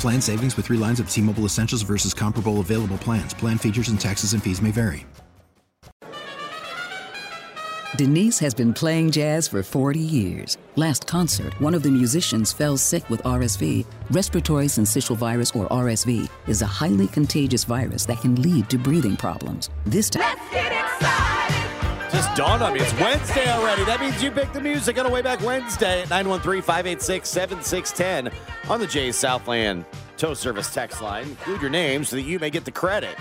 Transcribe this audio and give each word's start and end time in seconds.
Plan 0.00 0.20
savings 0.20 0.56
with 0.56 0.66
three 0.66 0.78
lines 0.78 1.00
of 1.00 1.10
T 1.10 1.20
Mobile 1.20 1.44
Essentials 1.44 1.82
versus 1.82 2.14
comparable 2.14 2.60
available 2.60 2.98
plans. 2.98 3.34
Plan 3.34 3.58
features 3.58 3.88
and 3.88 4.00
taxes 4.00 4.32
and 4.32 4.42
fees 4.42 4.62
may 4.62 4.70
vary. 4.70 5.06
Denise 7.96 8.40
has 8.40 8.54
been 8.54 8.74
playing 8.74 9.12
jazz 9.12 9.46
for 9.46 9.62
40 9.62 10.00
years. 10.00 10.58
Last 10.74 11.06
concert, 11.06 11.58
one 11.60 11.74
of 11.74 11.84
the 11.84 11.90
musicians 11.90 12.52
fell 12.52 12.76
sick 12.76 13.08
with 13.08 13.22
RSV. 13.22 13.86
Respiratory 14.10 14.66
syncytial 14.66 15.16
virus, 15.16 15.52
or 15.52 15.68
RSV, 15.68 16.28
is 16.48 16.62
a 16.62 16.66
highly 16.66 17.06
contagious 17.06 17.62
virus 17.62 18.04
that 18.06 18.20
can 18.20 18.42
lead 18.42 18.68
to 18.70 18.78
breathing 18.78 19.16
problems. 19.16 19.70
This 19.86 20.10
time. 20.10 20.36
Just 22.14 22.36
dawned 22.36 22.62
on 22.62 22.74
me. 22.74 22.78
It's 22.78 22.92
Wednesday 23.00 23.50
already. 23.50 23.84
That 23.86 23.98
means 24.00 24.22
you 24.22 24.30
picked 24.30 24.54
the 24.54 24.60
music 24.60 25.00
on 25.00 25.06
a 25.06 25.10
way 25.10 25.20
back 25.20 25.40
Wednesday 25.40 26.02
at 26.02 26.10
913 26.10 26.62
586 26.62 27.28
7610 27.28 28.70
on 28.70 28.78
the 28.78 28.86
Jay 28.86 29.10
Southland 29.10 29.84
Tow 30.16 30.32
Service 30.32 30.72
text 30.72 31.02
line. 31.02 31.24
Include 31.30 31.60
your 31.60 31.70
name 31.70 32.04
so 32.04 32.14
that 32.14 32.22
you 32.22 32.38
may 32.38 32.50
get 32.50 32.64
the 32.64 32.70
credit. 32.70 33.16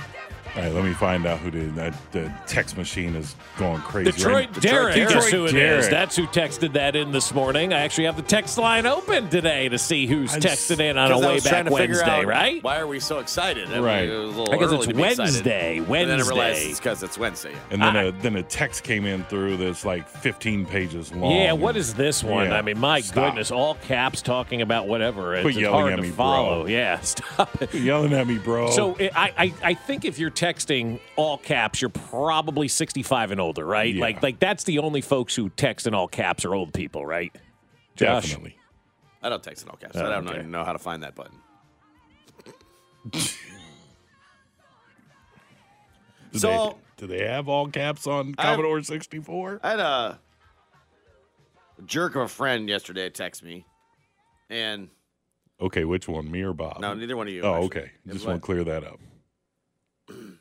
All 0.55 0.61
right, 0.61 0.71
let 0.71 0.83
me 0.83 0.93
find 0.93 1.25
out 1.25 1.39
who 1.39 1.49
did 1.49 1.73
that. 1.75 1.95
The 2.11 2.31
text 2.45 2.77
machine 2.77 3.15
is 3.15 3.35
going 3.57 3.81
crazy. 3.81 4.11
Detroit 4.11 4.33
Right- 4.51 4.61
Derek 4.61 4.97
is 4.97 5.07
Detroit 5.07 5.31
who 5.31 5.43
it 5.45 5.47
is. 5.47 5.51
Derek. 5.53 5.89
That's 5.89 6.15
who 6.15 6.27
texted 6.27 6.73
that 6.73 6.95
in 6.95 7.11
this 7.11 7.33
morning. 7.33 7.73
I 7.73 7.79
actually 7.79 8.03
have 8.05 8.17
the 8.17 8.21
text 8.21 8.59
line 8.59 8.85
open 8.85 9.29
today 9.29 9.67
to 9.69 9.79
see 9.79 10.05
who's 10.05 10.35
I 10.35 10.39
just- 10.39 10.69
texted 10.69 10.79
in 10.79 10.95
on 10.95 11.09
a 11.11 11.15
'Cause 11.15 11.23
I 11.23 11.27
way 11.27 11.35
back 11.39 11.43
trying 11.43 11.65
to 11.65 11.71
figure 11.71 11.95
Wednesday, 11.95 12.11
out 12.19 12.25
right? 12.27 12.63
Why 12.63 12.77
are 12.77 12.85
we 12.85 12.99
so 12.99 13.17
excited? 13.17 13.67
I 13.69 13.71
mean, 13.71 13.81
Right. 13.83 14.07
it 14.07 14.15
was 14.15 14.35
a 14.35 14.39
little 14.39 14.51
Because 14.53 14.71
it's 14.73 14.85
to 14.85 14.93
be 14.93 15.01
excited. 15.01 15.19
Wednesday. 15.23 15.77
And 15.77 15.87
then 15.87 16.09
I 16.11 16.13
realized 16.17 16.37
Wednesday. 16.37 16.69
it's 16.69 16.79
because 16.79 17.01
it's 17.03 17.17
Wednesday. 17.17 17.51
And 17.71 17.81
then 17.81 17.97
I- 17.97 18.03
a 18.03 18.11
then 18.11 18.35
a 18.35 18.43
text 18.43 18.83
came 18.83 19.07
in 19.07 19.23
through 19.23 19.57
that's 19.57 19.83
like 19.85 20.07
15 20.07 20.67
pages 20.67 21.11
long. 21.15 21.31
Yeah, 21.35 21.53
what 21.53 21.75
is 21.75 21.95
this 21.95 22.23
one? 22.23 22.49
Yeah, 22.49 22.57
I 22.57 22.61
mean, 22.61 22.77
my 22.77 22.99
stop. 23.01 23.29
goodness, 23.29 23.49
all 23.49 23.73
caps 23.87 24.21
talking 24.21 24.61
about 24.61 24.87
whatever. 24.87 25.33
It's, 25.33 25.41
Quit 25.41 25.55
it's 25.55 25.61
yelling 25.63 25.79
hard 25.79 25.93
at 25.93 25.95
to 25.95 26.01
me, 26.03 26.11
bro. 26.11 26.65
Yeah, 26.67 26.99
stop 27.01 27.59
it. 27.59 27.73
You're 27.73 27.81
yelling 27.83 28.13
at 28.13 28.27
me, 28.27 28.37
bro? 28.37 28.69
So 28.69 28.95
it, 28.99 29.11
I, 29.15 29.31
I 29.35 29.53
I 29.63 29.73
think 29.73 30.05
if 30.05 30.19
you're 30.19 30.29
texting 30.43 30.99
all 31.15 31.37
caps, 31.37 31.81
you're 31.81 31.89
probably 31.89 32.67
65 32.67 33.31
and 33.31 33.39
older, 33.39 33.65
right? 33.65 33.93
Yeah. 33.95 34.01
Like 34.01 34.21
like 34.21 34.39
that's 34.39 34.65
the 34.65 34.79
only 34.79 34.99
folks 35.01 35.35
who 35.35 35.49
text 35.49 35.87
in 35.87 35.93
all 35.93 36.07
caps 36.09 36.43
are 36.43 36.53
old 36.53 36.73
people, 36.73 37.05
right? 37.05 37.33
Josh? 37.95 38.23
definitely. 38.23 38.57
I 39.21 39.29
don't 39.29 39.41
text 39.41 39.63
in 39.63 39.69
all 39.69 39.77
caps. 39.77 39.95
Oh, 39.95 40.05
I 40.05 40.09
don't 40.09 40.27
okay. 40.27 40.39
even 40.39 40.51
know 40.51 40.65
how 40.65 40.73
to 40.73 40.79
find 40.79 41.03
that 41.03 41.15
button. 41.15 41.37
Do 43.11 43.19
So- 46.39 46.77
they, 46.97 47.07
do 47.07 47.07
they 47.07 47.25
have 47.27 47.47
all 47.47 47.67
caps 47.67 48.05
on 48.07 48.35
Commodore 48.35 48.81
64? 48.81 49.61
I 49.63 49.69
had 49.69 49.79
a 49.79 50.19
jerk 51.85 52.15
of 52.15 52.23
a 52.23 52.27
friend 52.27 52.67
yesterday 52.67 53.09
text 53.09 53.43
me, 53.43 53.65
and 54.49 54.89
Okay, 55.61 55.85
which 55.85 56.07
one, 56.09 56.29
me 56.29 56.41
or 56.41 56.53
Bob? 56.53 56.81
no, 56.81 56.93
neither 56.93 57.15
one 57.15 57.27
of 57.27 57.33
you. 57.33 57.43
Oh, 57.43 57.63
actually. 57.63 57.65
okay. 57.67 57.91
Just 58.07 58.25
want 58.25 58.41
to 58.41 58.45
clear 58.45 58.63
that 58.65 58.83
up. 58.83 58.99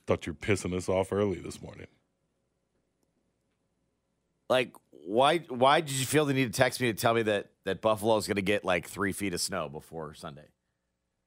Thought 0.06 0.26
you're 0.26 0.34
pissing 0.34 0.74
us 0.74 0.88
off 0.88 1.12
early 1.12 1.38
this 1.38 1.62
morning. 1.62 1.86
Like, 4.48 4.74
why? 4.90 5.38
Why 5.48 5.80
did 5.80 5.92
you 5.94 6.04
feel 6.06 6.24
the 6.24 6.34
need 6.34 6.52
to 6.52 6.56
text 6.56 6.80
me 6.80 6.88
to 6.92 6.98
tell 6.98 7.14
me 7.14 7.22
that 7.22 7.50
that 7.64 7.80
Buffalo's 7.80 8.26
going 8.26 8.36
to 8.36 8.42
get 8.42 8.64
like 8.64 8.86
three 8.88 9.12
feet 9.12 9.32
of 9.34 9.40
snow 9.40 9.68
before 9.68 10.14
Sunday? 10.14 10.46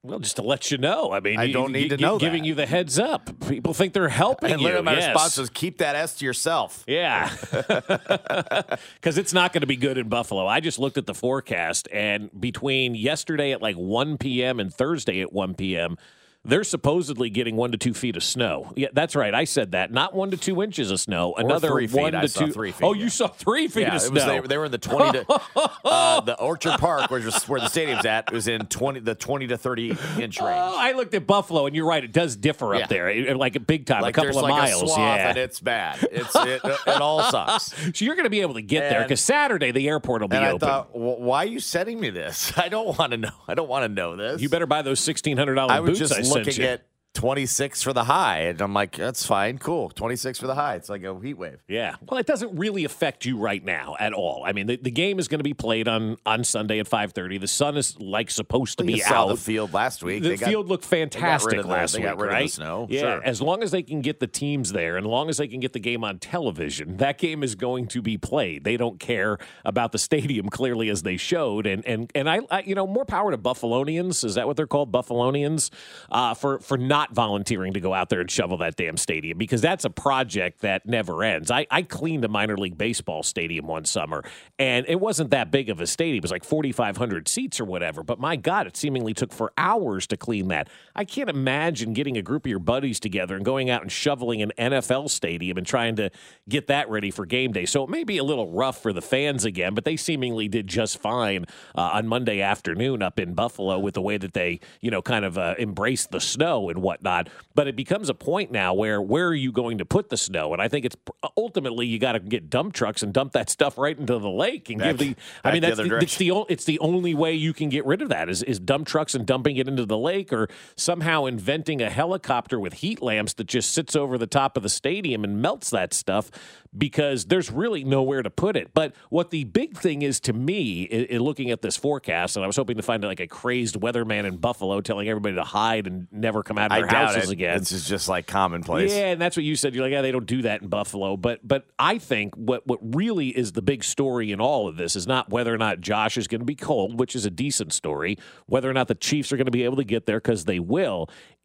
Well, 0.03 0.19
just 0.19 0.36
to 0.36 0.44
let 0.44 0.69
you 0.69 0.78
know. 0.78 1.12
I 1.12 1.19
mean, 1.19 1.40
I 1.40 1.52
don't 1.52 1.72
need 1.72 1.84
you- 1.90 1.97
to 1.97 1.97
know 1.97 2.19
giving 2.19 2.44
that. 2.44 2.47
you 2.47 2.53
the 2.53 2.68
heads 2.68 3.00
up. 3.00 3.47
People 3.47 3.74
think 3.74 3.94
they're 3.94 4.08
helping 4.09 4.52
And 4.52 4.62
you. 4.62 4.66
literally, 4.68 4.86
my 4.86 4.94
yes. 4.94 5.07
response 5.07 5.38
was, 5.38 5.50
"Keep 5.50 5.80
that 5.80 5.96
S 5.96 6.16
to 6.18 6.25
yourself." 6.25 6.84
Yeah. 6.88 7.36
Because 8.96 9.18
it's 9.18 9.34
not 9.34 9.52
going 9.53 9.62
to 9.62 9.68
be 9.68 9.78
good 9.78 9.97
in 9.97 10.09
Buffalo. 10.09 10.46
I 10.46 10.59
just 10.59 10.78
looked 10.78 10.97
at 11.00 11.06
the 11.07 11.13
forecast, 11.16 11.88
and 11.92 12.30
between 12.40 12.94
yesterday 12.96 13.52
at 13.52 13.62
like 13.63 13.75
1 13.78 14.18
p.m. 14.19 14.59
and 14.59 14.72
Thursday 14.74 15.22
at 15.22 15.31
1 15.34 15.56
p.m., 15.56 15.97
they're 16.45 16.63
supposedly 16.63 17.29
getting 17.29 17.56
one 17.56 17.72
to 17.72 17.78
two 17.78 17.94
feet 17.94 18.16
of 18.16 18.23
snow. 18.23 18.72
Yeah, 18.75 18.88
that's 18.94 19.16
right. 19.16 19.33
I 19.33 19.44
said 19.45 19.72
that. 19.72 19.91
Not 19.91 20.13
one 20.13 20.31
to 20.31 20.38
two 20.38 20.61
inches 20.63 20.91
of 20.91 21.00
snow. 21.00 21.33
Another 21.38 21.69
three 21.69 21.88
feet. 21.88 22.00
one 22.01 22.16
I 22.16 22.22
to 22.22 22.28
saw 22.28 22.45
two. 22.45 22.51
three 22.53 22.72
feet, 22.72 22.83
Oh, 22.85 22.94
yeah. 22.94 23.03
you 23.03 23.09
saw 23.09 23.28
three 23.28 23.67
feet 23.67 23.81
Yeah, 23.81 23.89
of 23.89 23.95
it 23.95 24.00
snow. 24.01 24.13
was, 24.13 24.25
they, 24.25 24.39
they 24.47 24.57
were 24.57 24.66
in 24.66 24.72
the 24.72 24.78
twenty 24.78 25.19
to 25.23 25.41
uh, 25.85 26.22
the 26.22 26.39
Orchard 26.39 26.78
Park, 26.79 27.09
which 27.11 27.23
is 27.25 27.44
where 27.45 27.59
the 27.59 27.67
stadium's 27.69 28.06
at. 28.06 28.31
Was 28.31 28.47
in 28.47 28.66
twenty 28.67 29.00
the 29.00 29.16
twenty 29.16 29.47
to 29.47 29.57
thirty 29.57 29.89
inch 29.91 30.39
range. 30.39 30.41
Oh, 30.41 30.75
I 30.79 30.91
looked 30.94 31.13
at 31.13 31.25
Buffalo, 31.28 31.66
and 31.66 31.75
you're 31.75 31.85
right. 31.88 32.03
It 32.03 32.11
does 32.11 32.35
differ 32.35 32.75
Yeah. 32.75 32.83
up 32.83 32.89
there, 32.89 33.09
It- 33.09 33.35
like 33.38 33.56
a 33.56 33.59
big 33.59 33.85
time, 33.85 34.01
like 34.01 34.17
a 34.17 34.22
couple 34.22 34.38
of 34.38 34.44
like 34.44 34.51
miles. 34.51 34.97
yeah. 34.97 35.29
and 35.29 35.38
it's 35.38 35.59
bad. 35.59 35.97
It's 36.12 36.35
it, 36.35 36.62
it 36.63 37.01
all 37.01 37.22
sucks. 37.23 37.73
so 37.97 38.06
you're 38.06 38.16
going 38.16 38.25
to 38.25 38.29
be 38.29 38.41
able 38.41 38.53
to 38.56 38.62
get 38.62 38.89
there 38.89 39.01
because 39.03 39.19
Saturday 39.22 39.72
the 39.72 39.88
airport 39.88 40.22
will 40.22 40.27
be 40.27 40.35
And 40.38 40.45
I 40.45 40.50
open. 40.50 40.59
thought, 40.67 40.95
why 40.95 41.39
are 41.44 41.47
you 41.47 41.59
sending 41.59 42.00
me 42.00 42.09
this? 42.12 42.53
I 42.57 42.69
don't 42.69 42.97
want 42.97 43.12
to 43.12 43.17
know. 43.17 43.29
I 43.47 43.53
don't 43.56 43.67
want 43.67 43.83
to 43.83 43.89
know 43.89 44.16
this. 44.16 44.41
you 44.41 44.50
better 44.50 44.66
buy 44.67 44.81
those 44.83 45.00
sixteen 45.00 45.38
hundred 45.38 45.56
dollars 45.56 45.81
boots 45.85 46.00
just 46.00 46.13
I 46.13 46.22
looking 46.35 46.63
at 46.63 46.81
26 47.16 47.81
for 47.81 47.94
the 47.94 48.03
high, 48.03 48.40
and 48.42 48.62
I'm 48.62 48.74
like, 48.74 48.92
that's 48.98 49.26
fine, 49.26 49.58
cool. 49.58 49.90
26 49.90 50.38
for 50.40 50.48
the 50.48 50.53
high. 50.56 50.76
It's 50.76 50.90
like 50.90 51.03
a 51.03 51.18
heat 51.20 51.34
wave. 51.36 51.64
Yeah. 51.68 51.96
Well, 52.08 52.20
it 52.20 52.28
doesn't 52.28 52.56
really 52.58 52.84
affect 52.86 53.26
you 53.26 53.38
right 53.38 53.64
now 53.64 53.96
at 54.00 54.14
all. 54.14 54.44
I 54.46 54.52
mean, 54.52 54.68
the, 54.68 54.78
the 54.78 54.92
game 54.92 55.18
is 55.18 55.28
going 55.28 55.40
to 55.40 55.44
be 55.44 55.54
played 55.54 55.88
on 55.88 56.18
on 56.25 56.44
Sunday 56.44 56.80
at 56.80 56.88
5:30. 56.88 57.40
The 57.42 57.48
sun 57.48 57.78
is 57.78 58.00
like 58.00 58.30
supposed 58.30 58.78
to 58.78 58.84
be 58.84 59.04
out. 59.04 59.30
the 59.30 59.38
field 59.38 59.74
last 59.74 60.04
week. 60.04 60.22
The 60.24 60.30
They 60.30 60.38
field 60.38 60.68
looked 60.68 60.84
got 60.84 60.92
rid 60.92 61.12
fantastic 61.14 61.62
the- 61.62 61.68
last 61.68 61.94
they 61.94 62.00
week, 62.00 62.06
got 62.09 62.18
rid 62.18 62.25
of 62.30 62.36
the 62.36 62.42
right? 62.42 62.50
snow, 62.52 62.88
Yeah, 62.90 63.00
sure. 63.02 63.22
as 63.24 63.42
long 63.42 63.64
as 63.64 63.72
they 63.72 63.81
can 63.84 64.02
get 64.02 64.20
the 64.20 64.28
teams 64.28 64.72
there, 64.72 64.98
and 64.98 65.06
as 65.06 65.09
long 65.09 65.30
as 65.30 65.38
they 65.38 65.48
can 65.48 65.59
get 65.59 65.74
the 65.74 65.80
game 65.80 66.04
on 66.04 66.20
television, 66.20 66.98
that 66.98 67.18
game 67.18 67.42
is 67.44 67.56
going 67.56 67.88
to 67.88 68.02
be 68.02 68.18
played. 68.18 68.64
They 68.64 68.78
don't 68.78 69.00
care 69.00 69.38
about 69.64 69.92
the 69.94 69.98
stadium 69.98 70.50
clearly 70.50 70.90
as 70.90 71.02
they 71.04 71.18
showed, 71.18 71.66
and 71.66 71.86
and 71.86 72.12
and 72.14 72.30
I, 72.30 72.42
I 72.52 72.59
you 72.62 72.75
know, 72.75 72.86
more 72.86 73.06
power 73.06 73.31
to 73.31 73.38
Buffalonians. 73.38 74.24
Is 74.25 74.36
that 74.36 74.48
what 74.48 74.58
they're 74.58 74.68
called, 74.68 74.92
Buffalonians? 74.92 75.70
Uh, 76.12 76.34
for 76.34 76.59
for 76.59 76.78
not 76.78 77.05
volunteering 77.12 77.74
to 77.74 77.80
go 77.80 77.94
out 77.94 78.10
there 78.10 78.22
and 78.22 78.30
shovel 78.30 78.58
that 78.58 78.76
damn 78.76 78.98
stadium 78.98 79.38
because 79.38 79.62
that's 79.62 79.86
a 79.86 79.90
project 79.90 80.62
that 80.62 80.86
never 80.86 81.24
ends. 81.24 81.52
I 81.52 81.68
I 81.70 81.82
cleaned 81.82 82.26
a 82.26 82.28
minor 82.28 82.58
league 82.58 82.78
baseball 82.78 83.24
stadium 83.24 83.68
one 83.68 83.86
summer, 83.86 84.24
and 84.60 84.86
it 84.88 85.00
wasn't 85.00 85.32
that 85.32 85.52
big 85.52 85.70
of 85.70 85.80
a 85.82 85.88
stadium. 85.88 86.18
It 86.18 86.24
was 86.24 86.32
like 86.32 86.44
4,500 86.44 87.28
seats 87.28 87.60
or 87.60 87.66
whatever. 87.66 88.04
But 88.04 88.20
my 88.20 88.36
God, 88.36 88.68
it 88.68 88.78
seemingly 88.78 89.14
took 89.14 89.34
for 89.34 89.52
hours 89.58 90.08
to 90.08 90.18
clean 90.18 90.48
that. 90.50 90.69
I 90.95 91.03
can't 91.03 91.30
imagine 91.30 91.94
getting 91.94 92.18
a 92.18 92.21
group 92.21 92.45
of 92.45 92.50
your 92.50 92.59
buddies 92.59 93.00
together 93.00 93.36
and 93.36 93.44
going 93.44 93.69
out 93.69 93.81
and 93.81 93.92
shoveling 93.92 94.42
an 94.42 94.53
NFL 94.57 95.09
stadium 95.09 95.57
and 95.57 95.68
trying 95.68 95.97
to 95.97 96.09
get 96.47 96.68
that 96.68 96.89
ready 96.89 97.12
for 97.12 97.25
game 97.25 97.51
day. 97.51 97.65
So 97.65 97.83
it 97.83 97.89
may 97.89 98.03
be 98.03 98.18
a 98.18 98.24
little 98.24 98.50
rough 98.50 98.81
for 98.81 98.94
the 98.94 99.01
fans 99.01 99.44
again, 99.44 99.74
but 99.74 99.83
they 99.83 99.97
seemingly 99.97 100.47
did 100.47 100.68
just 100.68 101.00
fine 101.00 101.45
uh, 101.75 101.92
on 101.94 102.07
Monday 102.07 102.42
afternoon 102.42 103.01
up 103.01 103.19
in 103.19 103.33
Buffalo 103.33 103.77
with 103.77 103.94
the 103.94 104.01
way 104.01 104.18
that 104.18 104.33
they, 104.33 104.62
you 104.80 104.89
know, 104.89 105.01
kind 105.01 105.25
of 105.25 105.38
uh, 105.38 105.56
embraced 105.59 106.12
the 106.12 106.21
snow 106.21 106.69
and 106.69 106.81
whatnot. 106.81 107.30
But 107.53 107.68
it 107.68 107.75
becomes 107.75 108.09
a 108.09 108.13
point 108.13 108.51
now 108.51 108.74
where 108.74 109.01
where 109.01 109.27
are 109.27 109.36
you 109.36 109.51
going 109.51 109.80
to 109.80 109.86
put 109.86 110.09
the 110.09 110.18
snow? 110.18 110.53
And 110.53 110.62
I 110.62 110.68
think 110.68 110.86
it's 110.86 110.95
ultimately 111.36 111.86
you 111.88 112.00
got 112.00 112.13
to 112.13 112.19
get 112.19 112.50
dump 112.50 112.74
trucks 112.74 113.03
and 113.03 113.13
dump 113.13 113.33
that 113.33 113.50
stuff 113.50 113.77
right 113.77 113.98
into 113.98 114.18
the 114.18 114.30
lake 114.30 114.69
and 114.69 114.80
Back- 114.80 114.98
give 114.98 114.98
the. 115.00 115.15
I 115.44 115.51
mean, 115.51 115.62
the 115.62 115.75
that's 115.75 115.89
the, 115.89 115.98
it's 115.98 116.18
the 116.18 116.45
it's 116.50 116.65
the 116.65 116.80
only 116.80 117.13
way 117.13 117.33
you 117.33 117.53
can 117.53 117.69
get 117.69 117.86
rid 117.86 118.01
of 118.01 118.09
that 118.09 118.30
is 118.30 118.44
is 118.44 118.59
dump 118.59 118.88
trucks 118.88 119.13
and 119.13 119.25
dumping 119.25 119.57
it 119.57 119.68
into 119.68 119.86
the 119.86 119.98
lake, 119.98 120.31
or 120.31 120.48
somehow 120.86 121.26
inventing 121.26 121.82
a 121.82 121.90
helicopter 121.90 122.60
with 122.60 122.74
heat 122.74 123.02
lamps 123.02 123.34
that 123.34 123.48
just 123.48 123.74
sits 123.74 123.96
over 123.96 124.18
the 124.18 124.28
top 124.28 124.56
of 124.56 124.64
the 124.64 124.70
stadium 124.70 125.24
and 125.24 125.42
melts 125.42 125.72
that 125.72 125.94
stuff 125.94 126.30
because 126.78 127.26
there's 127.26 127.52
really 127.52 127.84
nowhere 127.84 128.22
to 128.22 128.30
put 128.30 128.56
it. 128.56 128.74
But 128.74 128.94
what 129.10 129.32
the 129.32 129.46
big 129.46 129.78
thing 129.78 130.02
is 130.02 130.20
to 130.22 130.34
me, 130.34 130.84
in, 130.84 131.06
in 131.06 131.22
looking 131.22 131.52
at 131.52 131.62
this 131.62 131.78
forecast, 131.78 132.36
and 132.36 132.44
I 132.44 132.48
was 132.48 132.56
hoping 132.56 132.78
to 132.78 132.84
find 132.84 133.04
like 133.04 133.20
a 133.20 133.28
crazed 133.28 133.80
weatherman 133.80 134.26
in 134.26 134.38
Buffalo 134.38 134.82
telling 134.82 135.08
everybody 135.08 135.36
to 135.36 135.44
hide 135.44 135.88
and 135.88 136.08
never 136.12 136.44
come 136.44 136.58
out 136.58 136.72
of 136.72 136.78
their 136.78 136.88
houses 136.88 137.30
it. 137.30 137.34
again. 137.34 137.60
This 137.60 137.72
is 137.72 137.88
just 137.88 138.08
like 138.08 138.28
commonplace. 138.28 138.94
Yeah, 138.94 139.12
and 139.12 139.22
that's 139.22 139.38
what 139.38 139.44
you 139.44 139.56
said. 139.56 139.74
You're 139.74 139.84
like, 139.84 139.92
yeah, 139.92 140.02
they 140.02 140.12
don't 140.12 140.26
do 140.26 140.42
that 140.44 140.62
in 140.62 140.68
Buffalo. 140.68 141.18
But 141.18 141.46
but 141.48 141.66
I 141.80 141.98
think 141.98 142.36
what 142.36 142.68
what 142.68 142.80
really 142.96 143.30
is 143.30 143.54
the 143.54 143.62
big 143.62 143.84
story 143.84 144.32
in 144.32 144.40
all 144.40 144.68
of 144.68 144.78
this 144.78 144.96
is 144.96 145.08
not 145.08 145.30
whether 145.30 145.54
or 145.54 145.58
not 145.58 145.80
Josh 145.82 146.18
is 146.18 146.28
going 146.28 146.42
to 146.42 146.46
be 146.46 146.56
cold, 146.56 147.00
which 147.00 147.16
is 147.16 147.26
a 147.26 147.32
decent 147.32 147.74
story, 147.74 148.18
whether 148.48 148.70
or 148.70 148.74
not 148.74 148.88
the 148.88 148.96
Chiefs 148.96 149.32
are 149.32 149.38
going 149.38 149.46
to 149.46 149.52
be 149.52 149.64
able 149.64 149.78
to 149.78 149.84
get 149.84 150.06
there 150.06 150.20
because 150.20 150.46
they 150.46 150.60
will. 150.60 150.75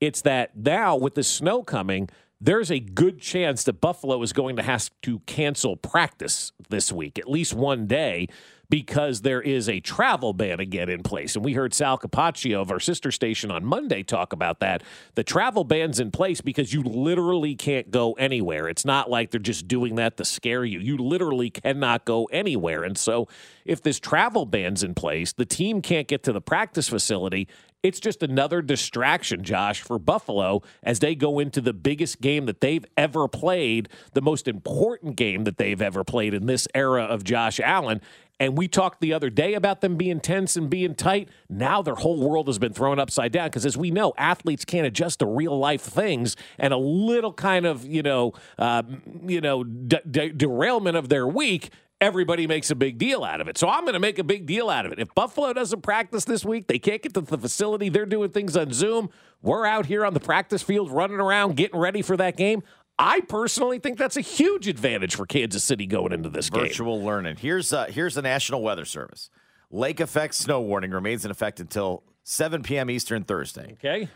It's 0.01 0.23
that 0.23 0.57
now 0.57 0.97
with 0.97 1.15
the 1.15 1.23
snow 1.23 1.63
coming, 1.63 2.09
there's 2.41 2.71
a 2.71 2.81
good 2.81 3.21
chance 3.21 3.65
that 3.65 3.81
Buffalo 3.81 4.23
is 4.23 4.33
going 4.33 4.57
to 4.57 4.63
have 4.63 4.91
to 5.03 5.21
cancel 5.21 5.77
practice 5.77 6.53
this 6.71 6.91
week, 6.91 7.19
at 7.19 7.29
least 7.29 7.53
one 7.53 7.87
day, 7.87 8.29
because 8.71 9.23
there 9.23 9.43
is 9.43 9.69
a 9.69 9.81
travel 9.81 10.33
ban 10.33 10.61
again 10.61 10.89
in 10.89 11.03
place. 11.03 11.35
And 11.35 11.45
we 11.45 11.55
heard 11.55 11.75
Sal 11.75 11.99
Capaccio 11.99 12.63
of 12.63 12.71
our 12.71 12.81
sister 12.81 13.11
station 13.11 13.51
on 13.51 13.65
Monday 13.65 14.03
talk 14.03 14.33
about 14.33 14.61
that. 14.61 14.83
The 15.17 15.25
travel 15.25 15.65
ban's 15.65 16.01
in 16.01 16.13
place 16.13 16.41
because 16.41 16.73
you 16.73 16.83
literally 16.83 17.57
can't 17.57 17.91
go 17.91 18.13
anywhere. 18.13 18.69
It's 18.69 18.85
not 18.85 19.11
like 19.11 19.33
they're 19.33 19.41
just 19.41 19.67
doing 19.69 19.97
that 19.97 20.17
to 20.19 20.25
scare 20.25 20.65
you. 20.65 20.79
You 20.79 20.97
literally 20.97 21.51
cannot 21.51 22.05
go 22.05 22.25
anywhere. 22.27 22.85
And 22.85 22.97
so 22.97 23.29
if 23.65 23.83
this 23.83 23.99
travel 23.99 24.47
ban's 24.47 24.85
in 24.85 24.95
place, 24.95 25.33
the 25.33 25.45
team 25.45 25.83
can't 25.83 26.07
get 26.07 26.23
to 26.23 26.33
the 26.33 26.41
practice 26.41 26.89
facility. 26.89 27.49
It's 27.83 27.99
just 27.99 28.23
another 28.23 28.61
distraction, 28.61 29.43
Josh, 29.43 29.81
for 29.81 29.99
Buffalo 29.99 30.63
as 30.83 30.99
they 30.99 31.15
go 31.15 31.39
into 31.39 31.63
the 31.63 31.73
biggest 31.73 32.21
game 32.21 32.47
that 32.47 32.61
they've 32.61 32.85
ever 32.97 33.27
played, 33.27 33.89
the 34.13 34.21
most 34.21 34.47
important 34.47 35.17
game 35.17 35.45
that 35.45 35.57
they've 35.57 35.81
ever 35.81 36.05
played 36.05 36.35
in 36.35 36.47
this 36.47 36.69
era 36.75 37.05
of 37.05 37.25
Josh 37.25 37.59
Allen. 37.59 38.03
And 38.41 38.57
we 38.57 38.67
talked 38.67 39.03
the 39.03 39.13
other 39.13 39.29
day 39.29 39.53
about 39.53 39.83
them 39.83 39.97
being 39.97 40.19
tense 40.19 40.57
and 40.57 40.71
being 40.71 40.95
tight. 40.95 41.29
Now 41.51 41.83
their 41.83 41.95
whole 41.95 42.27
world 42.27 42.49
has 42.49 42.59
been 42.59 42.73
thrown 42.73 42.99
upside 42.99 43.33
down 43.33 43.49
because, 43.49 43.67
as 43.67 43.77
we 43.77 43.91
know, 43.91 44.15
athletes 44.17 44.65
can't 44.65 44.87
adjust 44.87 45.19
to 45.19 45.27
real 45.27 45.57
life 45.59 45.83
things, 45.83 46.37
and 46.59 46.73
a 46.73 46.79
little 46.79 47.35
kind 47.35 47.67
of 47.67 47.85
you 47.85 48.03
know, 48.03 48.33
uh, 48.59 48.83
you 49.27 49.43
know, 49.43 49.63
de- 49.63 50.03
de- 50.11 50.33
derailment 50.33 50.97
of 50.97 51.11
their 51.11 51.29
week. 51.29 51.71
Everybody 52.01 52.47
makes 52.47 52.71
a 52.71 52.75
big 52.75 52.97
deal 52.97 53.25
out 53.25 53.43
of 53.43 53.49
it. 53.49 53.59
So 53.59 53.69
I'm 53.69 53.83
going 53.83 53.93
to 53.93 54.01
make 54.01 54.19
a 54.19 54.25
big 54.25 54.47
deal 54.47 54.71
out 54.71 54.87
of 54.87 54.93
it. 54.93 54.99
If 54.99 55.15
Buffalo 55.15 55.53
doesn't 55.53 55.83
practice 55.83 56.25
this 56.25 56.47
week, 56.47 56.67
they 56.67 56.79
can't 56.79 57.03
get 57.03 57.13
to 57.13 57.21
the 57.21 57.37
facility. 57.37 57.91
They're 57.91 58.07
doing 58.07 58.31
things 58.31 58.57
on 58.57 58.73
Zoom. 58.73 59.11
We're 59.43 59.67
out 59.67 59.85
here 59.85 60.07
on 60.07 60.15
the 60.15 60.21
practice 60.21 60.63
field 60.63 60.91
running 60.91 61.21
around, 61.21 61.57
getting 61.57 61.79
ready 61.79 62.01
for 62.01 62.17
that 62.17 62.39
game. 62.39 62.63
I 63.01 63.21
personally 63.23 63.79
think 63.79 63.99
that's 63.99 64.17
a 64.17 64.21
huge 64.21 64.69
advantage 64.69 65.15
for 65.17 65.25
Kansas 65.27 65.65
City 65.65 65.87
going 65.87 66.13
into 66.13 66.29
this 66.29 66.51
game. 66.51 66.65
Virtual 66.65 67.03
learning. 67.03 67.37
Here's 67.37 67.73
uh, 67.73 67.87
here's 67.87 68.15
the 68.15 68.23
National 68.23 68.63
Weather 68.63 68.85
Service. 68.85 69.31
Lake 69.71 70.01
effect 70.01 70.35
snow 70.35 70.61
warning 70.61 70.91
remains 70.91 71.25
in 71.25 71.31
effect 71.31 71.61
until 71.61 72.03
7 72.25 72.63
p.m. 72.63 72.91
Eastern 72.91 73.25
Thursday. 73.25 73.73
Okay. 73.75 74.09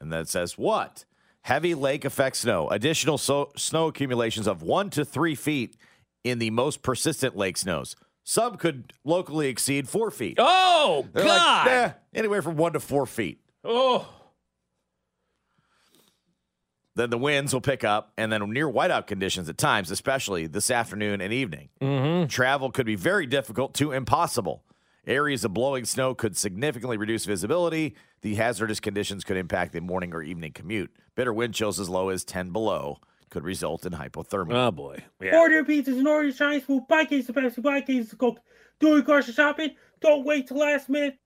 And 0.00 0.12
that 0.12 0.28
says 0.28 0.56
what? 0.56 1.04
Heavy 1.42 1.74
lake 1.74 2.04
effect 2.04 2.36
snow. 2.36 2.68
Additional 2.68 3.18
so- 3.18 3.50
snow 3.56 3.88
accumulations 3.88 4.46
of 4.46 4.62
one 4.62 4.90
to 4.90 5.04
three 5.04 5.34
feet 5.34 5.76
in 6.24 6.38
the 6.38 6.50
most 6.50 6.82
persistent 6.82 7.36
lake 7.36 7.56
snows. 7.56 7.96
Some 8.22 8.56
could 8.58 8.92
locally 9.04 9.48
exceed 9.48 9.88
four 9.88 10.10
feet. 10.10 10.36
Oh, 10.38 11.06
They're 11.12 11.24
like, 11.24 11.38
God. 11.38 11.66
"Nah, 11.66 11.92
anywhere 12.14 12.42
from 12.42 12.56
one 12.56 12.74
to 12.74 12.80
four 12.80 13.06
feet. 13.06 13.40
oh. 13.64 14.06
Then 16.98 17.10
the 17.10 17.18
winds 17.18 17.54
will 17.54 17.60
pick 17.60 17.84
up, 17.84 18.12
and 18.18 18.32
then 18.32 18.50
near 18.50 18.68
whiteout 18.68 19.06
conditions 19.06 19.48
at 19.48 19.56
times, 19.56 19.92
especially 19.92 20.48
this 20.48 20.68
afternoon 20.68 21.20
and 21.20 21.32
evening. 21.32 21.68
Mm-hmm. 21.80 22.26
Travel 22.26 22.72
could 22.72 22.86
be 22.86 22.96
very 22.96 23.24
difficult 23.24 23.72
to 23.74 23.92
impossible. 23.92 24.64
Areas 25.06 25.44
of 25.44 25.54
blowing 25.54 25.84
snow 25.84 26.12
could 26.16 26.36
significantly 26.36 26.96
reduce 26.96 27.24
visibility. 27.24 27.94
The 28.22 28.34
hazardous 28.34 28.80
conditions 28.80 29.22
could 29.22 29.36
impact 29.36 29.74
the 29.74 29.80
morning 29.80 30.12
or 30.12 30.24
evening 30.24 30.50
commute. 30.50 30.90
Bitter 31.14 31.32
wind 31.32 31.54
chills 31.54 31.78
as 31.78 31.88
low 31.88 32.08
as 32.08 32.24
10 32.24 32.50
below 32.50 32.98
could 33.30 33.44
result 33.44 33.86
in 33.86 33.92
hypothermia. 33.92 34.54
Oh, 34.54 34.70
boy. 34.72 35.04
Yeah. 35.22 35.38
Order 35.38 35.64
pizzas 35.64 35.98
and 35.98 36.08
order 36.08 36.32
Chinese 36.32 36.64
food, 36.64 36.82
pancakes 36.88 37.26
to 37.28 37.32
Pepsi, 37.32 37.62
pancakes 37.62 38.10
to 38.10 38.16
Coke. 38.16 38.40
Doing 38.80 39.04
grocery 39.04 39.34
shopping? 39.34 39.76
Don't 40.00 40.24
wait 40.24 40.48
till 40.48 40.58
last 40.58 40.88
minute. 40.88 41.16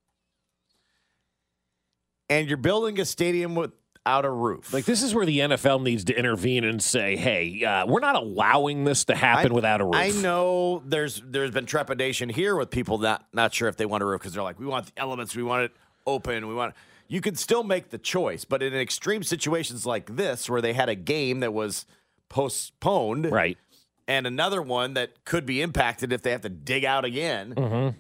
and 2.28 2.48
you're 2.48 2.56
building 2.56 2.98
a 3.00 3.04
stadium 3.04 3.54
without 4.04 4.24
a 4.24 4.30
roof. 4.30 4.72
Like, 4.72 4.84
this 4.84 5.02
is 5.02 5.14
where 5.14 5.24
the 5.26 5.38
NFL 5.40 5.82
needs 5.82 6.04
to 6.04 6.14
intervene 6.18 6.64
and 6.64 6.82
say, 6.82 7.16
hey, 7.16 7.64
uh, 7.64 7.86
we're 7.86 8.00
not 8.00 8.16
allowing 8.16 8.84
this 8.84 9.04
to 9.06 9.14
happen 9.14 9.52
I- 9.52 9.54
without 9.54 9.80
a 9.80 9.84
roof. 9.84 9.94
I 9.94 10.10
know 10.10 10.82
there's 10.84 11.22
there's 11.24 11.50
been 11.52 11.66
trepidation 11.66 12.28
here 12.28 12.56
with 12.56 12.70
people 12.70 12.98
not 12.98 13.26
not 13.32 13.54
sure 13.54 13.68
if 13.68 13.76
they 13.76 13.86
want 13.86 14.02
a 14.02 14.06
roof 14.06 14.20
because 14.20 14.34
they're 14.34 14.42
like, 14.42 14.58
we 14.58 14.66
want 14.66 14.86
the 14.86 14.92
elements, 14.96 15.36
we 15.36 15.42
want 15.42 15.64
it 15.64 15.72
open, 16.06 16.48
we 16.48 16.54
want. 16.54 16.74
You 17.08 17.20
can 17.20 17.34
still 17.36 17.62
make 17.62 17.90
the 17.90 17.98
choice, 17.98 18.44
but 18.44 18.62
in 18.62 18.74
extreme 18.74 19.22
situations 19.22 19.84
like 19.84 20.16
this, 20.16 20.48
where 20.48 20.62
they 20.62 20.72
had 20.72 20.88
a 20.88 20.94
game 20.94 21.40
that 21.40 21.52
was 21.52 21.84
postponed, 22.30 23.30
Right. 23.30 23.58
and 24.08 24.26
another 24.26 24.62
one 24.62 24.94
that 24.94 25.24
could 25.24 25.44
be 25.44 25.60
impacted 25.60 26.10
if 26.12 26.22
they 26.22 26.30
have 26.30 26.40
to 26.40 26.48
dig 26.48 26.84
out 26.86 27.04
again, 27.04 27.54
Mm-hmm. 27.54 27.98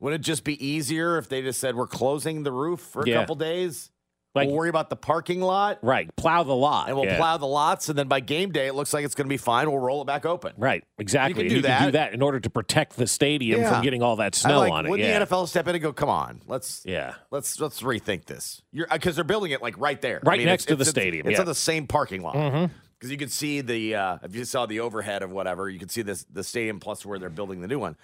would 0.00 0.12
it 0.14 0.20
just 0.20 0.42
be 0.42 0.62
easier 0.66 1.16
if 1.16 1.28
they 1.28 1.42
just 1.42 1.60
said 1.60 1.76
we're 1.76 1.86
closing 1.86 2.42
the 2.42 2.50
roof 2.52 2.80
for 2.80 3.02
a 3.02 3.08
Yeah. 3.08 3.20
couple 3.20 3.36
days? 3.36 3.90
Like- 4.34 4.46
we'll 4.46 4.56
worry 4.58 4.68
about 4.68 4.90
the 4.90 4.96
parking 4.96 5.40
lot. 5.40 5.78
Right. 5.82 6.14
Plow 6.14 6.44
the 6.44 6.54
lot. 6.54 6.86
And 6.88 6.96
we'll 6.96 7.06
Yeah. 7.06 7.16
plow 7.16 7.36
the 7.36 7.46
lots, 7.46 7.88
and 7.88 7.98
then 7.98 8.06
by 8.06 8.20
game 8.20 8.52
day, 8.52 8.68
it 8.68 8.74
looks 8.76 8.92
like 8.94 9.04
it's 9.04 9.14
going 9.16 9.26
to 9.26 9.28
be 9.28 9.36
fine. 9.36 9.68
We'll 9.70 9.80
roll 9.80 10.02
it 10.02 10.04
back 10.06 10.24
open. 10.24 10.52
Right. 10.56 10.84
Exactly. 10.98 11.42
You 11.44 11.48
can 11.50 11.56
do 11.58 11.62
can 11.68 11.84
do 11.86 11.90
that. 11.92 12.10
that 12.10 12.14
in 12.14 12.22
order 12.22 12.38
to 12.38 12.48
protect 12.50 12.96
the 12.96 13.06
stadium 13.08 13.60
Yeah. 13.62 13.72
from 13.72 13.82
getting 13.82 14.02
all 14.02 14.16
that 14.16 14.34
snow 14.36 14.60
like, 14.60 14.72
on 14.72 14.86
it. 14.86 14.90
Wouldn't 14.90 15.08
Yeah. 15.08 15.18
the 15.18 15.26
NFL 15.26 15.46
step 15.48 15.66
in 15.66 15.74
and 15.74 15.82
go, 15.82 15.92
"Come 15.92 16.08
on, 16.08 16.42
let's 16.46 16.82
yeah. 16.84 17.14
let's 17.32 17.58
let's 17.58 17.82
rethink 17.82 18.26
this"? 18.26 18.62
You're 18.72 18.86
because 18.86 19.16
they're 19.16 19.24
building 19.24 19.50
it 19.50 19.62
like 19.62 19.74
right 19.78 20.00
there, 20.00 20.20
Right 20.22 20.44
next 20.44 20.66
to 20.66 20.76
the 20.76 20.82
it's- 20.82 20.90
stadium, 20.90 21.26
It's 21.28 21.40
on 21.40 21.46
the 21.46 21.54
same 21.54 21.86
parking 21.88 22.22
lot 22.22 22.34
Mhm. 22.36 22.70
because 22.98 23.10
you 23.10 23.16
could 23.16 23.32
see 23.32 23.60
the 23.62 23.96
uh, 23.96 24.18
if 24.22 24.36
you 24.36 24.44
saw 24.44 24.64
the 24.66 24.78
overhead 24.78 25.22
of 25.24 25.32
whatever, 25.32 25.68
you 25.68 25.80
could 25.80 25.90
see 25.90 26.02
this 26.02 26.24
the 26.30 26.44
stadium 26.44 26.78
plus 26.78 27.04
where 27.04 27.18
they're 27.18 27.30
building 27.30 27.62
the 27.62 27.68
new 27.68 27.80
one. 27.80 27.96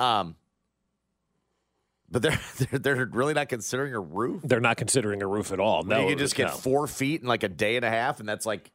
Um, 0.00 0.34
but 2.10 2.22
they're, 2.22 2.40
they're 2.70 2.78
they're 2.96 3.06
really 3.12 3.34
not 3.34 3.48
considering 3.48 3.94
a 3.94 4.00
roof. 4.00 4.42
They're 4.44 4.60
not 4.60 4.76
considering 4.76 5.22
a 5.22 5.26
roof 5.26 5.52
at 5.52 5.60
all. 5.60 5.82
No. 5.82 6.00
you 6.02 6.08
could 6.08 6.18
just 6.18 6.34
get 6.34 6.48
no. 6.48 6.52
four 6.54 6.86
feet 6.86 7.20
in 7.22 7.26
like 7.28 7.42
a 7.42 7.48
day 7.48 7.76
and 7.76 7.84
a 7.84 7.90
half, 7.90 8.20
and 8.20 8.28
that's 8.28 8.46
like 8.46 8.70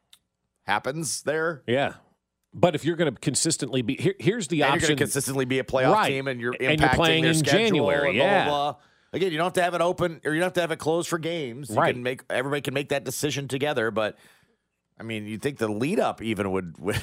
happens 0.66 1.22
there. 1.22 1.62
Yeah. 1.66 1.94
But 2.56 2.74
if 2.76 2.84
you're 2.84 2.96
going 2.96 3.12
to 3.12 3.20
consistently 3.20 3.82
be 3.82 3.96
here, 3.96 4.14
here's 4.20 4.46
the 4.48 4.62
and 4.62 4.74
you're 4.74 4.82
option. 4.82 4.96
consistently 4.96 5.44
be 5.44 5.58
a 5.58 5.64
playoff 5.64 5.92
Right. 5.94 6.08
team, 6.10 6.28
and 6.28 6.40
you're 6.40 6.52
And 6.60 6.78
impacting 6.78 6.80
you're 6.80 6.88
playing 6.90 7.22
their 7.22 7.32
in 7.32 7.38
schedule 7.38 7.58
January, 7.66 8.08
and 8.10 8.18
blah, 8.18 8.44
blah, 8.44 8.72
blah. 8.72 8.80
Again, 9.12 9.32
you 9.32 9.38
don't 9.38 9.46
have 9.46 9.52
to 9.54 9.62
have 9.62 9.74
it 9.74 9.80
open, 9.80 10.20
or 10.24 10.32
you 10.32 10.38
don't 10.40 10.46
have 10.46 10.52
to 10.54 10.60
have 10.60 10.70
it 10.72 10.78
closed 10.78 11.08
for 11.08 11.18
games. 11.18 11.70
You 11.70 11.76
Right. 11.76 11.92
can 11.94 12.02
make 12.02 12.22
everybody 12.30 12.60
can 12.62 12.74
make 12.74 12.90
that 12.90 13.02
decision 13.04 13.48
together. 13.48 13.90
But 13.90 14.16
I 14.98 15.02
mean, 15.02 15.26
you 15.26 15.38
think 15.38 15.58
the 15.58 15.66
lead 15.68 15.98
up 15.98 16.22
even 16.22 16.52
would 16.52 16.78
would, 16.80 17.00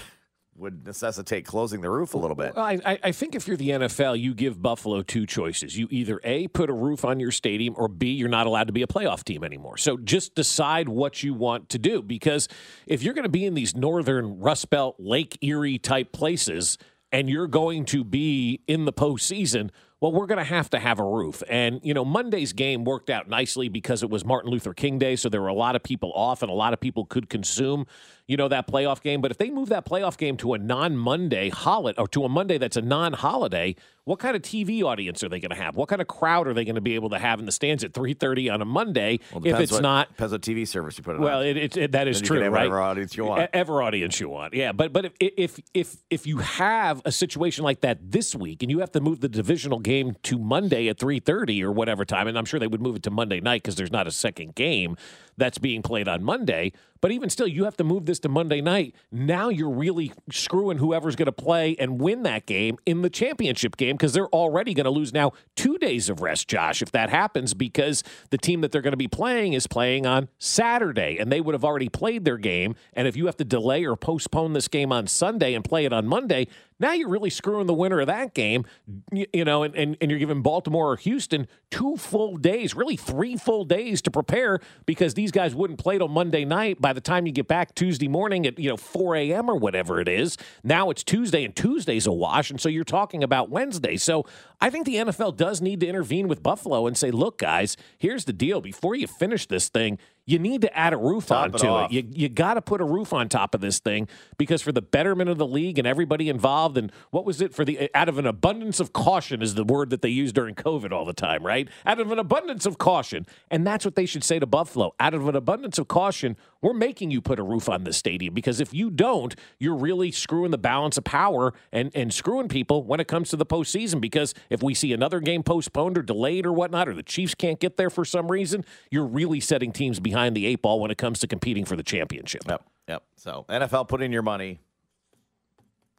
would 0.57 0.85
necessitate 0.85 1.45
closing 1.45 1.81
the 1.81 1.89
roof 1.89 2.13
a 2.13 2.17
little 2.17 2.35
bit. 2.35 2.55
Well, 2.55 2.65
I, 2.65 2.77
I- 2.85 2.99
I 3.05 3.11
think 3.11 3.35
if 3.35 3.47
you're 3.47 3.57
the 3.57 3.69
NFL, 3.69 4.19
you 4.19 4.33
give 4.33 4.61
Buffalo 4.61 5.01
two 5.01 5.25
choices. 5.25 5.77
You 5.77 5.87
either 5.89 6.19
A, 6.23 6.47
put 6.49 6.69
a 6.69 6.73
roof 6.73 7.03
on 7.05 7.19
your 7.19 7.31
stadium, 7.31 7.73
or 7.77 7.87
B, 7.87 8.11
you're 8.11 8.29
not 8.29 8.47
allowed 8.47 8.67
to 8.67 8.73
be 8.73 8.81
a 8.83 8.87
playoff 8.87 9.23
team 9.23 9.43
anymore. 9.43 9.77
So 9.77 9.97
just 9.97 10.35
decide 10.35 10.89
what 10.89 11.23
you 11.23 11.33
want 11.33 11.69
to 11.69 11.79
do. 11.79 12.01
Because 12.01 12.47
if 12.85 13.01
you're 13.01 13.13
going 13.13 13.23
to 13.23 13.29
be 13.29 13.45
in 13.45 13.53
these 13.53 13.75
northern 13.75 14.39
Rust 14.39 14.69
Belt, 14.69 14.97
Lake 14.99 15.37
Erie 15.41 15.79
type 15.79 16.11
places, 16.11 16.77
and 17.11 17.29
you're 17.29 17.47
going 17.47 17.85
to 17.85 18.03
be 18.03 18.61
in 18.67 18.85
the 18.85 18.93
postseason, 18.93 19.69
well, 19.99 20.11
we're 20.11 20.25
going 20.25 20.39
to 20.39 20.43
have 20.43 20.67
to 20.71 20.79
have 20.79 20.97
a 20.99 21.03
roof. 21.03 21.43
And, 21.47 21.79
you 21.83 21.93
know, 21.93 22.03
Monday's 22.03 22.53
game 22.53 22.85
worked 22.85 23.11
out 23.11 23.27
nicely 23.29 23.69
because 23.69 24.01
it 24.01 24.09
was 24.09 24.25
Martin 24.25 24.49
Luther 24.49 24.73
King 24.73 24.97
Day. 24.97 25.15
So 25.15 25.29
there 25.29 25.41
were 25.41 25.47
a 25.47 25.53
lot 25.53 25.75
of 25.75 25.83
people 25.83 26.11
off, 26.15 26.41
and 26.41 26.49
a 26.49 26.55
lot 26.55 26.73
of 26.73 26.79
people 26.79 27.05
could 27.05 27.29
consume, 27.29 27.85
you 28.31 28.37
know, 28.37 28.47
that 28.47 28.65
playoff 28.65 29.01
game. 29.01 29.19
But 29.19 29.31
if 29.31 29.37
they 29.37 29.49
move 29.49 29.67
that 29.69 29.85
playoff 29.85 30.15
game 30.17 30.37
to 30.37 30.53
a 30.53 30.57
non 30.57 30.95
Monday 30.95 31.49
holiday 31.49 31.99
or 31.99 32.07
to 32.07 32.23
a 32.23 32.29
Monday 32.29 32.57
that's 32.57 32.77
a 32.77 32.81
non 32.81 33.11
holiday, 33.11 33.75
what 34.05 34.19
kind 34.19 34.37
of 34.37 34.41
TV 34.41 34.81
audience 34.83 35.21
are 35.21 35.27
they 35.27 35.41
going 35.41 35.49
to 35.51 35.61
have? 35.61 35.75
What 35.75 35.89
kind 35.89 36.01
of 36.01 36.07
crowd 36.07 36.47
are 36.47 36.53
they 36.53 36.63
going 36.63 36.75
to 36.75 36.81
be 36.81 36.95
able 36.95 37.09
to 37.09 37.19
have 37.19 37.39
in 37.39 37.45
the 37.45 37.51
stands 37.51 37.83
at 37.83 37.91
3.30 37.91 38.51
on 38.51 38.61
a 38.61 38.65
Monday 38.65 39.19
Well, 39.33 39.45
if 39.45 39.59
it's 39.59 39.71
what- 39.73 39.81
not 39.81 40.07
depends 40.07 40.31
what 40.31 40.41
TV 40.41 40.65
service 40.65 40.97
you 40.97 41.03
put 41.03 41.15
it 41.17 41.19
well, 41.21 41.39
on. 41.39 41.45
it, 41.45 41.57
it, 41.57 41.77
it, 41.77 41.91
that 41.91 42.07
is 42.07 42.19
Then 42.21 42.27
true, 42.27 42.39
right? 42.39 42.49
whatever 42.51 42.79
audience 42.81 43.17
you 43.17 43.25
want. 43.25 43.49
Ever 43.53 43.81
audience 43.83 44.17
you 44.21 44.29
want, 44.29 44.53
yeah. 44.53 44.71
But 44.71 44.93
but 44.93 45.05
if 45.05 45.13
if 45.19 45.59
if 45.73 45.97
if 46.09 46.25
you 46.25 46.37
have 46.37 47.01
a 47.03 47.11
situation 47.11 47.65
like 47.65 47.81
that 47.81 47.99
this 48.11 48.33
week 48.33 48.63
and 48.63 48.71
you 48.71 48.79
have 48.79 48.91
to 48.93 49.01
move 49.01 49.19
the 49.19 49.29
divisional 49.29 49.79
game 49.79 50.15
to 50.23 50.39
Monday 50.39 50.87
at 50.87 50.97
3:30 50.97 51.61
or 51.61 51.71
whatever 51.73 52.05
time 52.05 52.27
and 52.27 52.37
I'm 52.37 52.45
sure 52.45 52.61
they 52.61 52.67
would 52.67 52.81
move 52.81 52.95
it 52.95 53.03
to 53.03 53.11
Monday 53.11 53.41
night 53.41 53.63
cuz 53.65 53.75
there's 53.75 53.91
not 53.91 54.07
a 54.07 54.11
second 54.11 54.55
game 54.55 54.95
that's 55.41 55.57
being 55.57 55.81
played 55.81 56.07
on 56.07 56.23
Monday. 56.23 56.71
But 57.01 57.11
even 57.11 57.31
still, 57.31 57.47
you 57.47 57.63
have 57.63 57.75
to 57.77 57.83
move 57.83 58.05
this 58.05 58.19
to 58.19 58.29
Monday 58.29 58.61
night. 58.61 58.95
Now 59.11 59.49
you're 59.49 59.71
really 59.71 60.13
screwing 60.31 60.77
whoever's 60.77 61.15
going 61.15 61.25
to 61.25 61.31
play 61.31 61.75
and 61.79 61.99
win 61.99 62.21
that 62.23 62.45
game 62.45 62.77
in 62.85 63.01
the 63.01 63.09
championship 63.09 63.75
game 63.75 63.95
because 63.97 64.13
they're 64.13 64.27
already 64.27 64.75
going 64.75 64.85
to 64.85 64.91
lose 64.91 65.11
now 65.11 65.31
two 65.55 65.79
days 65.79 66.09
of 66.09 66.21
rest, 66.21 66.47
Josh, 66.47 66.83
if 66.83 66.91
that 66.91 67.09
happens, 67.09 67.55
because 67.55 68.03
the 68.29 68.37
team 68.37 68.61
that 68.61 68.71
they're 68.71 68.83
going 68.83 68.91
to 68.91 68.97
be 68.97 69.07
playing 69.07 69.53
is 69.53 69.65
playing 69.65 70.05
on 70.05 70.29
Saturday 70.37 71.17
and 71.17 71.31
they 71.31 71.41
would 71.41 71.55
have 71.55 71.65
already 71.65 71.89
played 71.89 72.23
their 72.23 72.37
game. 72.37 72.75
And 72.93 73.07
if 73.07 73.17
you 73.17 73.25
have 73.25 73.37
to 73.37 73.45
delay 73.45 73.83
or 73.83 73.95
postpone 73.95 74.53
this 74.53 74.67
game 74.67 74.91
on 74.91 75.07
Sunday 75.07 75.55
and 75.55 75.65
play 75.65 75.85
it 75.85 75.93
on 75.93 76.05
Monday, 76.05 76.47
now 76.81 76.93
you're 76.93 77.09
really 77.09 77.29
screwing 77.29 77.67
the 77.67 77.73
winner 77.73 77.99
of 77.99 78.07
that 78.07 78.33
game, 78.33 78.65
you, 79.11 79.25
you 79.31 79.45
know, 79.45 79.63
and, 79.63 79.75
and, 79.75 79.97
and 80.01 80.11
you're 80.11 80.19
giving 80.19 80.41
Baltimore 80.41 80.91
or 80.91 80.95
Houston 80.97 81.47
two 81.69 81.95
full 81.97 82.37
days, 82.37 82.75
really 82.75 82.97
three 82.97 83.37
full 83.37 83.63
days 83.63 84.01
to 84.01 84.11
prepare 84.11 84.59
because 84.85 85.13
these 85.13 85.31
guys 85.31 85.55
wouldn't 85.55 85.79
play 85.79 85.97
till 85.97 86.07
Monday 86.07 86.43
night. 86.43 86.81
By 86.81 86.93
the 86.93 87.01
time 87.01 87.25
you 87.25 87.31
get 87.31 87.47
back 87.47 87.75
Tuesday 87.75 88.07
morning 88.07 88.45
at, 88.45 88.59
you 88.59 88.69
know, 88.69 88.77
4 88.77 89.15
a.m. 89.15 89.49
or 89.49 89.55
whatever 89.55 90.01
it 90.01 90.07
is, 90.07 90.37
now 90.63 90.89
it's 90.89 91.03
Tuesday 91.03 91.45
and 91.45 91.55
Tuesday's 91.55 92.07
a 92.07 92.11
wash. 92.11 92.49
And 92.49 92.59
so 92.59 92.67
you're 92.67 92.83
talking 92.83 93.23
about 93.23 93.49
Wednesday. 93.49 93.97
So 93.97 94.25
I 94.59 94.69
think 94.69 94.85
the 94.85 94.95
NFL 94.95 95.37
does 95.37 95.61
need 95.61 95.79
to 95.81 95.87
intervene 95.87 96.27
with 96.27 96.43
Buffalo 96.43 96.87
and 96.87 96.97
say, 96.97 97.11
look, 97.11 97.37
guys, 97.37 97.77
here's 97.97 98.25
the 98.25 98.33
deal. 98.33 98.61
Before 98.61 98.95
you 98.95 99.07
finish 99.07 99.47
this 99.47 99.69
thing, 99.69 99.97
you 100.31 100.39
need 100.39 100.61
to 100.61 100.77
add 100.77 100.93
a 100.93 100.97
roof 100.97 101.27
Top 101.27 101.45
onto 101.45 101.65
it. 101.65 101.69
off. 101.69 101.91
You 101.91 102.03
you 102.11 102.29
got 102.29 102.55
to 102.55 102.61
put 102.61 102.81
a 102.81 102.85
roof 102.85 103.13
on 103.13 103.29
top 103.29 103.53
of 103.53 103.61
this 103.61 103.79
thing 103.79 104.07
because 104.37 104.61
for 104.61 104.71
the 104.71 104.81
betterment 104.81 105.29
of 105.29 105.37
the 105.37 105.45
league 105.45 105.77
and 105.77 105.87
everybody 105.87 106.29
involved 106.29 106.77
and 106.77 106.91
what 107.11 107.25
was 107.25 107.41
it 107.41 107.53
for 107.53 107.65
the 107.65 107.89
out 107.93 108.09
of 108.09 108.17
an 108.17 108.25
abundance 108.25 108.79
of 108.79 108.93
caution 108.93 109.41
is 109.41 109.55
the 109.55 109.63
word 109.63 109.89
that 109.89 110.01
they 110.01 110.09
use 110.09 110.31
during 110.31 110.55
COVID 110.55 110.91
all 110.91 111.05
the 111.05 111.13
time, 111.13 111.45
right? 111.45 111.67
Out 111.85 111.99
of 111.99 112.11
an 112.11 112.19
abundance 112.19 112.65
of 112.65 112.77
caution. 112.77 113.25
And 113.49 113.67
that's 113.67 113.83
what 113.85 113.95
they 113.95 114.05
should 114.05 114.23
say 114.23 114.39
to 114.39 114.45
Buffalo. 114.45 114.93
Out 114.99 115.13
of 115.13 115.27
an 115.27 115.35
abundance 115.35 115.77
of 115.77 115.87
caution, 115.87 116.37
we're 116.61 116.73
making 116.73 117.11
you 117.11 117.21
put 117.21 117.39
a 117.39 117.43
roof 117.43 117.67
on 117.67 117.83
this 117.83 117.97
stadium 117.97 118.33
because 118.33 118.59
if 118.59 118.73
you 118.73 118.89
don't, 118.89 119.35
you're 119.59 119.75
really 119.75 120.11
screwing 120.11 120.51
the 120.51 120.57
balance 120.57 120.97
of 120.97 121.03
power 121.03 121.53
and 121.71 121.91
and 121.95 122.13
screwing 122.13 122.47
people 122.47 122.83
when 122.83 122.99
it 122.99 123.07
comes 123.07 123.29
to 123.29 123.35
the 123.35 123.45
postseason 123.45 123.99
because 123.99 124.33
if 124.49 124.63
we 124.63 124.73
see 124.73 124.93
another 124.93 125.19
game 125.19 125.43
postponed 125.43 125.97
or 125.97 126.01
delayed 126.01 126.45
or 126.45 126.53
whatnot 126.53 126.87
or 126.87 126.93
the 126.93 127.03
Chiefs 127.03 127.35
can't 127.35 127.59
get 127.59 127.77
there 127.77 127.89
for 127.89 128.05
some 128.05 128.31
reason, 128.31 128.63
you're 128.89 129.05
really 129.05 129.39
setting 129.39 129.71
teams 129.71 129.99
behind 129.99 130.20
the 130.29 130.45
eight 130.45 130.61
ball 130.61 130.79
when 130.79 130.91
it 130.91 130.97
comes 130.97 131.19
to 131.19 131.27
competing 131.27 131.65
for 131.65 131.75
the 131.75 131.83
championship. 131.83 132.43
Yep. 132.47 132.63
Yep. 132.87 133.03
So 133.15 133.45
NFL, 133.49 133.87
put 133.87 134.01
in 134.01 134.11
your 134.11 134.21
money. 134.23 134.59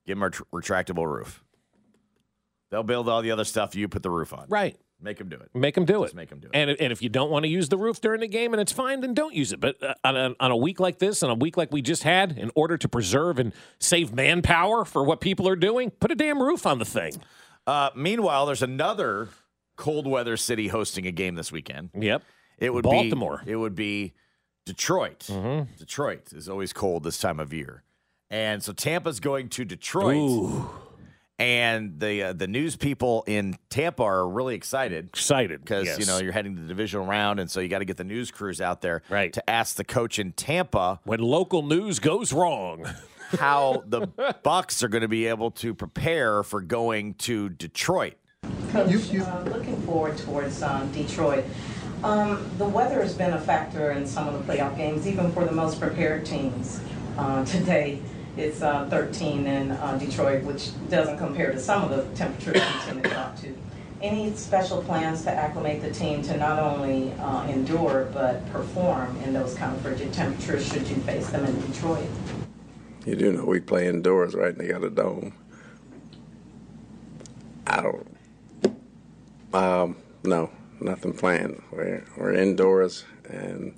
Give 0.07 0.17
them 0.17 0.23
a 0.25 0.31
tr- 0.31 0.43
retractable 0.53 1.07
roof. 1.07 1.43
They'll 2.71 2.83
build 2.83 3.09
all 3.09 3.23
the 3.23 3.31
other 3.31 3.45
stuff. 3.45 3.75
You 3.75 3.87
put 3.89 4.03
the 4.03 4.11
roof 4.11 4.33
on. 4.33 4.47
Right. 4.49 4.77
Make 5.01 5.19
them 5.19 5.29
do 5.29 5.37
it. 5.37 5.51
Make 5.53 5.75
them 5.75 5.85
do 5.85 6.01
Just 6.03 6.15
it. 6.15 6.17
make 6.17 6.31
'em 6.33 6.39
do 6.39 6.47
it. 6.47 6.51
And, 6.55 6.71
and 6.71 6.93
if 6.93 7.03
you 7.03 7.09
don't 7.09 7.29
want 7.31 7.45
to 7.45 7.49
use 7.49 7.69
the 7.69 7.77
roof 7.77 8.01
during 8.01 8.21
the 8.21 8.29
game 8.29 8.53
and 8.55 8.61
it's 8.61 8.71
fine, 8.73 9.01
then 9.01 9.15
don't 9.15 9.35
use 9.35 9.53
it. 9.53 9.59
But 9.61 9.83
uh, 9.83 9.95
on, 10.05 10.17
a, 10.17 10.35
on 10.39 10.51
a 10.53 10.57
week 10.57 10.79
like 10.79 10.99
this, 11.01 11.23
on 11.25 11.31
a 11.31 11.35
week 11.35 11.57
like 11.57 11.73
we 11.73 11.83
just 11.83 12.05
had, 12.05 12.39
in 12.39 12.51
order 12.55 12.79
to 12.79 12.89
preserve 12.89 13.41
and 13.41 13.53
save 13.81 14.13
manpower 14.15 14.85
for 14.85 15.03
what 15.03 15.21
people 15.21 15.49
are 15.49 15.57
doing, 15.57 15.91
put 15.91 16.13
a 16.13 16.15
damn 16.15 16.41
roof 16.41 16.67
on 16.67 16.79
the 16.79 16.85
thing. 16.85 17.15
Uh, 17.67 17.91
meanwhile, 17.97 18.47
there's 18.47 18.63
another 18.63 19.29
cold 19.77 20.07
weather 20.07 20.37
city 20.37 20.69
hosting 20.69 21.05
a 21.07 21.13
game 21.13 21.35
this 21.35 21.51
weekend. 21.51 21.91
Yep. 21.99 22.23
It 22.63 22.73
would 22.73 22.85
be 22.85 22.91
Baltimore. 22.91 23.37
Mm-hmm. 23.39 23.47
be 23.47 23.53
it 23.53 23.57
would 23.57 23.75
be 23.75 24.13
Detroit. 24.67 25.29
Detroit 25.79 26.33
is 26.33 26.49
always 26.49 26.73
cold 26.73 27.03
this 27.05 27.19
time 27.19 27.41
of 27.41 27.53
year, 27.53 27.83
and 28.31 28.63
so 28.63 28.73
Tampa's 28.73 29.21
going 29.21 29.49
to 29.51 29.65
Detroit. 29.65 30.17
Ooh, 30.17 30.71
And 31.39 31.99
the 31.99 32.23
uh, 32.23 32.33
the 32.33 32.47
news 32.47 32.77
people 32.77 33.25
in 33.27 33.57
Tampa 33.71 34.05
are 34.05 34.29
really 34.29 34.55
excited 34.55 35.07
excited. 35.07 35.61
because 35.61 35.87
yes. 35.87 35.99
you 35.99 36.07
know 36.07 36.19
you're 36.19 36.33
heading 36.33 36.55
to 36.55 36.63
the 36.63 36.69
divisional 36.69 37.07
round, 37.07 37.41
and 37.41 37.51
so 37.51 37.59
you 37.61 37.69
got 37.69 37.81
to 37.81 37.85
get 37.85 37.97
the 37.97 38.05
news 38.05 38.31
crews 38.31 38.61
out 38.61 38.81
there 38.83 39.03
Right. 39.09 39.33
to 39.33 39.51
ask 39.51 39.75
the 39.77 39.85
coach 39.85 40.19
in 40.21 40.33
Tampa 40.33 41.01
when 41.05 41.21
local 41.21 41.63
news 41.63 41.99
goes 41.99 42.33
wrong. 42.33 42.87
how 43.39 43.83
the 43.87 44.07
Bucs 44.45 44.83
are 44.83 44.89
going 44.89 45.01
to 45.01 45.09
be 45.09 45.27
able 45.27 45.51
to 45.51 45.73
prepare 45.75 46.43
for 46.43 46.61
going 46.61 47.15
to 47.15 47.49
Detroit. 47.49 48.15
Coach, 48.71 49.15
uh, 49.15 49.43
looking 49.47 49.81
forward 49.83 50.19
towards 50.19 50.63
um, 50.63 50.93
Detroit. 50.93 51.45
Um, 52.03 52.51
the 52.59 52.65
weather 52.65 53.01
has 53.01 53.15
been 53.15 53.33
a 53.33 53.41
factor 53.41 53.93
in 53.93 54.07
some 54.07 54.29
of 54.29 54.35
the 54.35 54.53
playoff 54.53 54.77
games, 54.77 55.07
even 55.07 55.31
for 55.33 55.45
the 55.45 55.53
most 55.53 55.79
prepared 55.79 56.27
teams. 56.27 56.81
Uh, 57.17 57.45
today, 57.47 58.01
it's 58.37 58.63
uh, 58.63 58.89
13 58.91 59.47
in 59.47 59.71
uh, 59.73 59.97
Detroit, 59.99 60.43
which 60.43 60.71
doesn't 60.89 61.19
compare 61.19 61.53
to 61.53 61.61
some 61.61 61.85
of 61.85 61.91
the 61.91 62.17
temperatures 62.17 62.55
we 62.55 62.81
tend 62.81 63.05
to 63.05 63.11
drop 63.11 63.39
to. 63.41 63.57
Any 64.01 64.35
special 64.35 64.83
plans 64.83 65.23
to 65.25 65.31
acclimate 65.31 65.81
the 65.81 65.93
team 65.93 66.23
to 66.23 66.37
not 66.37 66.59
only 66.59 67.13
uh, 67.13 67.47
endure 67.47 68.09
but 68.13 68.45
perform 68.51 69.17
in 69.19 69.33
those 69.33 69.55
kind 69.55 69.77
of 69.77 69.81
frigid 69.81 70.13
temperatures 70.13 70.67
should 70.67 70.89
you 70.89 70.97
face 70.97 71.31
them 71.31 71.45
in 71.45 71.61
Detroit? 71.71 72.09
You 73.07 73.15
do 73.15 73.33
know 73.33 73.45
we 73.45 73.61
play 73.61 73.87
indoors, 73.87 74.35
right? 74.35 74.49
And 74.49 74.59
they 74.59 74.69
got 74.69 74.83
a 74.83 74.91
dome. 74.91 75.35
I 77.65 77.81
don't. 77.81 78.07
Um, 79.55 79.97
no, 80.25 80.51
nothing 80.83 81.13
planned. 81.13 81.63
We're 81.71 82.05
we're 82.17 82.33
indoors, 82.33 83.05
and 83.29 83.75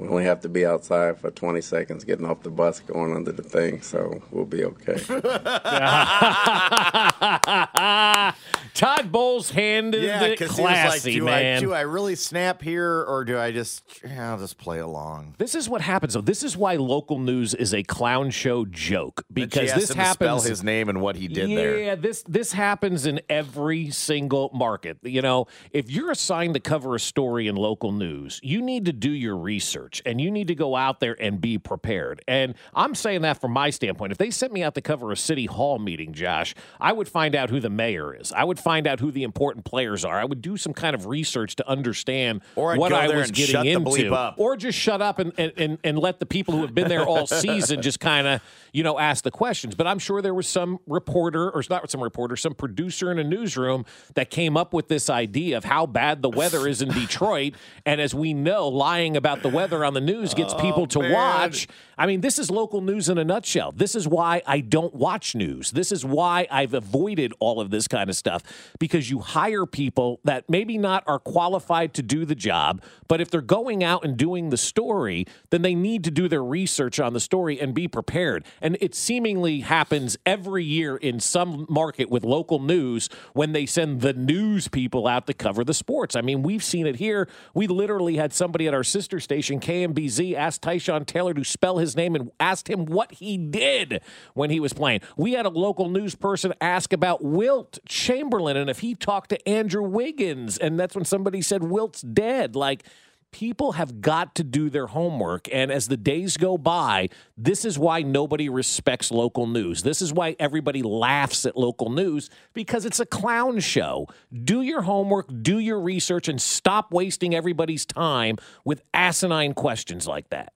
we 0.00 0.08
only 0.08 0.24
have 0.24 0.40
to 0.40 0.48
be 0.48 0.64
outside 0.64 1.18
for 1.18 1.30
20 1.30 1.60
seconds, 1.60 2.04
getting 2.04 2.24
off 2.24 2.42
the 2.42 2.48
bus, 2.48 2.80
going 2.80 3.14
under 3.14 3.32
the 3.32 3.42
thing. 3.42 3.82
So 3.82 4.22
we'll 4.30 4.46
be 4.46 4.64
okay. 4.64 4.94
Todd 8.72 9.12
Bowles 9.12 9.50
handed 9.50 10.02
it 10.02 10.38
because 10.38 10.56
he 10.56 10.62
was 10.62 10.70
like, 10.70 10.80
classy, 10.80 11.12
do 11.14 11.24
man. 11.24 11.58
I 11.58 11.60
do 11.60 11.74
I 11.74 11.82
really 11.82 12.14
snap 12.14 12.62
here 12.62 13.02
or 13.02 13.24
do 13.24 13.38
I 13.38 13.52
just 13.52 13.82
yeah, 14.02 14.32
I'll 14.32 14.38
just 14.38 14.56
play 14.56 14.78
along? 14.78 15.34
This 15.36 15.54
is 15.54 15.68
what 15.68 15.82
happens, 15.82 16.14
though. 16.14 16.22
This 16.22 16.42
is 16.42 16.56
why 16.56 16.76
local 16.76 17.18
news 17.18 17.52
is 17.52 17.74
a 17.74 17.82
clown 17.82 18.30
show 18.30 18.64
joke 18.64 19.22
And 19.28 19.36
she 19.36 19.44
because 19.44 19.70
asked 19.70 19.80
this 19.80 19.90
him 19.90 19.96
to 19.98 20.10
spell 20.12 20.36
happens. 20.36 20.48
his 20.48 20.64
name 20.64 20.88
and 20.88 21.02
what 21.02 21.16
he 21.16 21.28
did 21.28 21.50
yeah, 21.50 21.56
there. 21.56 21.96
this 21.96 22.22
this 22.22 22.52
happens 22.52 23.04
in 23.04 23.20
every 23.28 23.90
single 23.90 24.50
market. 24.54 24.96
You 25.02 25.20
know, 25.20 25.46
if 25.72 25.90
you're 25.90 26.10
assigned 26.10 26.54
to 26.54 26.60
cover 26.60 26.94
a 26.94 27.00
story 27.00 27.48
in 27.48 27.56
local 27.56 27.92
news, 27.92 28.40
you 28.42 28.62
need 28.62 28.86
to 28.86 28.92
do 28.92 29.10
your 29.10 29.36
research 29.36 29.89
and 30.06 30.20
you 30.20 30.30
need 30.30 30.48
to 30.48 30.54
go 30.54 30.76
out 30.76 31.00
there 31.00 31.16
and 31.20 31.40
be 31.40 31.58
prepared. 31.58 32.22
And 32.28 32.54
I'm 32.74 32.94
saying 32.94 33.22
that 33.22 33.40
from 33.40 33.52
my 33.52 33.70
standpoint. 33.70 34.12
If 34.12 34.18
they 34.18 34.30
sent 34.30 34.52
me 34.52 34.62
out 34.62 34.74
to 34.74 34.80
cover 34.80 35.10
a 35.12 35.16
city 35.16 35.46
hall 35.46 35.78
meeting, 35.78 36.12
Josh, 36.12 36.54
I 36.80 36.92
would 36.92 37.08
find 37.08 37.34
out 37.34 37.50
who 37.50 37.60
the 37.60 37.70
mayor 37.70 38.14
is. 38.14 38.32
I 38.32 38.44
would 38.44 38.58
find 38.58 38.86
out 38.86 39.00
who 39.00 39.10
the 39.10 39.22
important 39.22 39.64
players 39.64 40.04
are. 40.04 40.18
I 40.18 40.24
would 40.24 40.42
do 40.42 40.56
some 40.56 40.72
kind 40.72 40.94
of 40.94 41.06
research 41.06 41.56
to 41.56 41.68
understand 41.68 42.42
Or 42.56 42.76
what 42.76 42.92
I 42.92 43.08
was 43.08 43.30
getting 43.30 43.64
into, 43.66 44.34
or 44.36 44.56
just 44.56 44.78
shut 44.78 45.02
up 45.02 45.18
and, 45.18 45.32
and, 45.38 45.52
and, 45.56 45.78
and 45.82 45.98
let 45.98 46.20
the 46.20 46.26
people 46.26 46.54
who 46.54 46.62
have 46.62 46.74
been 46.74 46.88
there 46.88 47.04
all 47.04 47.26
season 47.26 47.82
just 47.82 48.00
kind 48.00 48.26
of, 48.26 48.42
you 48.72 48.82
know, 48.82 48.98
ask 48.98 49.24
the 49.24 49.30
questions. 49.30 49.74
But 49.74 49.86
I'm 49.86 49.98
sure 49.98 50.22
there 50.22 50.34
was 50.34 50.48
some 50.48 50.78
reporter, 50.86 51.50
or 51.50 51.62
not 51.68 51.90
some 51.90 52.02
reporter, 52.02 52.36
some 52.36 52.54
producer 52.54 53.10
in 53.10 53.18
a 53.18 53.24
newsroom 53.24 53.84
that 54.14 54.30
came 54.30 54.56
up 54.56 54.74
with 54.74 54.88
this 54.88 55.08
idea 55.08 55.56
of 55.56 55.64
how 55.64 55.86
bad 55.86 56.22
the 56.22 56.30
weather 56.30 56.68
is 56.68 56.82
in 56.82 56.90
Detroit. 56.90 57.54
And 57.86 58.00
as 58.00 58.14
we 58.14 58.34
know, 58.34 58.68
lying 58.68 59.16
about 59.16 59.42
the 59.42 59.48
weather 59.48 59.69
on 59.72 59.94
the 59.94 60.00
news 60.00 60.34
gets 60.34 60.52
oh, 60.54 60.58
people 60.58 60.86
to 60.88 61.00
man. 61.00 61.12
watch. 61.12 61.68
I 61.96 62.06
mean, 62.06 62.20
this 62.20 62.38
is 62.38 62.50
local 62.50 62.80
news 62.80 63.08
in 63.08 63.18
a 63.18 63.24
nutshell. 63.24 63.72
This 63.72 63.94
is 63.94 64.08
why 64.08 64.42
I 64.46 64.60
don't 64.60 64.94
watch 64.94 65.34
news. 65.34 65.70
This 65.70 65.92
is 65.92 66.04
why 66.04 66.46
I've 66.50 66.74
avoided 66.74 67.34
all 67.40 67.60
of 67.60 67.70
this 67.70 67.86
kind 67.86 68.08
of 68.08 68.16
stuff 68.16 68.42
because 68.78 69.10
you 69.10 69.20
hire 69.20 69.66
people 69.66 70.20
that 70.24 70.48
maybe 70.48 70.78
not 70.78 71.04
are 71.06 71.18
qualified 71.18 71.94
to 71.94 72.02
do 72.02 72.24
the 72.24 72.34
job, 72.34 72.82
but 73.08 73.20
if 73.20 73.30
they're 73.30 73.40
going 73.40 73.84
out 73.84 74.04
and 74.04 74.16
doing 74.16 74.50
the 74.50 74.56
story, 74.56 75.26
then 75.50 75.62
they 75.62 75.74
need 75.74 76.04
to 76.04 76.10
do 76.10 76.28
their 76.28 76.42
research 76.42 76.98
on 76.98 77.12
the 77.12 77.20
story 77.20 77.60
and 77.60 77.74
be 77.74 77.86
prepared. 77.86 78.44
And 78.60 78.76
it 78.80 78.94
seemingly 78.94 79.60
happens 79.60 80.16
every 80.24 80.64
year 80.64 80.96
in 80.96 81.20
some 81.20 81.66
market 81.68 82.10
with 82.10 82.24
local 82.24 82.58
news 82.58 83.08
when 83.34 83.52
they 83.52 83.66
send 83.66 84.00
the 84.00 84.12
news 84.12 84.68
people 84.68 85.06
out 85.06 85.26
to 85.26 85.34
cover 85.34 85.64
the 85.64 85.74
sports. 85.74 86.16
I 86.16 86.22
mean, 86.22 86.42
we've 86.42 86.64
seen 86.64 86.86
it 86.86 86.96
here. 86.96 87.28
We 87.54 87.66
literally 87.66 88.16
had 88.16 88.32
somebody 88.32 88.66
at 88.66 88.74
our 88.74 88.84
sister 88.84 89.20
station, 89.20 89.59
KMBZ, 89.60 90.34
asked 90.34 90.62
Tyshawn 90.62 91.06
Taylor 91.06 91.34
to 91.34 91.44
spell 91.44 91.78
his 91.78 91.96
name 91.96 92.14
and 92.14 92.30
asked 92.40 92.68
him 92.68 92.86
what 92.86 93.12
he 93.12 93.36
did 93.36 94.00
when 94.34 94.50
he 94.50 94.60
was 94.60 94.72
playing. 94.72 95.00
We 95.16 95.32
had 95.32 95.46
a 95.46 95.50
local 95.50 95.88
news 95.88 96.14
person 96.14 96.52
ask 96.60 96.92
about 96.92 97.24
Wilt 97.24 97.78
Chamberlain 97.86 98.56
and 98.56 98.70
if 98.70 98.80
he 98.80 98.94
talked 98.94 99.30
to 99.30 99.48
Andrew 99.48 99.82
Wiggins. 99.82 100.58
And 100.58 100.78
that's 100.78 100.94
when 100.94 101.04
somebody 101.04 101.42
said 101.42 101.64
Wilt's 101.64 102.02
dead. 102.02 102.56
Like, 102.56 102.84
people 103.32 103.72
have 103.72 104.00
got 104.00 104.34
to 104.36 104.44
do 104.44 104.70
their 104.70 104.88
homework. 104.88 105.48
And 105.52 105.70
as 105.70 105.88
the 105.88 105.96
days 105.96 106.36
go 106.36 106.58
by, 106.58 107.08
this 107.36 107.64
is 107.64 107.78
why 107.78 108.02
nobody 108.02 108.48
respects 108.48 109.10
local 109.10 109.46
news. 109.46 109.82
This 109.82 110.02
is 110.02 110.12
why 110.12 110.36
everybody 110.38 110.82
laughs 110.82 111.46
at 111.46 111.56
local 111.56 111.90
news 111.90 112.30
because 112.52 112.84
it's 112.84 113.00
a 113.00 113.06
clown 113.06 113.60
show. 113.60 114.06
Do 114.32 114.62
your 114.62 114.82
homework, 114.82 115.28
do 115.42 115.58
your 115.58 115.80
research, 115.80 116.28
and 116.28 116.40
stop 116.40 116.92
wasting 116.92 117.34
everybody's 117.34 117.86
time 117.86 118.36
with 118.64 118.82
asinine 118.92 119.54
questions 119.54 120.06
like 120.06 120.30
that. 120.30 120.52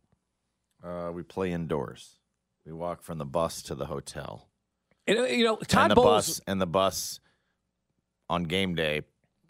Uh, 0.83 1.11
we 1.13 1.23
play 1.23 1.53
indoors. 1.53 2.19
We 2.67 2.73
walk 2.73 3.03
from 3.03 3.19
the 3.19 3.25
bus 3.25 3.63
to 3.63 3.75
the 3.75 3.87
hotel. 3.87 4.49
And, 5.07 5.19
uh, 5.19 5.25
you 5.25 5.45
know, 5.45 5.57
Todd 5.57 5.83
and 5.83 5.91
the 5.91 5.95
Bowles. 5.97 6.07
bus 6.07 6.41
and 6.47 6.61
the 6.61 6.67
bus 6.67 7.21
on 8.29 8.45
game 8.45 8.75
day 8.75 9.03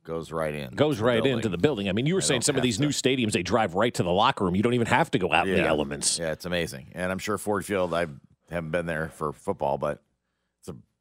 goes 0.04 0.30
right 0.30 0.54
in. 0.54 0.70
Goes 0.75 1.00
right 1.00 1.16
building. 1.16 1.32
into 1.34 1.49
the 1.49 1.58
building. 1.58 1.88
I 1.88 1.92
mean, 1.92 2.06
you 2.06 2.14
were 2.14 2.20
They 2.20 2.26
saying 2.28 2.42
some 2.42 2.56
of 2.56 2.62
these 2.62 2.76
to. 2.76 2.82
new 2.82 2.88
stadiums, 2.90 3.32
they 3.32 3.42
drive 3.42 3.75
right 3.75 3.92
to 3.94 4.02
the 4.02 4.11
locker 4.12 4.44
room. 4.44 4.54
You 4.54 4.62
don't 4.62 4.75
even 4.75 4.87
have 4.87 5.11
to 5.12 5.18
go 5.18 5.32
out 5.32 5.49
in 5.49 5.56
the 5.56 5.66
elements. 5.66 6.18
Yeah, 6.18 6.32
it's 6.32 6.44
amazing. 6.44 6.92
And 6.94 7.11
I'm 7.11 7.18
sure 7.18 7.38
Ford 7.38 7.64
Field, 7.64 7.92
I 7.94 8.06
haven't 8.50 8.70
been 8.70 8.87
there 8.87 9.08
for 9.08 9.32
football, 9.32 9.78
but 9.78 10.00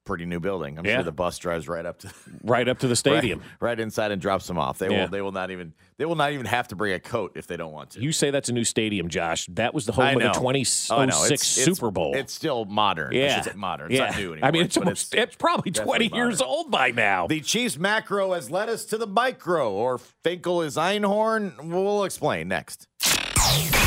pretty 0.06 0.26
new 0.26 0.40
building. 0.40 0.78
I'm 0.78 0.86
Yeah. 0.86 0.96
sure 0.96 1.04
the 1.04 1.12
bus 1.12 1.38
drives 1.38 1.68
right 1.68 1.86
up 1.86 2.00
to 2.00 2.10
Right 2.44 2.68
up 2.68 2.80
to 2.80 2.88
the 2.88 2.96
stadium. 3.06 3.40
right, 3.40 3.70
right 3.70 3.80
inside 3.80 4.12
and 4.12 4.22
drops 4.22 4.48
them 4.48 4.58
off. 4.58 4.78
They 4.78 4.90
Yeah. 4.90 5.02
will 5.04 5.08
they 5.10 5.22
will 5.22 5.32
not 5.32 5.52
even 5.52 5.74
they 5.98 6.06
will 6.06 6.16
not 6.16 6.32
even 6.34 6.46
have 6.46 6.68
to 6.70 6.76
bring 6.76 6.94
a 6.94 7.00
coat 7.00 7.34
if 7.36 7.48
they 7.48 7.56
don't 7.58 7.72
want 7.72 7.92
to. 7.92 8.02
You 8.02 8.12
say 8.12 8.32
that's 8.32 8.50
a 8.50 8.54
new 8.54 8.64
stadium, 8.66 9.08
Josh. 9.10 9.46
That 9.54 9.74
was 9.74 9.86
the 9.86 9.92
home 9.94 10.08
of 10.08 10.14
the 10.16 10.20
know. 10.28 10.34
2006 10.34 10.92
Oh, 10.92 10.96
oh 10.96 11.04
It's- 11.04 11.32
it's- 11.32 11.42
Super 11.44 11.92
Bowl. 11.92 12.14
It's 12.16 12.34
still 12.34 12.66
modern. 12.66 13.14
Yeah. 13.14 13.42
say 13.42 13.52
modern. 13.56 13.92
It's 13.92 14.00
yeah. 14.00 14.08
not 14.08 14.18
new 14.18 14.32
anymore. 14.34 14.48
I 14.48 14.52
mean, 14.52 14.64
it's, 14.64 14.78
almost, 14.78 15.14
it's, 15.16 15.36
probably 15.36 15.72
20 15.72 16.08
definitely 16.10 16.18
years 16.18 16.40
modern. 16.40 16.54
old 16.54 16.72
by 16.72 16.92
now. 16.92 17.28
The 17.28 17.40
Chiefs 17.42 17.78
macro 17.78 18.34
has 18.34 18.50
led 18.52 18.70
us 18.70 18.86
to 18.86 18.98
the 18.98 19.08
micro, 19.08 19.72
or 19.72 19.98
Finkel 19.98 20.62
is 20.62 20.76
Einhorn. 20.76 21.54
We'll 21.70 22.04
explain 22.04 22.48
next. 22.50 22.88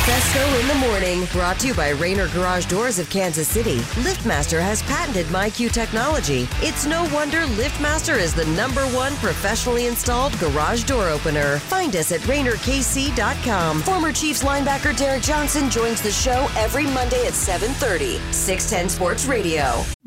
Fescoe 0.07 0.59
in 0.61 0.67
the 0.69 0.87
morning, 0.87 1.25
brought 1.33 1.59
to 1.59 1.67
you 1.67 1.73
by 1.73 1.89
Rainer 1.89 2.29
Garage 2.29 2.65
Doors 2.67 2.97
of 2.97 3.09
Kansas 3.09 3.45
City. 3.45 3.79
LiftMaster 4.05 4.61
has 4.61 4.81
patented 4.83 5.25
MyQ 5.25 5.69
technology. 5.69 6.47
It's 6.61 6.85
no 6.85 7.03
wonder 7.13 7.39
LiftMaster 7.39 8.17
is 8.17 8.33
the 8.33 8.45
number 8.55 8.85
one 8.95 9.13
professionally 9.17 9.85
installed 9.87 10.31
garage 10.39 10.85
door 10.85 11.09
opener. 11.09 11.59
Find 11.59 11.93
us 11.97 12.13
at 12.13 12.21
RainerKC.com. 12.21 13.81
Former 13.81 14.13
Chiefs 14.13 14.45
linebacker 14.45 14.97
Derrick 14.97 15.23
Johnson 15.23 15.69
joins 15.69 16.01
the 16.01 16.11
show 16.11 16.47
every 16.55 16.85
Monday 16.85 17.27
at 17.27 17.33
7:30. 17.33 18.21
610 18.31 18.87
Sports 18.87 19.25
Radio. 19.25 19.83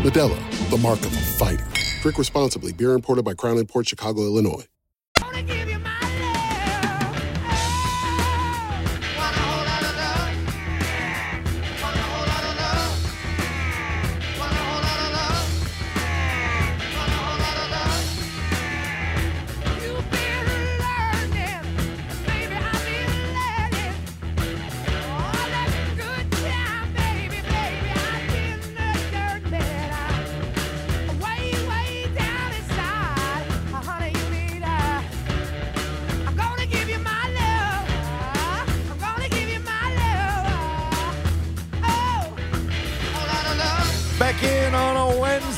Modelo, 0.00 0.70
the 0.70 0.78
mark 0.78 0.98
of 1.00 1.12
a 1.12 1.20
fighter. 1.20 1.66
Drink 2.00 2.16
responsibly. 2.16 2.72
Beer 2.72 2.92
imported 2.94 3.22
by 3.22 3.34
Crown 3.34 3.62
Port 3.66 3.86
Chicago, 3.86 4.22
Illinois. 4.22 4.64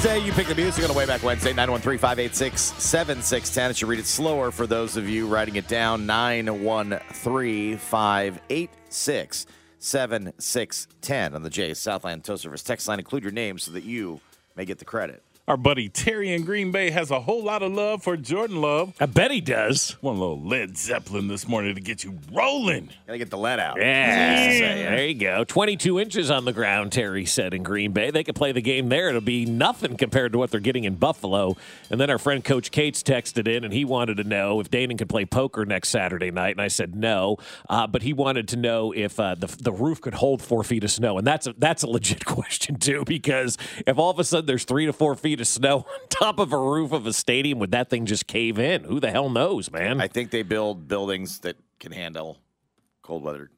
Wednesday. 0.04 0.26
You 0.26 0.32
pick 0.32 0.48
the 0.48 0.54
music 0.56 0.82
on 0.82 0.90
a 0.90 0.94
way 0.94 1.06
back 1.06 1.22
Wednesday, 1.22 1.52
913 1.52 1.96
586 1.96 2.60
7610. 2.60 3.70
It 3.70 3.76
should 3.76 3.88
read 3.88 4.00
it 4.00 4.06
slower 4.06 4.50
for 4.50 4.66
those 4.66 4.96
of 4.96 5.08
you 5.08 5.28
writing 5.28 5.54
it 5.54 5.68
down. 5.68 6.06
913 6.06 7.76
586 7.76 9.46
7610 9.78 11.34
on 11.34 11.42
the 11.44 11.50
Jay's 11.50 11.78
Southland 11.78 12.24
Tow 12.24 12.34
Service 12.34 12.64
text 12.64 12.88
line. 12.88 12.98
Include 12.98 13.22
your 13.22 13.32
name 13.32 13.58
so 13.58 13.70
that 13.70 13.84
you 13.84 14.20
may 14.56 14.64
get 14.64 14.80
the 14.80 14.84
credit. 14.84 15.22
Our 15.48 15.56
buddy 15.56 15.88
Terry 15.88 16.32
in 16.32 16.44
Green 16.44 16.70
Bay 16.70 16.90
has 16.90 17.10
a 17.10 17.20
whole 17.20 17.42
lot 17.42 17.64
of 17.64 17.72
love 17.72 18.04
for 18.04 18.16
Jordan 18.16 18.60
Love. 18.60 18.94
I 19.00 19.06
bet 19.06 19.32
he 19.32 19.40
does. 19.40 19.96
One 20.00 20.20
little 20.20 20.40
Led 20.40 20.78
Zeppelin 20.78 21.26
this 21.26 21.48
morning 21.48 21.74
to 21.74 21.80
get 21.80 22.04
you 22.04 22.16
rolling. 22.32 22.90
Gotta 23.08 23.18
get 23.18 23.30
the 23.30 23.38
lead 23.38 23.58
out. 23.58 23.76
Yeah. 23.76 24.94
There 24.94 25.04
you 25.04 25.14
go. 25.18 25.42
22 25.42 25.98
inches 25.98 26.30
on 26.30 26.44
the 26.44 26.52
ground, 26.52 26.92
Terry 26.92 27.26
said 27.26 27.54
in 27.54 27.64
Green 27.64 27.90
Bay. 27.90 28.12
They 28.12 28.22
could 28.22 28.36
play 28.36 28.52
the 28.52 28.62
game 28.62 28.88
there. 28.88 29.08
It'll 29.08 29.20
be 29.20 29.44
nothing 29.44 29.96
compared 29.96 30.30
to 30.30 30.38
what 30.38 30.52
they're 30.52 30.60
getting 30.60 30.84
in 30.84 30.94
Buffalo. 30.94 31.56
And 31.90 32.00
then 32.00 32.08
our 32.08 32.18
friend 32.18 32.44
Coach 32.44 32.70
Cates 32.70 33.02
texted 33.02 33.48
in 33.48 33.64
and 33.64 33.74
he 33.74 33.84
wanted 33.84 34.18
to 34.18 34.24
know 34.24 34.60
if 34.60 34.70
Danon 34.70 34.96
could 34.96 35.08
play 35.08 35.24
poker 35.24 35.64
next 35.66 35.88
Saturday 35.88 36.30
night. 36.30 36.52
And 36.52 36.60
I 36.60 36.68
said 36.68 36.94
no. 36.94 37.38
Uh, 37.68 37.88
but 37.88 38.02
he 38.02 38.12
wanted 38.12 38.46
to 38.48 38.56
know 38.56 38.92
if 38.92 39.18
uh, 39.18 39.34
the, 39.34 39.48
the 39.60 39.72
roof 39.72 40.00
could 40.00 40.14
hold 40.14 40.40
four 40.40 40.62
feet 40.62 40.84
of 40.84 40.92
snow. 40.92 41.18
And 41.18 41.26
that's 41.26 41.48
a, 41.48 41.54
that's 41.58 41.82
a 41.82 41.88
legit 41.88 42.24
question, 42.26 42.76
too, 42.76 43.02
because 43.04 43.58
if 43.88 43.98
all 43.98 44.10
of 44.10 44.20
a 44.20 44.24
sudden 44.24 44.46
there's 44.46 44.62
three 44.62 44.86
to 44.86 44.92
four 44.92 45.16
feet 45.16 45.31
of 45.40 45.46
snow 45.46 45.78
on 46.02 46.08
top 46.08 46.38
of 46.38 46.52
a 46.52 46.58
roof 46.58 46.92
of 46.92 47.06
a 47.06 47.12
stadium, 47.12 47.58
would 47.58 47.72
that 47.72 47.90
thing 47.90 48.06
just 48.06 48.26
cave 48.26 48.58
in? 48.58 48.84
Who 48.84 49.00
the 49.00 49.10
hell 49.10 49.30
knows, 49.30 49.70
man? 49.70 50.00
I 50.00 50.08
think 50.08 50.30
they 50.30 50.42
build 50.42 50.88
buildings 50.88 51.40
that 51.40 51.56
can 51.80 51.92
handle 51.92 52.38
cold 53.02 53.24
weather 53.24 53.50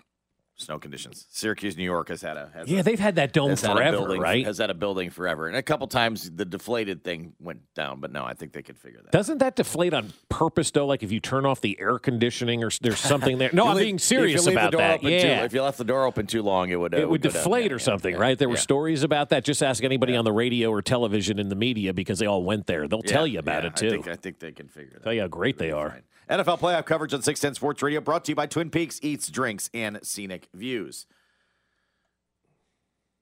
snow 0.57 0.79
conditions. 0.79 1.27
Syracuse, 1.31 1.77
New 1.77 1.85
York 1.85 2.09
has 2.09 2.23
had 2.23 2.37
a 2.37 2.51
has 2.55 2.69
Yeah, 2.69 2.81
a- 2.81 2.83
they've 2.83 2.99
had 2.99 3.17
that 3.17 3.33
dome 3.33 3.51
has 3.51 3.61
had 3.63 3.73
a 3.73 3.75
forever, 3.75 3.97
building- 3.99 4.21
right? 4.21 4.45
Has 4.47 4.59
had 4.59 4.71
a 4.71 4.75
building 4.75 5.11
forever, 5.11 5.49
and 5.49 5.57
a 5.57 5.63
couple 5.63 5.87
times 5.89 6.31
the 6.31 6.45
deflated 6.45 7.03
thing 7.03 7.33
went 7.41 7.61
down, 7.75 8.01
but 8.01 8.13
no, 8.13 8.25
I 8.25 8.35
think 8.35 8.53
they 8.53 8.63
could 8.63 8.79
figure 8.79 9.01
that. 9.03 9.11
Doesn't 9.11 9.39
that 9.39 9.57
deflate 9.57 9.93
on 9.95 10.13
purpose 10.29 10.71
though? 10.71 10.87
Like 10.87 11.03
if 11.03 11.11
you 11.11 11.19
turn 11.21 11.45
off 11.45 11.61
the 11.61 11.79
air 11.81 11.99
conditioning 11.99 12.63
or 12.63 12.71
there's 12.81 12.99
something 13.15 13.39
there? 13.39 13.51
No, 13.53 13.67
I'm 13.69 13.77
leave- 13.77 13.85
being 13.87 13.99
serious 13.99 14.47
about 14.47 14.73
that. 14.73 15.03
Yeah, 15.03 15.41
too, 15.41 15.45
if 15.45 15.53
you 15.55 15.63
left 15.63 15.79
the 15.79 15.85
door 15.85 16.05
open 16.05 16.27
too 16.27 16.43
long, 16.43 16.71
it 16.71 16.77
would. 16.77 16.95
Uh, 16.95 16.99
it 16.99 17.09
would 17.11 17.23
down. 17.23 17.33
deflate 17.33 17.73
or 17.73 17.77
yeah, 17.77 17.83
something, 17.83 18.15
yeah, 18.15 18.21
right? 18.21 18.39
There 18.39 18.49
were 18.49 18.57
stories 18.57 19.03
about 19.03 19.31
that. 19.31 19.45
Just 19.45 19.63
ask 19.63 19.83
anybody 19.83 20.15
on 20.17 20.25
the 20.25 20.33
radio 20.33 20.71
or 20.71 20.83
television 20.83 21.39
in 21.39 21.49
the 21.49 21.57
media 21.57 21.93
because 21.93 22.19
they 22.21 22.27
all 22.27 22.43
went 22.45 22.67
there. 22.67 22.87
They'll 22.87 23.03
tell 23.03 23.27
you 23.27 23.39
about 23.41 23.65
it 23.65 23.75
too. 23.77 23.87
I 23.89 23.91
think, 23.91 24.09
I 24.09 24.17
think 24.17 24.39
they 24.39 24.53
can 24.53 24.69
figure 24.69 24.91
that. 24.93 24.99
Out. 25.01 25.03
Tell 25.05 25.13
you 25.13 25.21
how 25.23 25.27
great 25.29 25.59
they 25.59 25.73
are. 25.73 26.01
NFL 26.29 26.59
playoff 26.59 26.87
coverage 26.87 27.13
on 27.13 27.23
610 27.23 27.55
Sports 27.55 27.83
Radio 27.83 28.01
brought 28.01 28.25
to 28.25 28.33
you 28.33 28.37
by 28.37 28.47
Twin 28.47 28.71
Peaks 28.71 28.99
Eats, 29.03 29.29
Drinks, 29.29 29.69
and 29.75 29.99
Scenic 30.03 30.49
Views. 30.55 31.07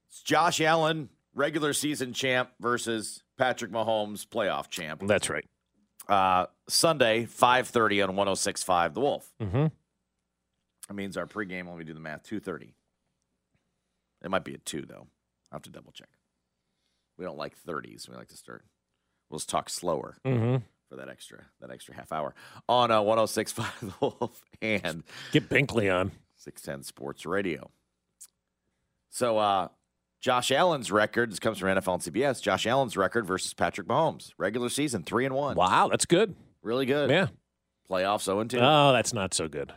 It's 0.08 0.22
Josh 0.22 0.60
Allen, 0.60 1.08
regular 1.34 1.72
season 1.72 2.12
champ, 2.12 2.50
versus 2.60 3.22
Patrick 3.36 3.72
Mahomes, 3.72 4.26
playoff 4.26 4.68
champ. 4.68 5.02
That's 5.04 5.28
right. 5.28 5.44
Uh, 6.08 6.46
Sunday, 6.68 7.24
5.30 7.24 8.08
on 8.08 8.14
106.5 8.16 8.94
The 8.94 9.00
Wolf. 9.00 9.32
Mm-hmm. 9.40 9.66
That 10.88 10.94
means 10.94 11.16
our 11.16 11.26
pregame, 11.26 11.68
let 11.68 11.78
me 11.78 11.84
do 11.84 11.94
the 11.94 12.00
math, 12.00 12.24
2.30. 12.24 12.72
It 14.24 14.30
might 14.30 14.44
be 14.44 14.54
at 14.54 14.64
2, 14.64 14.82
though. 14.82 15.06
i 15.50 15.54
have 15.54 15.62
to 15.62 15.70
double 15.70 15.92
check. 15.92 16.08
We 17.18 17.24
don't 17.24 17.38
like 17.38 17.54
30s. 17.66 18.08
We 18.08 18.16
like 18.16 18.28
to 18.28 18.36
start 18.36 18.64
We'll 19.32 19.38
just 19.38 19.48
talk 19.48 19.70
slower 19.70 20.18
Mm-hmm. 20.26 20.56
For 20.92 20.98
that 20.98 21.09
extra 21.09 21.46
that 21.61 21.70
extra 21.70 21.94
half 21.94 22.12
hour 22.12 22.35
on 22.68 22.90
uh, 22.90 23.00
106.5 23.00 23.81
The 23.81 23.92
Wolf 24.00 24.42
and 24.61 25.02
Get 25.33 25.48
Binkley 25.48 25.92
on. 25.92 26.12
610 26.37 26.83
Sports 26.85 27.24
Radio. 27.24 27.70
So, 29.11 29.38
uh, 29.38 29.68
Josh 30.20 30.50
Allen's 30.50 30.90
record, 30.92 31.31
this 31.31 31.38
comes 31.38 31.59
from 31.59 31.68
NFL 31.68 31.94
and 32.07 32.14
CBS. 32.14 32.42
Josh 32.42 32.66
Allen's 32.66 32.96
record 32.96 33.26
versus 33.26 33.55
Patrick 33.55 33.87
Mahomes, 33.87 34.33
regular 34.38 34.68
season, 34.68 35.02
3 35.02 35.26
and 35.26 35.35
1. 35.35 35.57
Wow, 35.57 35.88
that's 35.88 36.05
good. 36.05 36.35
Really 36.62 36.87
good. 36.87 37.11
Yeah. 37.11 37.28
Playoffs 37.90 38.24
0 38.24 38.40
and 38.40 38.50
2. 38.50 38.59
Oh, 38.61 38.92
that's 38.92 39.12
not 39.12 39.35
so 39.35 39.48
good. 39.48 39.72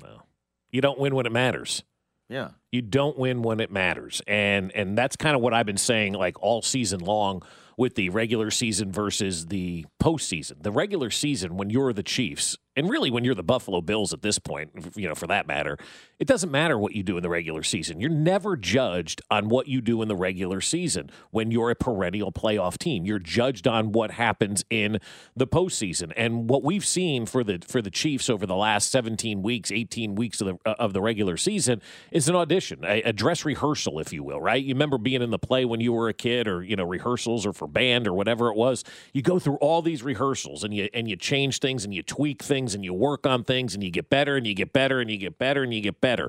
No. 0.00 0.22
You 0.70 0.80
don't 0.80 0.98
win 0.98 1.14
when 1.14 1.26
it 1.26 1.32
matters. 1.32 1.82
yeah. 2.28 2.50
You 2.72 2.82
don't 2.82 3.18
win 3.18 3.42
when 3.42 3.60
it 3.60 3.70
matters. 3.72 4.20
And 4.26 4.70
and 4.72 4.98
that's 4.98 5.16
kind 5.16 5.34
of 5.34 5.40
what 5.40 5.54
I've 5.54 5.64
been 5.64 5.78
saying 5.78 6.12
like 6.12 6.42
all 6.42 6.60
season 6.60 7.00
long 7.00 7.42
with 7.76 7.94
the 7.94 8.08
regular 8.10 8.50
season 8.50 8.90
versus 8.90 9.46
the 9.46 9.84
postseason. 10.02 10.62
The 10.62 10.72
regular 10.72 11.10
season, 11.10 11.56
when 11.56 11.70
you're 11.70 11.92
the 11.92 12.02
Chiefs, 12.02 12.56
and 12.76 12.90
really 12.90 13.10
when 13.10 13.24
you're 13.24 13.34
the 13.34 13.42
Buffalo 13.42 13.80
Bills 13.80 14.12
at 14.12 14.22
this 14.22 14.38
point, 14.38 14.70
you 14.94 15.08
know, 15.08 15.14
for 15.14 15.26
that 15.26 15.46
matter, 15.46 15.78
it 16.18 16.26
doesn't 16.26 16.50
matter 16.50 16.78
what 16.78 16.94
you 16.94 17.02
do 17.02 17.16
in 17.16 17.22
the 17.22 17.28
regular 17.28 17.62
season. 17.62 18.00
You're 18.00 18.10
never 18.10 18.56
judged 18.56 19.20
on 19.30 19.48
what 19.48 19.68
you 19.68 19.80
do 19.80 20.00
in 20.02 20.08
the 20.08 20.16
regular 20.16 20.60
season 20.60 21.10
when 21.30 21.50
you're 21.50 21.70
a 21.70 21.74
perennial 21.74 22.32
playoff 22.32 22.78
team. 22.78 23.04
You're 23.04 23.18
judged 23.18 23.66
on 23.66 23.92
what 23.92 24.12
happens 24.12 24.64
in 24.70 24.98
the 25.34 25.46
postseason. 25.46 26.12
And 26.16 26.48
what 26.48 26.62
we've 26.62 26.84
seen 26.84 27.26
for 27.26 27.44
the 27.44 27.62
for 27.66 27.82
the 27.82 27.90
Chiefs 27.90 28.30
over 28.30 28.46
the 28.46 28.56
last 28.56 28.90
17 28.90 29.42
weeks, 29.42 29.70
18 29.70 30.14
weeks 30.14 30.40
of 30.40 30.46
the 30.46 30.58
uh, 30.64 30.74
of 30.78 30.92
the 30.92 31.00
regular 31.00 31.36
season 31.36 31.82
is 32.10 32.28
an 32.28 32.34
audition, 32.34 32.84
a, 32.84 33.02
a 33.02 33.12
dress 33.12 33.44
rehearsal, 33.44 33.98
if 33.98 34.12
you 34.12 34.22
will, 34.22 34.40
right? 34.40 34.62
You 34.62 34.74
remember 34.74 34.98
being 34.98 35.22
in 35.22 35.30
the 35.30 35.38
play 35.38 35.64
when 35.64 35.80
you 35.80 35.92
were 35.92 36.08
a 36.08 36.14
kid, 36.14 36.48
or 36.48 36.62
you 36.62 36.76
know, 36.76 36.84
rehearsals, 36.84 37.44
or 37.44 37.52
for 37.52 37.68
band, 37.68 38.06
or 38.06 38.14
whatever 38.14 38.48
it 38.48 38.56
was. 38.56 38.84
You 39.12 39.22
go 39.22 39.38
through 39.38 39.56
all 39.56 39.82
these 39.82 40.02
rehearsals, 40.02 40.64
and 40.64 40.72
you 40.72 40.88
and 40.94 41.08
you 41.08 41.16
change 41.16 41.58
things, 41.58 41.84
and 41.84 41.92
you 41.92 42.02
tweak 42.02 42.42
things, 42.42 42.65
and 42.74 42.84
you 42.84 42.94
work 42.94 43.26
on 43.26 43.44
things, 43.44 43.74
and 43.74 43.82
you 43.82 43.90
get 43.90 44.10
better, 44.10 44.36
and 44.36 44.46
you 44.46 44.54
get 44.54 44.72
better, 44.72 45.00
and 45.00 45.10
you 45.10 45.16
get 45.16 45.38
better, 45.38 45.62
and 45.62 45.72
you 45.72 45.80
get 45.80 46.00
better. 46.00 46.28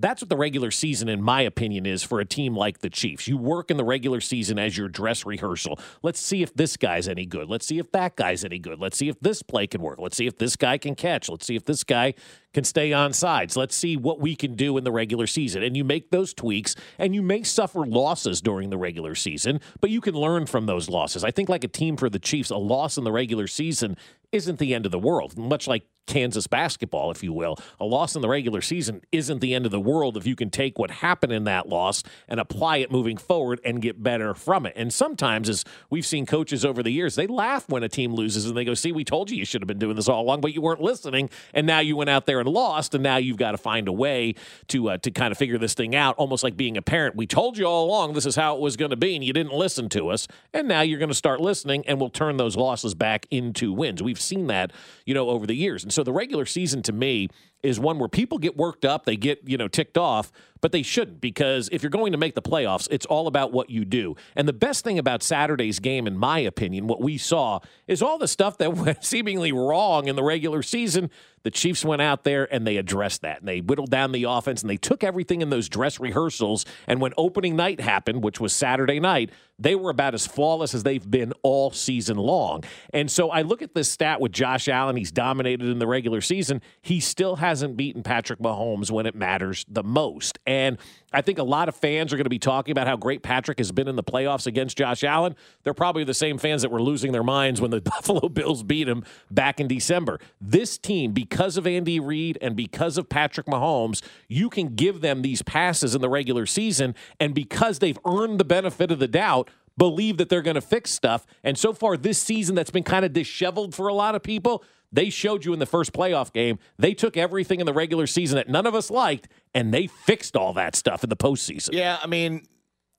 That's 0.00 0.22
what 0.22 0.28
the 0.28 0.36
regular 0.36 0.70
season, 0.70 1.08
in 1.08 1.20
my 1.20 1.42
opinion, 1.42 1.84
is 1.84 2.04
for 2.04 2.20
a 2.20 2.24
team 2.24 2.56
like 2.56 2.78
the 2.78 2.88
Chiefs. 2.88 3.26
You 3.26 3.36
work 3.36 3.70
in 3.70 3.76
the 3.76 3.84
regular 3.84 4.20
season 4.20 4.58
as 4.58 4.78
your 4.78 4.88
dress 4.88 5.26
rehearsal. 5.26 5.78
Let's 6.02 6.20
see 6.20 6.42
if 6.42 6.54
this 6.54 6.76
guy's 6.76 7.08
any 7.08 7.26
good. 7.26 7.48
Let's 7.48 7.66
see 7.66 7.78
if 7.78 7.90
that 7.92 8.14
guy's 8.14 8.44
any 8.44 8.60
good. 8.60 8.78
Let's 8.78 8.96
see 8.96 9.08
if 9.08 9.18
this 9.20 9.42
play 9.42 9.66
can 9.66 9.82
work. 9.82 9.98
Let's 9.98 10.16
see 10.16 10.28
if 10.28 10.38
this 10.38 10.54
guy 10.54 10.78
can 10.78 10.94
catch. 10.94 11.28
Let's 11.28 11.46
see 11.46 11.56
if 11.56 11.64
this 11.64 11.82
guy 11.82 12.14
can 12.54 12.62
stay 12.62 12.92
on 12.92 13.12
sides. 13.12 13.56
Let's 13.56 13.74
see 13.74 13.96
what 13.96 14.20
we 14.20 14.36
can 14.36 14.54
do 14.54 14.78
in 14.78 14.84
the 14.84 14.92
regular 14.92 15.26
season. 15.26 15.64
And 15.64 15.76
you 15.76 15.82
make 15.82 16.10
those 16.10 16.32
tweaks, 16.32 16.76
and 16.98 17.14
you 17.14 17.22
may 17.22 17.42
suffer 17.42 17.84
losses 17.84 18.40
during 18.40 18.70
the 18.70 18.78
regular 18.78 19.16
season, 19.16 19.60
but 19.80 19.90
you 19.90 20.00
can 20.00 20.14
learn 20.14 20.46
from 20.46 20.66
those 20.66 20.88
losses. 20.88 21.24
I 21.24 21.32
think, 21.32 21.48
like 21.48 21.64
a 21.64 21.68
team 21.68 21.96
for 21.96 22.08
the 22.08 22.18
Chiefs, 22.20 22.50
a 22.50 22.56
loss 22.56 22.98
in 22.98 23.04
the 23.04 23.12
regular 23.12 23.48
season 23.48 23.96
isn't 24.30 24.58
the 24.58 24.74
end 24.74 24.86
of 24.86 24.92
the 24.92 24.98
world, 24.98 25.36
much 25.36 25.66
like 25.66 25.84
Kansas 26.08 26.46
basketball, 26.48 27.10
if 27.10 27.22
you 27.22 27.32
will. 27.32 27.56
A 27.78 27.84
loss 27.84 28.16
in 28.16 28.22
the 28.22 28.28
regular 28.28 28.60
season 28.60 29.02
isn't 29.12 29.40
the 29.40 29.54
end 29.54 29.64
of 29.64 29.70
the 29.70 29.80
world 29.80 30.16
if 30.16 30.26
you 30.26 30.34
can 30.34 30.50
take 30.50 30.78
what 30.78 30.90
happened 30.90 31.32
in 31.32 31.44
that 31.44 31.68
loss 31.68 32.02
and 32.26 32.40
apply 32.40 32.78
it 32.78 32.90
moving 32.90 33.16
forward 33.16 33.60
and 33.64 33.80
get 33.80 34.02
better 34.02 34.34
from 34.34 34.66
it. 34.66 34.72
And 34.74 34.92
sometimes, 34.92 35.48
as 35.48 35.64
we've 35.90 36.06
seen 36.06 36.26
coaches 36.26 36.64
over 36.64 36.82
the 36.82 36.90
years, 36.90 37.14
they 37.14 37.26
laugh 37.26 37.68
when 37.68 37.82
a 37.82 37.88
team 37.88 38.14
loses 38.14 38.46
and 38.46 38.56
they 38.56 38.64
go, 38.64 38.74
See, 38.74 38.90
we 38.90 39.04
told 39.04 39.30
you 39.30 39.36
you 39.36 39.44
should 39.44 39.60
have 39.60 39.68
been 39.68 39.78
doing 39.78 39.96
this 39.96 40.08
all 40.08 40.22
along, 40.22 40.40
but 40.40 40.54
you 40.54 40.60
weren't 40.60 40.80
listening. 40.80 41.30
And 41.54 41.66
now 41.66 41.80
you 41.80 41.96
went 41.96 42.10
out 42.10 42.26
there 42.26 42.40
and 42.40 42.48
lost. 42.48 42.94
And 42.94 43.02
now 43.02 43.16
you've 43.18 43.36
got 43.36 43.52
to 43.52 43.58
find 43.58 43.86
a 43.86 43.92
way 43.92 44.34
to, 44.68 44.90
uh, 44.90 44.98
to 44.98 45.10
kind 45.10 45.30
of 45.30 45.38
figure 45.38 45.58
this 45.58 45.74
thing 45.74 45.94
out, 45.94 46.16
almost 46.16 46.42
like 46.42 46.56
being 46.56 46.76
a 46.76 46.82
parent. 46.82 47.16
We 47.16 47.26
told 47.26 47.58
you 47.58 47.66
all 47.66 47.84
along 47.84 48.14
this 48.14 48.26
is 48.26 48.36
how 48.36 48.56
it 48.56 48.60
was 48.60 48.76
going 48.76 48.90
to 48.90 48.96
be, 48.96 49.14
and 49.14 49.24
you 49.24 49.32
didn't 49.32 49.52
listen 49.52 49.88
to 49.90 50.08
us. 50.08 50.26
And 50.54 50.66
now 50.68 50.80
you're 50.80 50.98
going 50.98 51.10
to 51.10 51.14
start 51.14 51.40
listening, 51.40 51.84
and 51.86 52.00
we'll 52.00 52.10
turn 52.10 52.36
those 52.36 52.56
losses 52.56 52.94
back 52.94 53.26
into 53.30 53.72
wins. 53.72 54.02
We've 54.02 54.20
seen 54.20 54.46
that, 54.46 54.72
you 55.04 55.14
know, 55.14 55.28
over 55.28 55.46
the 55.46 55.54
years. 55.54 55.82
And 55.82 55.92
so 55.98 56.04
the 56.04 56.12
regular 56.12 56.46
season 56.46 56.80
to 56.80 56.92
me 56.92 57.28
is 57.64 57.80
one 57.80 57.98
where 57.98 58.08
people 58.08 58.38
get 58.38 58.56
worked 58.56 58.84
up, 58.84 59.04
they 59.04 59.16
get, 59.16 59.40
you 59.44 59.58
know, 59.58 59.66
ticked 59.66 59.98
off, 59.98 60.30
but 60.60 60.72
they 60.72 60.82
shouldn't 60.82 61.20
because 61.20 61.68
if 61.72 61.82
you're 61.82 61.90
going 61.90 62.12
to 62.12 62.18
make 62.18 62.34
the 62.34 62.42
playoffs, 62.42 62.88
it's 62.90 63.06
all 63.06 63.26
about 63.26 63.52
what 63.52 63.70
you 63.70 63.84
do. 63.84 64.16
And 64.36 64.48
the 64.48 64.52
best 64.52 64.84
thing 64.84 64.98
about 64.98 65.22
Saturday's 65.22 65.78
game, 65.80 66.06
in 66.06 66.16
my 66.16 66.38
opinion, 66.38 66.86
what 66.86 67.00
we 67.00 67.18
saw 67.18 67.60
is 67.86 68.02
all 68.02 68.18
the 68.18 68.28
stuff 68.28 68.58
that 68.58 68.74
went 68.76 69.04
seemingly 69.04 69.52
wrong 69.52 70.08
in 70.08 70.16
the 70.16 70.22
regular 70.22 70.62
season. 70.62 71.10
The 71.42 71.50
Chiefs 71.50 71.84
went 71.84 72.02
out 72.02 72.24
there 72.24 72.52
and 72.52 72.66
they 72.66 72.76
addressed 72.76 73.22
that 73.22 73.38
and 73.38 73.48
they 73.48 73.60
whittled 73.60 73.90
down 73.90 74.12
the 74.12 74.24
offense 74.24 74.60
and 74.62 74.68
they 74.68 74.76
took 74.76 75.04
everything 75.04 75.40
in 75.40 75.50
those 75.50 75.68
dress 75.68 76.00
rehearsals. 76.00 76.64
And 76.86 77.00
when 77.00 77.12
opening 77.16 77.56
night 77.56 77.80
happened, 77.80 78.22
which 78.22 78.40
was 78.40 78.52
Saturday 78.52 79.00
night, 79.00 79.30
they 79.58 79.74
were 79.74 79.90
about 79.90 80.14
as 80.14 80.26
flawless 80.26 80.74
as 80.74 80.82
they've 80.82 81.08
been 81.10 81.32
all 81.42 81.70
season 81.70 82.16
long. 82.16 82.62
And 82.92 83.10
so 83.10 83.30
I 83.30 83.42
look 83.42 83.62
at 83.62 83.74
this 83.74 83.90
stat 83.90 84.20
with 84.20 84.32
Josh 84.32 84.68
Allen. 84.68 84.96
He's 84.96 85.10
dominated 85.10 85.68
in 85.68 85.78
the 85.78 85.86
regular 85.86 86.20
season. 86.20 86.62
He 86.80 87.00
still 87.00 87.36
hasn't 87.36 87.76
beaten 87.76 88.02
Patrick 88.02 88.38
Mahomes 88.38 88.90
when 88.90 89.06
it 89.06 89.14
matters 89.14 89.64
the 89.68 89.82
most. 89.82 90.38
And 90.48 90.78
I 91.12 91.20
think 91.20 91.36
a 91.38 91.42
lot 91.42 91.68
of 91.68 91.76
fans 91.76 92.10
are 92.10 92.16
going 92.16 92.24
to 92.24 92.30
be 92.30 92.38
talking 92.38 92.72
about 92.72 92.86
how 92.86 92.96
great 92.96 93.22
Patrick 93.22 93.58
has 93.58 93.70
been 93.70 93.86
in 93.86 93.96
the 93.96 94.02
playoffs 94.02 94.46
against 94.46 94.78
Josh 94.78 95.04
Allen. 95.04 95.36
They're 95.62 95.74
probably 95.74 96.04
the 96.04 96.14
same 96.14 96.38
fans 96.38 96.62
that 96.62 96.70
were 96.70 96.80
losing 96.80 97.12
their 97.12 97.22
minds 97.22 97.60
when 97.60 97.70
the 97.70 97.80
Buffalo 97.82 98.30
Bills 98.30 98.62
beat 98.62 98.88
him 98.88 99.04
back 99.30 99.60
in 99.60 99.68
December. 99.68 100.18
This 100.40 100.78
team, 100.78 101.12
because 101.12 101.58
of 101.58 101.66
Andy 101.66 102.00
Reid 102.00 102.38
and 102.40 102.56
because 102.56 102.96
of 102.96 103.10
Patrick 103.10 103.46
Mahomes, 103.46 104.02
you 104.26 104.48
can 104.48 104.74
give 104.74 105.02
them 105.02 105.20
these 105.20 105.42
passes 105.42 105.94
in 105.94 106.00
the 106.00 106.08
regular 106.08 106.46
season. 106.46 106.94
And 107.20 107.34
because 107.34 107.80
they've 107.80 107.98
earned 108.06 108.40
the 108.40 108.44
benefit 108.46 108.90
of 108.90 109.00
the 109.00 109.08
doubt, 109.08 109.50
believe 109.76 110.16
that 110.16 110.30
they're 110.30 110.40
going 110.40 110.54
to 110.54 110.62
fix 110.62 110.90
stuff. 110.90 111.26
And 111.44 111.58
so 111.58 111.74
far 111.74 111.98
this 111.98 112.18
season, 112.18 112.54
that's 112.54 112.70
been 112.70 112.84
kind 112.84 113.04
of 113.04 113.12
disheveled 113.12 113.74
for 113.74 113.88
a 113.88 113.94
lot 113.94 114.14
of 114.14 114.22
people. 114.22 114.64
They 114.90 115.10
showed 115.10 115.44
you 115.44 115.52
in 115.52 115.58
the 115.58 115.66
first 115.66 115.92
playoff 115.92 116.32
game. 116.32 116.58
They 116.78 116.94
took 116.94 117.16
everything 117.16 117.60
in 117.60 117.66
the 117.66 117.72
regular 117.72 118.06
season 118.06 118.36
that 118.36 118.48
none 118.48 118.66
of 118.66 118.74
us 118.74 118.90
liked, 118.90 119.28
and 119.54 119.72
they 119.72 119.86
fixed 119.86 120.36
all 120.36 120.52
that 120.54 120.74
stuff 120.74 121.04
in 121.04 121.10
the 121.10 121.16
postseason. 121.16 121.70
Yeah, 121.72 121.98
I 122.02 122.06
mean, 122.06 122.46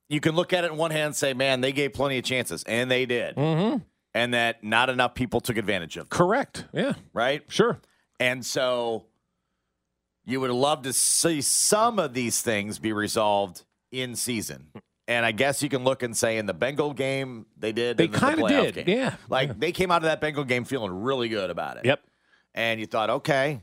you 0.08 0.20
can 0.20 0.34
look 0.36 0.52
at 0.52 0.64
it 0.64 0.70
in 0.70 0.76
one 0.76 0.90
hand 0.90 1.06
and 1.06 1.16
say, 1.16 1.34
man, 1.34 1.60
they 1.60 1.72
gave 1.72 1.92
plenty 1.92 2.18
of 2.18 2.24
chances, 2.24 2.62
and 2.64 2.90
they 2.90 3.06
did. 3.06 3.36
Mm-hmm. 3.36 3.78
And 4.14 4.34
that 4.34 4.64
not 4.64 4.90
enough 4.90 5.14
people 5.14 5.40
took 5.40 5.56
advantage 5.56 5.96
of 5.96 6.08
them. 6.08 6.16
Correct. 6.16 6.64
Yeah. 6.72 6.94
Right? 7.12 7.42
Sure. 7.48 7.78
And 8.18 8.44
so 8.44 9.06
you 10.24 10.40
would 10.40 10.50
love 10.50 10.82
to 10.82 10.92
see 10.92 11.40
some 11.40 11.98
of 11.98 12.12
these 12.12 12.42
things 12.42 12.78
be 12.78 12.92
resolved 12.92 13.64
in 13.92 14.16
season. 14.16 14.72
And 15.10 15.26
I 15.26 15.32
guess 15.32 15.60
you 15.60 15.68
can 15.68 15.82
look 15.82 16.04
and 16.04 16.16
say 16.16 16.38
in 16.38 16.46
the 16.46 16.54
Bengal 16.54 16.92
game, 16.94 17.44
they 17.58 17.72
did. 17.72 17.96
They 17.96 18.04
and 18.04 18.14
in 18.14 18.20
the 18.20 18.46
did, 18.46 18.74
game. 18.86 18.96
yeah. 18.96 19.16
Like 19.28 19.58
they 19.58 19.72
came 19.72 19.90
out 19.90 19.96
of 19.96 20.04
that 20.04 20.20
Bengal 20.20 20.44
game 20.44 20.62
feeling 20.62 20.92
really 21.02 21.28
good 21.28 21.50
about 21.50 21.78
it. 21.78 21.84
Yep. 21.84 22.00
And 22.54 22.78
you 22.78 22.86
thought, 22.86 23.10
okay, 23.10 23.60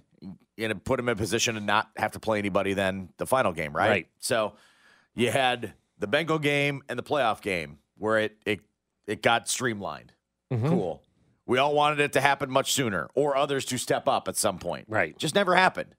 you're 0.58 0.68
to 0.68 0.76
put 0.76 0.98
them 0.98 1.08
in 1.08 1.14
a 1.14 1.16
position 1.16 1.56
to 1.56 1.62
not 1.62 1.90
have 1.96 2.12
to 2.12 2.20
play 2.20 2.38
anybody 2.38 2.74
then 2.74 3.08
the 3.18 3.26
final 3.26 3.54
game, 3.54 3.74
right? 3.74 3.90
Right. 3.90 4.08
So 4.20 4.56
you 5.16 5.32
had 5.32 5.72
the 5.98 6.08
Bengal 6.08 6.38
game 6.38 6.84
and 6.90 7.00
the 7.00 7.04
playoff 7.04 7.40
game 7.42 7.78
where 7.98 8.20
it 8.20 8.36
it, 8.46 8.60
it 9.08 9.22
got 9.22 9.48
streamlined. 9.48 10.12
Mhm. 10.52 10.68
Cool. 10.68 11.02
We 11.46 11.60
all 11.60 11.74
wanted 11.74 12.02
it 12.02 12.12
to 12.12 12.20
happen 12.20 12.52
much 12.52 12.74
sooner 12.74 13.08
or 13.16 13.38
others 13.38 13.64
to 13.68 13.78
step 13.78 14.10
up 14.10 14.28
at 14.28 14.36
some 14.36 14.60
point. 14.60 14.84
Right. 14.90 15.18
Just 15.18 15.34
never 15.34 15.56
happened. 15.56 15.96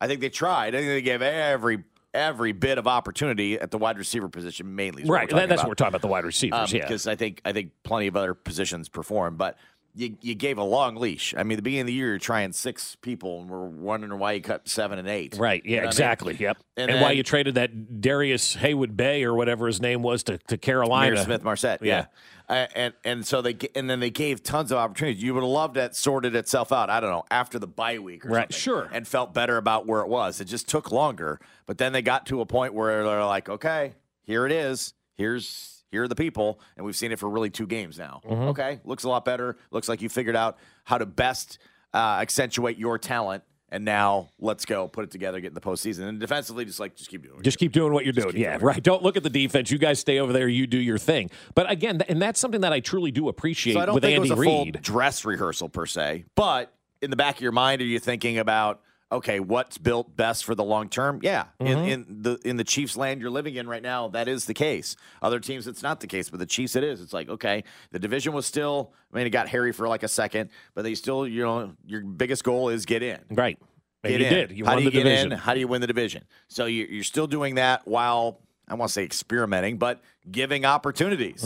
I 0.00 0.08
think 0.08 0.20
they 0.20 0.30
tried. 0.30 0.74
I 0.74 0.78
think 0.78 0.88
they 0.88 1.02
gave 1.02 1.22
every 1.22 1.84
every 2.14 2.52
bit 2.52 2.78
of 2.78 2.86
opportunity 2.86 3.58
at 3.58 3.70
the 3.70 3.78
wide 3.78 3.98
receiver 3.98 4.28
position 4.28 4.74
mainly. 4.74 5.04
Right. 5.04 5.28
That- 5.28 5.48
that's 5.48 5.60
about. 5.60 5.64
what 5.64 5.68
we're 5.70 5.74
talking 5.74 5.88
about, 5.90 6.00
the 6.02 6.08
wide 6.08 6.24
receivers. 6.24 6.72
Um, 6.72 6.76
yeah. 6.76 6.82
Because 6.84 7.06
I 7.06 7.16
think 7.16 7.40
I 7.44 7.52
think 7.52 7.72
plenty 7.82 8.06
of 8.06 8.16
other 8.16 8.34
positions 8.34 8.88
perform, 8.88 9.36
but 9.36 9.56
you, 9.94 10.16
you 10.20 10.34
gave 10.34 10.58
a 10.58 10.62
long 10.64 10.96
leash. 10.96 11.34
I 11.36 11.42
mean, 11.42 11.56
the 11.56 11.62
beginning 11.62 11.82
of 11.82 11.86
the 11.88 11.92
year, 11.92 12.08
you're 12.08 12.18
trying 12.18 12.52
six 12.52 12.96
people, 12.96 13.40
and 13.40 13.50
we're 13.50 13.66
wondering 13.66 14.18
why 14.18 14.32
you 14.32 14.40
cut 14.40 14.68
seven 14.68 14.98
and 14.98 15.08
eight. 15.08 15.36
Right. 15.38 15.62
Yeah. 15.64 15.70
You 15.70 15.76
know 15.76 15.78
what 15.78 15.80
I 15.80 15.84
mean? 15.84 15.88
exactly. 15.90 16.36
Yep. 16.38 16.56
And, 16.76 16.90
And, 16.90 17.00
why 17.00 17.12
you 17.12 17.22
traded 17.22 17.56
that 17.56 18.00
Darius 18.00 18.54
Haywood 18.54 18.96
Bay 18.96 19.24
or 19.24 19.34
whatever 19.34 19.66
his 19.66 19.80
name 19.80 20.02
was 20.02 20.22
to, 20.24 20.38
to 20.38 20.56
Carolina. 20.56 21.16
Ihmir 21.16 21.24
Smith-Marsette. 21.24 21.82
Yeah. 21.82 22.06
Uh, 22.48 22.66
and 22.74 22.94
and 23.04 23.24
so 23.24 23.40
they 23.40 23.56
and 23.76 23.88
then 23.88 24.00
they 24.00 24.10
gave 24.10 24.42
tons 24.42 24.72
of 24.72 24.78
opportunities. 24.78 25.22
You 25.22 25.34
would 25.34 25.44
have 25.44 25.48
loved 25.48 25.74
that 25.76 25.94
sorted 25.94 26.34
itself 26.34 26.72
out. 26.72 26.90
I 26.90 26.98
don't 26.98 27.10
know 27.10 27.22
after 27.30 27.60
the 27.60 27.68
bye 27.68 28.00
week 28.00 28.26
or 28.26 28.30
Right, 28.30 28.52
something, 28.52 28.58
sure. 28.58 28.88
and 28.92 29.06
felt 29.06 29.32
better 29.32 29.56
about 29.56 29.86
where 29.86 30.00
it 30.00 30.08
was. 30.08 30.40
It 30.40 30.46
just 30.46 30.66
took 30.68 30.90
longer, 30.90 31.38
but 31.66 31.78
then 31.78 31.92
they 31.92 32.02
got 32.02 32.26
to 32.26 32.40
a 32.40 32.46
point 32.46 32.74
where 32.74 33.04
they're 33.04 33.24
like, 33.24 33.48
okay, 33.48 33.94
here 34.24 34.46
it 34.46 34.52
is. 34.52 34.94
Here's 35.16 35.79
here 35.90 36.02
are 36.04 36.08
the 36.08 36.14
people, 36.14 36.60
and 36.76 36.84
we've 36.86 36.96
seen 36.96 37.12
it 37.12 37.18
for 37.18 37.28
really 37.28 37.50
two 37.50 37.66
games 37.66 37.98
now. 37.98 38.20
Mhm. 38.24 38.48
Okay, 38.48 38.80
looks 38.84 39.04
a 39.04 39.08
lot 39.08 39.24
better. 39.24 39.56
Looks 39.70 39.88
like 39.88 40.02
you 40.02 40.08
figured 40.08 40.36
out 40.36 40.58
how 40.84 40.98
to 40.98 41.06
best 41.06 41.58
uh, 41.92 42.18
accentuate 42.20 42.78
your 42.78 42.98
talent. 42.98 43.42
And 43.72 43.84
now 43.84 44.30
let's 44.40 44.64
go 44.64 44.88
put 44.88 45.04
it 45.04 45.12
together, 45.12 45.38
get 45.38 45.48
in 45.48 45.54
the 45.54 45.60
postseason. 45.60 46.08
And 46.08 46.18
defensively, 46.18 46.64
just 46.64 46.80
like 46.80 46.96
just 46.96 47.08
keep 47.08 47.22
doing. 47.22 47.38
it. 47.38 47.44
Just 47.44 47.58
keep 47.58 47.70
doing 47.70 47.92
what 47.92 48.04
you're 48.04 48.12
doing. 48.12 48.36
Yeah, 48.36 48.58
right. 48.60 48.82
Don't 48.82 49.00
look 49.04 49.16
at 49.16 49.22
the 49.22 49.30
defense. 49.30 49.70
You 49.70 49.78
guys 49.78 50.00
stay 50.00 50.18
over 50.18 50.32
there. 50.32 50.48
You 50.48 50.66
do 50.66 50.76
your 50.78 50.98
thing. 50.98 51.30
But 51.54 51.70
again, 51.70 52.02
and 52.08 52.20
that's 52.20 52.40
something 52.40 52.62
that 52.62 52.72
I 52.72 52.80
truly 52.80 53.12
do 53.12 53.28
appreciate 53.28 53.74
So 53.74 53.80
I 53.80 53.86
don't 53.86 53.94
with 53.94 54.02
think 54.02 54.16
Andy 54.16 54.28
it 54.28 54.32
was 54.36 54.40
a 54.40 54.44
full 54.44 54.64
Reid. 54.64 54.82
dress 54.82 55.24
rehearsal 55.24 55.68
per 55.68 55.86
se, 55.86 56.24
but 56.34 56.72
in 57.00 57.10
the 57.10 57.16
back 57.16 57.36
of 57.36 57.42
your 57.42 57.52
mind, 57.52 57.80
are 57.80 57.84
you 57.84 58.00
thinking 58.00 58.38
about 58.38 58.80
okay, 59.12 59.40
what's 59.40 59.76
built 59.78 60.16
best 60.16 60.44
for 60.44 60.54
the 60.54 60.62
long 60.64 60.88
term? 60.88 61.20
Yeah, 61.22 61.46
Mhm. 61.60 61.66
in, 61.66 61.78
in 61.84 62.22
the 62.22 62.38
in 62.44 62.56
the 62.56 62.64
Chiefs 62.64 62.96
land 62.96 63.20
you're 63.20 63.30
living 63.30 63.54
in 63.56 63.68
right 63.68 63.82
now, 63.82 64.08
that 64.08 64.28
is 64.28 64.44
the 64.44 64.54
case. 64.54 64.96
Other 65.22 65.40
teams, 65.40 65.66
it's 65.66 65.82
not 65.82 66.00
the 66.00 66.06
case, 66.06 66.30
but 66.30 66.38
the 66.38 66.46
Chiefs, 66.46 66.76
it 66.76 66.84
is. 66.84 67.00
It's 67.00 67.12
like 67.12 67.28
okay, 67.28 67.64
the 67.90 67.98
division 67.98 68.32
was 68.32 68.46
still. 68.46 68.92
I 69.12 69.16
mean, 69.16 69.26
it 69.26 69.30
got 69.30 69.48
hairy 69.48 69.72
for 69.72 69.88
like 69.88 70.02
a 70.02 70.08
second, 70.08 70.50
but 70.74 70.82
they 70.82 70.94
still, 70.94 71.26
you 71.26 71.42
know, 71.42 71.72
your 71.86 72.02
biggest 72.02 72.44
goal 72.44 72.68
is 72.68 72.86
get 72.86 73.02
in. 73.02 73.18
Right. 73.30 73.58
And 74.02 74.12
Get 74.12 74.20
you 74.20 74.26
in. 74.28 74.32
did. 74.48 74.56
You 74.56 74.64
How 74.64 74.70
won 74.72 74.78
do 74.78 74.84
you 74.84 74.90
the 74.90 74.96
get 74.96 75.02
division. 75.04 75.32
in? 75.32 75.38
How 75.38 75.52
do 75.52 75.60
you 75.60 75.68
win 75.68 75.80
the 75.82 75.86
division? 75.86 76.24
So 76.48 76.64
you, 76.64 76.86
you're 76.88 77.04
still 77.04 77.26
doing 77.26 77.56
that 77.56 77.86
while 77.86 78.40
I 78.66 78.74
want 78.74 78.88
to 78.88 78.92
say 78.94 79.02
experimenting, 79.04 79.76
but 79.76 80.00
giving 80.30 80.64
opportunities. 80.64 81.44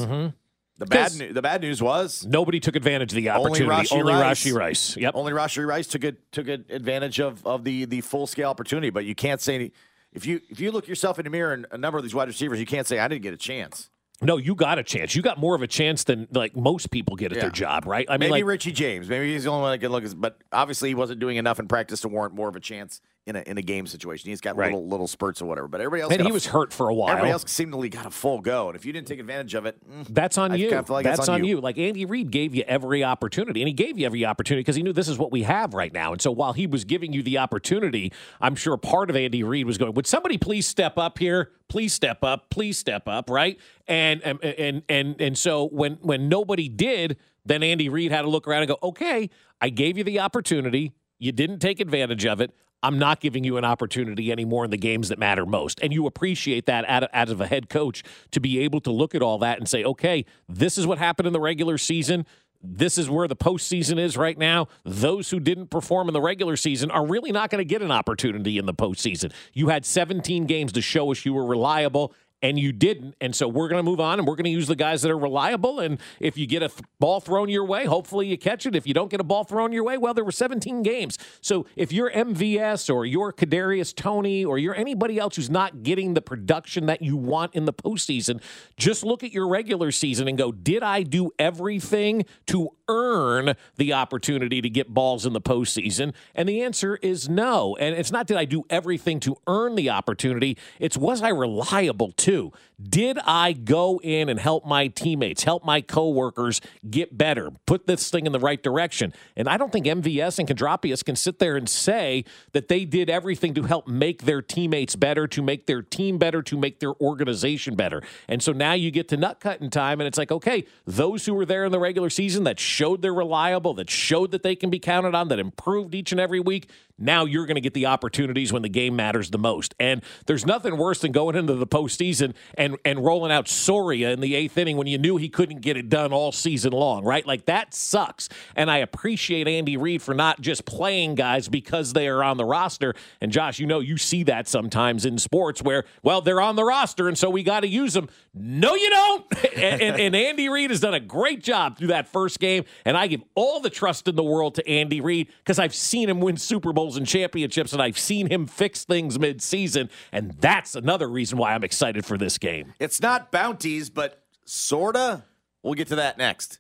The 0.79 0.87
bad. 0.87 1.13
The 1.13 1.41
bad 1.43 1.61
news 1.61 1.81
was 1.81 2.27
Nobody 2.27 2.59
took 2.59 2.75
advantage 2.75 3.13
of 3.13 3.17
the 3.17 3.31
only 3.31 3.49
opportunity. 3.63 3.87
Rashee 3.89 3.93
Only 4.01 4.13
Rice. 4.13 4.45
Rashee 4.45 4.55
Rice. 4.55 4.97
Yep. 4.97 5.13
Only 5.15 5.33
Rashee 5.33 5.67
Rice 5.67 5.87
took 5.87 6.03
it 6.05 6.33
took 6.33 6.49
it 6.49 6.67
advantage 6.71 7.21
of 7.21 7.47
of 7.47 7.63
the 7.65 7.85
the 7.85 8.01
full 8.01 8.27
scale 8.27 8.51
opportunity. 8.51 8.91
But 8.91 9.05
you 9.05 9.15
can't 9.15 9.41
say 9.41 9.55
any, 9.55 9.73
if 10.13 10.27
you 10.27 10.41
if 10.51 10.59
you 10.59 10.73
look 10.73 10.89
yourself 10.89 11.19
in 11.21 11.25
the 11.25 11.31
mirror 11.31 11.53
and 11.53 11.67
a 11.71 11.79
number 11.79 11.97
of 11.99 12.03
these 12.05 12.15
wide 12.15 12.27
receivers, 12.29 12.59
you 12.59 12.67
can't 12.67 12.87
say 12.87 12.99
I 12.99 13.07
didn't 13.09 13.23
get 13.23 13.33
a 13.33 13.37
chance. 13.37 13.89
No, 14.23 14.37
you 14.37 14.55
got 14.55 14.79
a 14.79 14.83
chance. 14.83 15.15
You 15.15 15.23
got 15.23 15.39
more 15.39 15.55
of 15.55 15.63
a 15.63 15.67
chance 15.67 16.05
than 16.05 16.27
like 16.33 16.57
most 16.57 16.91
people 16.91 17.15
get 17.17 17.31
at 17.33 17.37
Yeah. 17.37 17.43
their 17.43 17.51
job, 17.51 17.85
right? 17.87 18.07
I 18.09 18.13
mean, 18.15 18.31
Maybe 18.31 18.43
like 18.43 18.45
Richie 18.45 18.73
James. 18.73 19.09
Maybe 19.09 19.33
he's 19.33 19.45
the 19.45 19.51
only 19.51 19.63
one 19.63 19.73
that 19.73 19.79
can 19.79 19.91
look. 19.93 20.03
as- 20.05 20.15
But 20.15 20.39
obviously, 20.53 20.89
he 20.89 20.95
wasn't 20.95 21.21
doing 21.21 21.37
enough 21.37 21.59
in 21.61 21.69
practice 21.69 22.01
to 22.03 22.09
warrant 22.09 22.35
more 22.35 22.49
of 22.49 22.57
a 22.57 22.61
chance 22.61 23.01
in 23.27 23.37
a 23.37 23.41
in 23.47 23.57
a 23.57 23.63
game 23.63 23.87
situation. 23.87 24.29
He's 24.29 24.41
got 24.41 24.57
Right. 24.57 24.71
little 24.71 24.87
little 24.87 25.07
spurts 25.07 25.41
or 25.41 25.47
whatever. 25.47 25.67
But 25.67 25.81
everybody 25.81 26.03
else, 26.03 26.13
And 26.13 26.23
he 26.23 26.29
a- 26.29 26.33
was 26.33 26.47
hurt 26.47 26.73
for 26.73 26.89
a 26.91 26.95
while. 26.95 27.11
Everybody 27.11 27.33
else 27.33 27.45
seemingly 27.47 27.89
got 27.89 28.05
a 28.05 28.11
full 28.11 28.41
go, 28.41 28.69
and 28.69 28.77
if 28.77 28.85
you 28.85 28.93
didn't 28.93 29.09
take 29.09 29.19
advantage 29.19 29.55
of 29.55 29.65
it, 29.65 29.77
mm, 29.91 30.07
That's 30.11 30.37
on 30.37 30.53
I 30.53 30.57
you. 30.57 30.71
like 30.89 31.05
That's 31.05 31.29
on, 31.29 31.37
on 31.37 31.45
you. 31.45 31.57
you. 31.57 31.61
Like 31.61 31.79
Andy 31.79 32.05
Reid 32.05 32.31
gave 32.31 32.55
you 32.55 32.65
every 32.67 33.03
opportunity, 33.03 33.63
and 33.63 33.69
he 33.69 33.73
gave 33.73 33.99
you 33.99 34.05
every 34.05 34.27
opportunity 34.27 34.61
because 34.61 34.77
he 34.77 34.83
knew 34.83 34.93
this 34.93 35.09
is 35.09 35.17
what 35.19 35.33
we 35.33 35.43
have 35.45 35.73
right 35.73 35.93
now. 35.93 36.13
And 36.13 36.21
so 36.21 36.31
while 36.31 36.53
he 36.53 36.67
was 36.67 36.85
giving 36.85 37.13
you 37.15 37.23
the 37.23 37.39
opportunity, 37.39 38.13
I'm 38.41 38.55
sure 38.57 38.77
part 38.77 39.09
of 39.09 39.17
Andy 39.17 39.43
Reid 39.43 39.65
was 39.67 39.79
going, 39.79 39.95
"Would 39.95 40.07
somebody 40.07 40.37
please 40.37 40.67
step 40.67 40.99
up 40.99 41.19
here? 41.19 41.51
Please 41.69 41.95
step 41.95 42.23
up. 42.23 42.51
Please 42.51 42.77
step 42.77 43.09
up." 43.09 43.31
Right? 43.31 43.59
And 43.89 44.21
and 44.23 44.45
and 44.45 44.83
and 44.89 45.21
and 45.21 45.39
so 45.39 45.67
when 45.69 45.95
when 46.03 46.29
nobody 46.29 46.69
did, 46.69 47.17
then 47.47 47.63
Andy 47.63 47.89
Reid 47.89 48.13
had 48.13 48.23
to 48.23 48.29
look 48.29 48.47
around 48.47 48.63
and 48.63 48.69
go, 48.69 48.79
"Okay, 48.83 49.31
I 49.63 49.71
gave 49.71 49.97
you 49.97 50.05
the 50.05 50.21
opportunity. 50.21 50.93
You 51.19 51.33
didn't 51.33 51.61
take 51.61 51.81
advantage 51.81 52.27
of 52.27 52.43
it." 52.43 52.51
I'm 52.85 52.99
not 52.99 53.21
giving 53.21 53.45
you 53.45 53.57
an 53.57 53.65
opportunity 53.65 54.31
anymore 54.31 54.67
in 54.67 54.71
the 54.71 54.77
games 54.77 55.09
that 55.09 55.19
matter 55.19 55.47
most. 55.47 55.81
And 55.83 55.93
you 55.93 56.07
appreciate 56.07 56.67
that 56.67 56.85
out 56.87 57.29
of 57.31 57.41
a 57.41 57.47
head 57.47 57.71
coach 57.71 58.03
to 58.33 58.41
be 58.41 58.59
able 58.61 58.81
to 58.83 58.91
look 58.91 59.15
at 59.15 59.23
all 59.23 59.39
that 59.39 59.59
and 59.59 59.69
say, 59.69 59.83
okay, 59.85 60.27
this 60.49 60.77
is 60.77 60.87
what 60.87 60.99
happened 60.99 61.27
in 61.27 61.33
the 61.33 61.41
regular 61.41 61.79
season. 61.79 62.27
This 62.67 62.97
is 62.97 63.11
where 63.11 63.29
the 63.29 63.37
postseason 63.37 63.99
is 63.99 64.17
right 64.17 64.39
now. 64.39 64.69
Those 64.85 65.29
who 65.31 65.41
didn't 65.41 65.69
perform 65.69 66.09
in 66.09 66.15
the 66.15 66.21
regular 66.21 66.57
season 66.57 66.91
are 66.91 67.07
really 67.07 67.33
not 67.33 67.51
going 67.51 67.59
to 67.59 67.65
get 67.65 67.83
an 67.83 67.91
opportunity 67.91 68.57
in 68.57 68.67
the 68.67 68.73
postseason. 68.73 69.33
You 69.53 69.69
had 69.69 69.85
17 69.85 70.47
games 70.47 70.73
to 70.73 70.81
show 70.81 71.11
us 71.11 71.25
you 71.27 71.35
were 71.35 71.45
reliable. 71.45 72.15
And 72.45 72.59
you 72.59 72.73
didn't. 72.73 73.15
And 73.23 73.35
so 73.35 73.49
we're 73.49 73.69
going 73.69 73.83
to 73.83 73.91
move 73.91 74.01
on 74.01 74.19
and 74.19 74.29
we're 74.29 74.37
going 74.37 74.45
to 74.45 74.51
use 74.51 74.67
the 74.67 74.77
guys 74.77 75.01
that 75.01 75.11
are 75.11 75.17
reliable. 75.19 75.81
And 75.81 75.99
if 76.21 76.37
you 76.37 76.47
get 76.47 76.63
a 76.63 76.69
th- 76.69 76.83
ball 77.01 77.19
thrown 77.21 77.49
your 77.49 77.65
way, 77.65 77.87
hopefully 77.87 78.27
you 78.27 78.37
catch 78.37 78.67
it. 78.67 78.77
If 78.77 78.87
you 78.87 78.93
don't 78.93 79.11
get 79.11 79.19
a 79.19 79.25
ball 79.25 79.45
thrown 79.45 79.73
your 79.73 79.83
way, 79.83 79.97
well, 79.97 80.13
there 80.13 80.25
were 80.25 80.31
17 80.31 80.83
games. 80.83 81.17
So 81.41 81.65
if 81.75 81.91
you're 81.91 82.11
MVS 82.11 82.95
or 82.95 83.07
you're 83.07 83.33
Kadarius 83.33 83.95
Toney 83.95 84.45
or 84.45 84.59
you're 84.59 84.75
anybody 84.75 85.19
else 85.19 85.37
who's 85.37 85.49
not 85.49 85.83
getting 85.83 86.13
the 86.13 86.21
production 86.21 86.85
that 86.87 87.01
you 87.01 87.17
want 87.17 87.55
in 87.55 87.65
the 87.65 87.73
postseason, 87.73 88.43
just 88.77 89.05
look 89.05 89.25
at 89.25 89.33
your 89.33 89.49
regular 89.49 89.91
season 89.91 90.29
and 90.29 90.37
go, 90.37 90.53
did 90.53 90.83
I 90.83 91.03
do 91.03 91.31
everything 91.39 92.27
to 92.49 92.69
earn 92.89 93.55
the 93.77 93.93
opportunity 93.93 94.61
to 94.61 94.71
get 94.71 94.93
balls 94.93 95.27
in 95.27 95.33
the 95.33 95.41
postseason? 95.41 96.15
And 96.35 96.49
the 96.49 96.63
answer 96.63 96.97
is 96.97 97.29
no. 97.29 97.77
And 97.77 97.95
it's 97.95 98.13
not 98.13 98.27
did 98.27 98.37
I 98.37 98.45
do 98.45 98.65
everything 98.71 99.21
to 99.21 99.37
earn 99.47 99.75
the 99.75 99.91
opportunity, 99.91 100.57
it's 100.79 100.97
was 100.97 101.23
I 101.23 101.29
reliable 101.29 102.13
too? 102.13 102.53
Did 102.83 103.19
I 103.25 103.53
go 103.53 104.01
in 104.03 104.29
and 104.29 104.39
help 104.39 104.67
my 104.67 104.89
teammates, 104.89 105.45
help 105.45 105.65
my 105.65 105.81
coworkers 105.81 106.61
get 106.91 107.17
better, 107.17 107.53
put 107.67 107.87
this 107.87 108.11
thing 108.11 108.27
in 108.27 108.33
the 108.33 108.41
right 108.41 108.61
direction? 108.61 109.13
And 109.37 109.49
I 109.49 109.57
don't 109.57 109.71
think 109.71 109.87
MVS 109.87 110.41
and 110.41 110.49
Kondrapius 110.49 111.05
can 111.05 111.15
sit 111.15 111.39
there 111.39 111.57
and 111.57 111.69
say 111.69 112.25
that 112.53 112.67
they 112.69 112.85
did 112.85 113.09
everything 113.09 113.55
to 113.55 113.63
help 113.63 113.87
make 113.87 114.25
their 114.25 114.43
teammates 114.43 114.97
better, 114.97 115.29
to 115.29 115.43
make 115.43 115.67
their 115.67 115.83
team 115.83 116.19
better, 116.19 116.43
to 116.43 116.59
make 116.59 116.81
their 116.81 116.95
organization 117.01 117.77
better. 117.77 118.03
And 118.29 118.43
so 118.43 118.53
now 118.53 118.73
you 118.73 118.91
get 118.91 119.09
to 119.11 119.17
nut 119.17 119.39
cutting 119.39 119.71
time, 119.71 120.01
and 120.01 120.09
it's 120.09 120.19
like, 120.19 120.33
okay, 120.33 120.65
those 120.85 121.27
who 121.27 121.35
were 121.35 121.47
there 121.47 121.65
in 121.65 121.73
the 121.73 121.79
regular 121.79 122.11
season 122.11 122.45
that 122.45 122.59
showed 122.75 123.03
they're 123.03 123.15
reliable, 123.15 123.75
that 123.75 123.89
showed 123.89 124.33
that 124.33 124.43
they 124.43 124.57
can 124.57 124.71
be 124.71 124.79
counted 124.79 125.15
on, 125.15 125.29
that 125.29 125.39
improved 125.39 125.95
each 125.95 126.11
and 126.13 126.21
every 126.21 126.41
week, 126.41 126.69
now 126.99 127.25
you're 127.25 127.47
going 127.47 127.57
to 127.57 127.61
get 127.61 127.75
the 127.75 127.87
opportunities 127.87 128.53
when 128.53 128.63
the 128.63 128.69
game 128.69 128.95
matters 128.95 129.31
the 129.31 129.39
most. 129.39 129.75
And 129.81 130.03
there's 130.27 130.47
nothing 130.47 130.77
worse 130.77 131.01
than 131.01 131.13
going 131.13 131.35
into 131.37 131.55
the 131.55 131.67
postseason 131.67 132.35
and, 132.57 132.77
and 132.85 133.05
rolling 133.05 133.33
out 133.33 133.49
Soria 133.49 134.11
in 134.11 134.21
the 134.21 134.35
eighth 134.35 134.57
inning 134.57 134.77
when 134.77 134.87
you 134.87 134.99
knew 134.99 135.17
he 135.17 135.29
couldn't 135.29 135.61
get 135.61 135.77
it 135.77 135.89
done 135.89 136.13
all 136.13 136.33
season 136.33 136.73
long, 136.73 137.05
right? 137.05 137.27
Like 137.27 137.47
that 137.47 137.75
sucks. 137.75 138.29
And 138.55 138.71
I 138.71 138.79
appreciate 138.79 139.49
Andy 139.49 139.77
Reid 139.77 140.03
for 140.03 140.15
not 140.15 140.41
just 140.41 140.65
playing 140.65 141.17
guys 141.17 141.49
because 141.49 141.93
they 141.93 142.07
are 142.09 142.23
on 142.23 142.37
the 142.37 142.45
roster. 142.45 142.95
And 143.21 143.33
Josh, 143.33 143.59
you 143.59 143.67
know, 143.67 143.81
you 143.81 143.97
see 143.97 144.23
that 144.25 144.47
sometimes 144.47 145.05
in 145.05 145.19
sports 145.19 145.63
where, 145.63 145.85
well, 146.03 146.21
they're 146.21 146.41
on 146.41 146.57
the 146.57 146.65
roster 146.65 147.09
and 147.09 147.19
so 147.19 147.29
we 147.29 147.43
got 147.43 147.61
to 147.61 147.69
use 147.69 147.95
them. 147.95 148.09
No, 148.35 148.75
you 148.75 148.91
don't. 148.91 149.25
and, 149.57 149.83
and, 149.83 150.01
and 150.01 150.17
Andy 150.17 150.49
Reid 150.49 150.71
has 150.71 150.81
done 150.81 150.95
a 150.95 151.01
great 151.01 151.43
job 151.43 151.79
through 151.79 151.89
that 151.89 152.09
first 152.09 152.39
game. 152.39 152.65
And 152.85 152.97
I 152.97 153.09
give 153.09 153.23
all 153.35 153.61
the 153.61 153.71
trust 153.71 154.07
in 154.07 154.17
the 154.17 154.23
world 154.23 154.55
to 154.57 154.69
Andy 154.69 155.01
Reid 155.01 155.29
because 155.39 155.59
I've 155.59 155.75
seen 155.75 156.09
him 156.09 156.21
win 156.21 156.37
Super 156.37 156.73
Bowls 156.85 156.99
and 156.99 157.07
championships 157.07 157.73
and 157.73 157.81
I've 157.81 157.99
seen 157.99 158.27
him 158.27 158.47
fix 158.47 158.85
things 158.85 159.19
mid-season. 159.19 159.89
And 160.13 160.33
that's 160.33 160.75
another 160.75 161.09
reason 161.09 161.39
why 161.39 161.55
I'm 161.55 161.65
excited 161.65 162.05
for 162.05 162.19
this 162.19 162.37
game. 162.37 162.75
it's 162.79 163.01
not 163.01 163.33
bounties, 163.33 163.89
but 163.89 164.23
sorta. 164.45 165.25
We'll 165.63 165.73
get 165.73 165.89
to 165.89 165.97
that 165.97 166.19
next. 166.19 166.59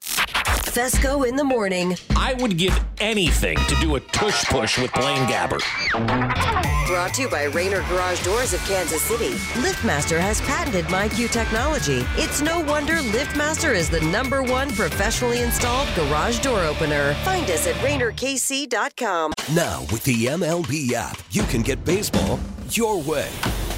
Fescoe 0.75 1.23
in 1.23 1.37
the 1.37 1.45
morning. 1.45 1.97
I 2.17 2.35
would 2.35 2.59
give 2.59 2.77
anything 2.99 3.57
to 3.57 3.77
do 3.77 3.95
a 3.95 4.01
tush 4.01 4.45
push 4.47 4.77
with 4.77 4.93
Blaine 4.95 5.25
Gabbert. 5.29 5.63
Brought 6.89 7.15
to 7.15 7.23
you 7.23 7.29
by 7.29 7.45
Rainer 7.45 7.83
Garage 7.89 8.25
Doors 8.25 8.53
of 8.55 8.61
Kansas 8.67 9.01
City. 9.01 9.31
LiftMaster 9.63 10.19
has 10.19 10.41
patented 10.41 10.85
MyQ 10.87 11.31
technology. 11.31 12.05
It's 12.17 12.43
no 12.43 12.59
wonder 12.63 12.95
LiftMaster 12.95 13.73
is 13.73 13.89
the 13.89 14.01
number 14.01 14.43
one 14.43 14.69
professionally 14.73 15.43
installed 15.43 15.89
garage 15.95 16.41
door 16.41 16.65
opener. 16.65 17.15
Find 17.23 17.49
us 17.51 17.69
at 17.69 17.77
RainerKC.com. 17.77 19.33
Now, 19.55 19.83
with 19.93 20.03
the 20.03 20.27
MLB 20.27 20.93
app, 20.95 21.21
you 21.31 21.45
can 21.45 21.63
get 21.63 21.85
baseball 21.85 22.41
your 22.71 23.01
way. 23.01 23.31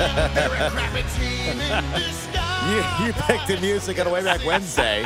You, 2.70 2.76
you 3.04 3.12
picked 3.14 3.48
the 3.48 3.58
music 3.60 3.98
on 3.98 4.06
a 4.06 4.10
way 4.10 4.22
back 4.22 4.44
Wednesday. 4.44 5.04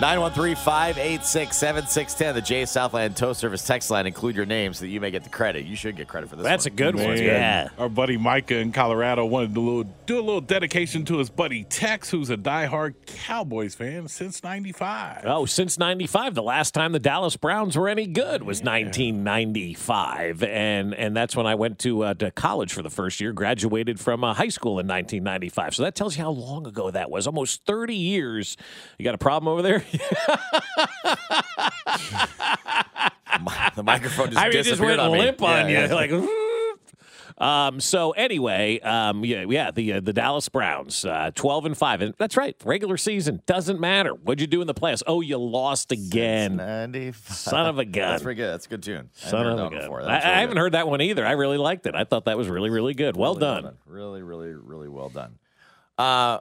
913 0.00 0.56
586 0.56 1.54
7610, 1.54 2.34
the 2.34 2.40
J 2.40 2.64
Southland 2.64 3.18
Tow 3.18 3.34
Service 3.34 3.66
text 3.66 3.90
line. 3.90 4.06
Include 4.06 4.34
your 4.34 4.46
name 4.46 4.72
so 4.72 4.86
that 4.86 4.88
you 4.88 4.98
may 4.98 5.10
get 5.10 5.24
the 5.24 5.28
credit. 5.28 5.66
You 5.66 5.76
should 5.76 5.94
get 5.94 6.08
credit 6.08 6.30
for 6.30 6.36
this 6.36 6.42
That's 6.42 6.64
one. 6.64 6.72
a 6.72 6.76
good 6.76 6.94
one. 6.94 7.18
Yeah. 7.18 7.68
Our 7.76 7.90
buddy 7.90 8.16
Micah 8.16 8.56
in 8.56 8.72
Colorado 8.72 9.26
wanted 9.26 9.52
to 9.52 9.60
little, 9.60 9.94
do 10.06 10.18
a 10.18 10.22
little 10.22 10.40
dedication 10.40 11.04
to 11.04 11.18
his 11.18 11.28
buddy 11.28 11.64
Tex, 11.64 12.08
who's 12.08 12.30
a 12.30 12.38
diehard 12.38 12.94
Cowboys 13.04 13.74
fan 13.74 14.08
since 14.08 14.42
95. 14.42 15.24
Oh, 15.26 15.44
since 15.44 15.78
95, 15.78 16.34
the 16.34 16.42
last 16.42 16.72
time 16.72 16.92
the 16.92 16.98
Dallas 16.98 17.36
Browns 17.36 17.76
were 17.76 17.86
any 17.86 18.06
good 18.06 18.42
was 18.42 18.62
1995. 18.62 20.42
And 20.44 20.94
and 20.94 21.14
that's 21.14 21.36
when 21.36 21.44
I 21.44 21.56
went 21.56 21.78
to, 21.80 22.04
uh, 22.04 22.14
to 22.14 22.30
college 22.30 22.72
for 22.72 22.80
the 22.80 22.88
first 22.88 23.20
year, 23.20 23.34
graduated 23.34 24.00
from 24.00 24.24
uh, 24.24 24.32
high 24.32 24.48
school 24.48 24.78
in 24.78 24.86
1995. 24.86 25.74
So 25.74 25.82
that 25.82 25.94
tells 25.94 26.16
you 26.16 26.24
how 26.24 26.30
long 26.30 26.66
ago 26.66 26.90
that 26.90 27.10
was. 27.10 27.26
Almost 27.26 27.66
30 27.66 27.94
years. 27.94 28.56
You 28.98 29.04
got 29.04 29.14
a 29.14 29.18
problem 29.18 29.52
over 29.52 29.60
there? 29.60 29.84
the 33.76 33.82
microphone 33.82 34.28
just 34.30 34.38
I 34.38 34.44
mean, 34.44 34.50
it 34.50 34.52
just 34.54 34.68
disappeared 34.70 34.98
went 34.98 35.00
on 35.00 35.12
me. 35.12 35.18
limp 35.18 35.42
on 35.42 35.68
Yeah, 35.68 35.84
you. 35.84 35.88
yeah. 35.88 35.94
Like, 35.94 36.12
um, 37.38 37.80
so 37.80 38.10
anyway, 38.12 38.80
um, 38.80 39.24
yeah, 39.24 39.44
yeah, 39.48 39.70
the 39.70 39.94
uh, 39.94 40.00
the 40.00 40.12
Dallas 40.12 40.48
Browns, 40.48 41.04
uh, 41.04 41.30
twelve 41.34 41.64
and 41.64 41.76
five, 41.76 42.02
and 42.02 42.14
that's 42.18 42.36
right. 42.36 42.56
Regular 42.64 42.96
season 42.96 43.42
doesn't 43.46 43.80
matter. 43.80 44.10
What'd 44.10 44.40
you 44.40 44.46
do 44.46 44.60
in 44.60 44.66
the 44.66 44.74
playoffs? 44.74 45.02
Oh, 45.06 45.20
you 45.20 45.38
lost 45.38 45.92
again. 45.92 46.58
Son 47.24 47.66
of 47.66 47.78
a 47.78 47.84
gun. 47.84 48.10
That's 48.10 48.22
pretty 48.22 48.36
good. 48.38 48.52
That's 48.52 48.66
a 48.66 48.68
good 48.68 48.82
tune. 48.82 49.10
I 49.24 49.28
Son 49.30 49.46
haven't 49.46 49.52
of 49.52 49.58
heard 49.58 49.58
a 49.58 49.62
that 49.62 49.70
gun. 49.70 49.80
before. 49.80 50.02
I, 50.02 50.04
That's 50.06 50.24
I 50.24 50.28
haven't 50.40 50.54
good. 50.56 50.60
heard 50.60 50.72
that 50.72 50.88
one 50.88 51.00
either. 51.00 51.26
I 51.26 51.32
really 51.32 51.58
liked 51.58 51.86
it. 51.86 51.94
I 51.94 52.04
thought 52.04 52.26
that 52.26 52.36
was 52.36 52.48
really, 52.48 52.70
really 52.70 52.94
good. 52.94 53.16
Well 53.16 53.34
Really 53.34 53.62
done. 53.62 53.76
Really, 53.86 54.22
really, 54.22 54.52
really 54.54 54.88
well 54.88 55.08
done. 55.08 55.38
Uh, 55.96 56.38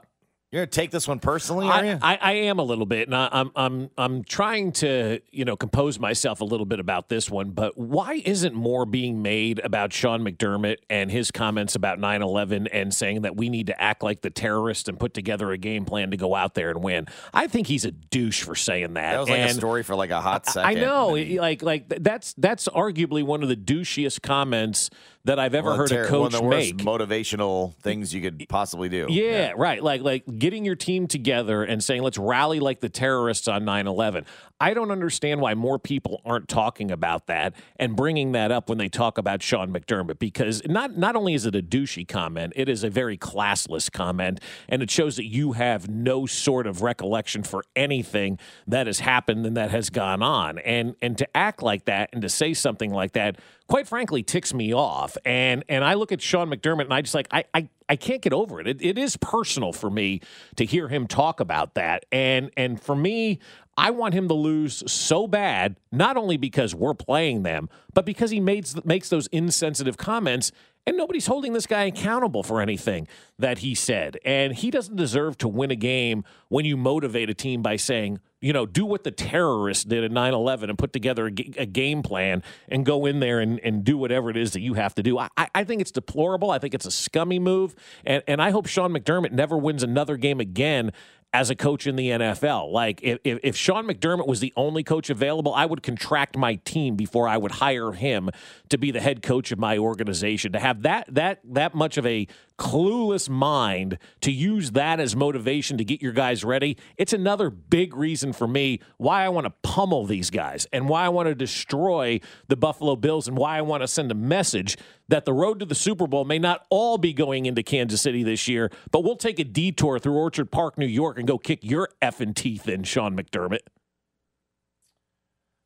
you're 0.52 0.62
gonna 0.62 0.72
take 0.72 0.90
this 0.90 1.08
one 1.08 1.20
personally, 1.20 1.68
are 1.68 1.86
you? 1.86 2.00
I, 2.02 2.16
I, 2.16 2.18
I 2.22 2.32
am 2.34 2.58
a 2.58 2.64
little 2.64 2.88
bit, 2.88 3.08
and 3.08 3.16
I, 3.16 3.30
I'm 3.32 3.52
I'm 3.56 3.90
I'm 4.00 4.24
trying 4.24 4.72
to 4.74 5.20
you 5.32 5.46
know 5.46 5.56
compose 5.56 6.00
myself 6.00 6.42
a 6.42 6.46
little 6.46 6.66
bit 6.66 6.80
about 6.80 7.08
this 7.08 7.30
one. 7.30 7.52
But 7.52 7.78
why 7.78 8.24
isn't 8.26 8.56
more 8.56 8.88
being 8.88 9.22
made 9.22 9.60
about 9.60 9.94
Sean 9.94 10.22
McDermott 10.22 10.78
and 10.90 11.12
his 11.12 11.30
comments 11.30 11.76
about 11.76 12.00
9/11 12.00 12.68
and 12.72 12.92
saying 12.92 13.22
that 13.22 13.36
we 13.36 13.50
need 13.50 13.68
to 13.68 13.80
act 13.80 14.02
like 14.02 14.22
the 14.22 14.32
terrorists 14.32 14.90
and 14.90 15.00
put 15.00 15.14
together 15.14 15.52
a 15.52 15.58
game 15.58 15.86
plan 15.86 16.10
to 16.10 16.18
go 16.18 16.34
out 16.34 16.56
there 16.56 16.72
and 16.72 16.82
win? 16.82 17.06
I 17.32 17.46
think 17.46 17.68
he's 17.68 17.86
a 17.86 17.92
douche 17.92 18.42
for 18.42 18.56
saying 18.56 18.96
that. 18.96 19.12
that 19.12 19.20
was 19.20 19.30
like 19.30 19.40
a 19.42 19.54
story 19.54 19.84
for 19.84 19.96
like 19.96 20.10
a 20.10 20.20
hot 20.20 20.48
second. 20.48 20.68
I 20.68 20.74
know, 20.82 21.10
like 21.10 21.62
like 21.62 21.90
that's 21.90 22.34
that's 22.34 22.68
arguably 22.70 23.24
one 23.24 23.44
of 23.44 23.50
the 23.50 23.56
douchiest 23.56 24.24
comments 24.24 24.90
that 25.26 25.40
I've 25.40 25.54
ever 25.54 25.76
heard 25.76 25.90
the 25.90 26.04
a 26.04 26.08
ter- 26.08 26.18
one 26.18 26.28
of 26.28 26.32
the 26.32 26.44
worst 26.44 26.76
make. 26.76 26.78
motivational 26.78 27.76
things 27.78 28.14
you 28.14 28.22
could 28.22 28.46
possibly 28.50 28.90
do. 28.90 29.08
Yeah, 29.10 29.54
right. 29.56 29.84
Like 29.84 30.02
like 30.02 30.24
getting 30.40 30.66
your 30.66 30.76
team 30.76 31.08
together 31.08 31.64
and 31.64 31.84
saying 31.84 32.02
let's 32.04 32.18
rally 32.18 32.60
like 32.60 32.80
the 32.80 32.90
terrorists 32.90 33.48
on 33.48 33.64
9/11. 33.64 34.26
I 34.62 34.74
don't 34.74 34.92
understand 34.92 35.40
why 35.42 35.54
more 35.54 35.80
people 35.80 36.22
aren't 36.26 36.48
talking 36.48 36.92
about 36.92 37.28
that 37.28 37.54
and 37.78 37.96
bringing 37.96 38.34
that 38.34 38.52
up 38.52 38.70
when 38.70 38.78
they 38.78 38.90
talk 38.90 39.18
about 39.18 39.42
Sean 39.42 39.72
McDermott 39.74 40.20
because 40.20 40.62
not 40.66 40.98
not 40.98 41.16
only 41.16 41.34
is 41.34 41.46
it 41.46 41.56
a 41.56 41.62
douchey 41.62 42.08
comment, 42.08 42.54
it 42.56 42.70
is 42.70 42.84
a 42.84 42.90
very 42.90 43.18
classless 43.18 43.92
comment 43.92 44.40
and 44.68 44.82
it 44.82 44.90
shows 44.90 45.16
that 45.18 45.26
you 45.26 45.54
have 45.54 45.90
no 45.90 46.26
sort 46.26 46.66
of 46.66 46.82
recollection 46.82 47.44
for 47.44 47.64
anything 47.76 48.40
that 48.68 48.88
has 48.88 49.00
happened 49.00 49.46
and 49.46 49.56
that 49.58 49.72
has 49.72 49.90
gone 49.90 50.22
on. 50.22 50.60
And 50.60 50.96
and 51.02 51.18
to 51.18 51.38
act 51.38 51.62
like 51.62 51.86
that 51.86 52.10
and 52.14 52.22
to 52.22 52.30
say 52.30 52.54
something 52.54 52.92
like 52.92 53.14
that 53.14 53.38
quite 53.70 53.88
frankly 53.88 54.24
ticks 54.24 54.54
me 54.54 54.74
off. 54.74 55.16
And 55.24 55.64
and 55.70 55.86
I 55.86 55.94
look 55.94 56.12
at 56.12 56.22
Sean 56.22 56.50
McDermott 56.50 56.86
and 56.86 56.94
I 56.94 57.02
just 57.02 57.16
like 57.16 57.28
I 57.32 57.46
I, 57.54 57.70
I 57.88 57.96
can't 57.96 58.22
get 58.22 58.34
over 58.34 58.60
it. 58.60 58.68
it. 58.68 58.82
It 58.82 58.98
is 58.98 59.16
personal 59.16 59.72
for 59.72 59.90
me 59.90 60.20
to 60.58 60.66
hear 60.66 60.90
him 60.90 61.08
talk 61.08 61.40
about 61.40 61.76
that. 61.76 62.06
And 62.12 62.52
and 62.58 62.82
for 62.82 62.96
me, 62.96 63.40
I 63.78 63.92
want 63.92 64.14
him 64.14 64.28
to 64.28 64.34
lose 64.34 64.84
so 64.92 65.26
bad, 65.28 65.78
not 65.92 66.18
only 66.18 66.36
because 66.36 66.76
we're 66.76 66.96
playing 66.96 67.44
them, 67.44 67.70
but 67.94 68.06
because 68.06 68.32
he 68.32 68.42
makes 68.42 68.76
makes 68.84 69.08
those 69.08 69.28
insensitive 69.28 69.96
comments 69.96 70.52
and 70.86 70.98
nobody's 70.98 71.28
holding 71.28 71.54
this 71.54 71.68
guy 71.68 71.84
accountable 71.84 72.42
for 72.42 72.62
anything 72.62 73.08
that 73.38 73.60
he 73.60 73.76
said. 73.76 74.18
And 74.26 74.54
he 74.54 74.72
doesn't 74.72 74.96
deserve 74.96 75.38
to 75.40 75.48
win 75.48 75.72
a 75.72 75.76
game 75.76 76.24
when 76.48 76.66
you 76.66 76.78
motivate 76.78 77.30
a 77.30 77.34
team 77.34 77.62
by 77.62 77.76
saying, 77.76 78.20
you 78.42 78.54
know, 78.54 78.66
do 78.66 78.86
what 78.86 79.04
the 79.04 79.12
terrorists 79.12 79.84
did 79.84 80.04
at 80.04 80.12
9 80.12 80.34
11 80.34 80.70
and 80.70 80.80
put 80.80 80.94
together 80.94 81.28
a, 81.28 81.32
game 81.32 82.02
plan 82.02 82.42
and 82.70 82.86
go 82.86 83.06
in 83.06 83.20
there 83.20 83.40
and, 83.40 83.60
and 83.60 83.84
do 83.84 83.98
whatever 83.98 84.30
it 84.30 84.38
is 84.38 84.54
that 84.54 84.62
you 84.62 84.76
have 84.76 84.96
to 84.96 85.04
do. 85.04 85.20
I- 85.20 85.30
I 85.54 85.64
think 85.64 85.82
it's 85.82 85.92
deplorable. 85.92 86.50
I 86.50 86.58
think 86.58 86.74
it's 86.74 86.86
a 86.86 86.92
scummy 86.92 87.38
move. 87.38 87.76
And, 88.06 88.24
and 88.28 88.42
I 88.42 88.52
hope 88.52 88.66
Sean 88.66 88.94
McDermott 88.94 89.32
never 89.32 89.58
wins 89.58 89.84
another 89.84 90.16
game 90.18 90.40
again 90.40 90.92
as 91.34 91.50
a 91.50 91.56
coach 91.56 91.86
in 91.86 91.96
the 91.96 92.10
NFL. 92.10 92.72
Like, 92.72 93.02
if, 93.04 93.20
if, 93.24 93.56
Sean 93.56 93.86
McDermott 93.86 94.28
was 94.28 94.40
the 94.40 94.52
only 94.56 94.84
coach 94.84 95.10
available, 95.10 95.54
I 95.54 95.66
would 95.66 95.84
contract 95.84 96.36
my 96.36 96.56
team 96.56 96.96
before 96.96 97.28
I 97.28 97.38
would 97.38 97.52
hire 97.52 97.92
him 97.92 98.30
to 98.70 98.78
be 98.78 98.92
the 98.92 99.00
head 99.00 99.22
coach 99.22 99.52
of 99.52 99.60
my 99.60 99.78
organization. 99.78 100.54
To 100.54 100.60
have 100.60 100.82
that 100.84 101.14
that 101.14 101.40
that 101.44 101.76
much 101.76 101.98
of 101.98 102.06
a 102.06 102.28
clueless 102.60 103.30
mind 103.30 103.98
to 104.22 104.32
use 104.32 104.72
that 104.72 105.00
as 105.00 105.16
motivation 105.16 105.78
to 105.78 105.86
get 105.86 106.02
your 106.02 106.12
guys 106.12 106.44
ready, 106.44 106.78
it's 106.98 107.14
another 107.14 107.50
big 107.50 107.96
reason 107.96 108.34
for 108.34 108.48
me 108.48 108.82
why 108.98 109.24
I 109.24 109.30
want 109.30 109.46
to 109.46 109.54
pummel 109.64 110.06
these 110.06 110.30
guys 110.30 110.68
and 110.74 110.90
why 110.90 111.06
I 111.06 111.10
want 111.10 111.28
to 111.28 111.36
destroy 111.36 112.20
the 112.50 112.58
Buffalo 112.58 112.96
Bills 112.98 113.28
and 113.28 113.38
why 113.38 113.58
I 113.58 113.62
want 113.62 113.82
to 113.82 113.88
send 113.88 114.12
a 114.12 114.16
message 114.16 114.78
that 115.08 115.26
the 115.26 115.34
road 115.34 115.60
to 115.60 115.66
the 115.66 115.74
Super 115.74 116.06
Bowl 116.06 116.26
may 116.26 116.38
not 116.38 116.66
all 116.70 116.98
be 116.98 117.14
going 117.14 117.46
into 117.46 117.64
Kansas 117.64 118.02
City 118.02 118.24
this 118.24 118.48
year, 118.48 118.70
but 118.92 119.04
we'll 119.04 119.16
take 119.16 119.40
a 119.40 119.46
detour 119.46 119.98
through 119.98 120.16
Orchard 120.16 120.52
Park, 120.52 120.78
New 120.78 120.86
York, 120.86 121.18
and 121.18 121.28
go 121.28 121.38
kick 121.38 121.60
your 121.64 121.90
effing 122.02 122.36
teeth 122.36 122.68
in, 122.68 122.84
Sean 122.84 123.16
McDermott. 123.18 123.60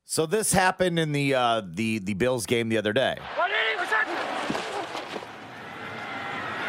So 0.05 0.25
this 0.25 0.53
happened 0.53 0.99
in 0.99 1.11
the 1.11 1.33
uh, 1.33 1.61
the 1.65 1.97
the 1.99 2.13
Bills 2.13 2.45
game 2.45 2.69
the 2.69 2.77
other 2.77 2.93
day. 2.93 3.17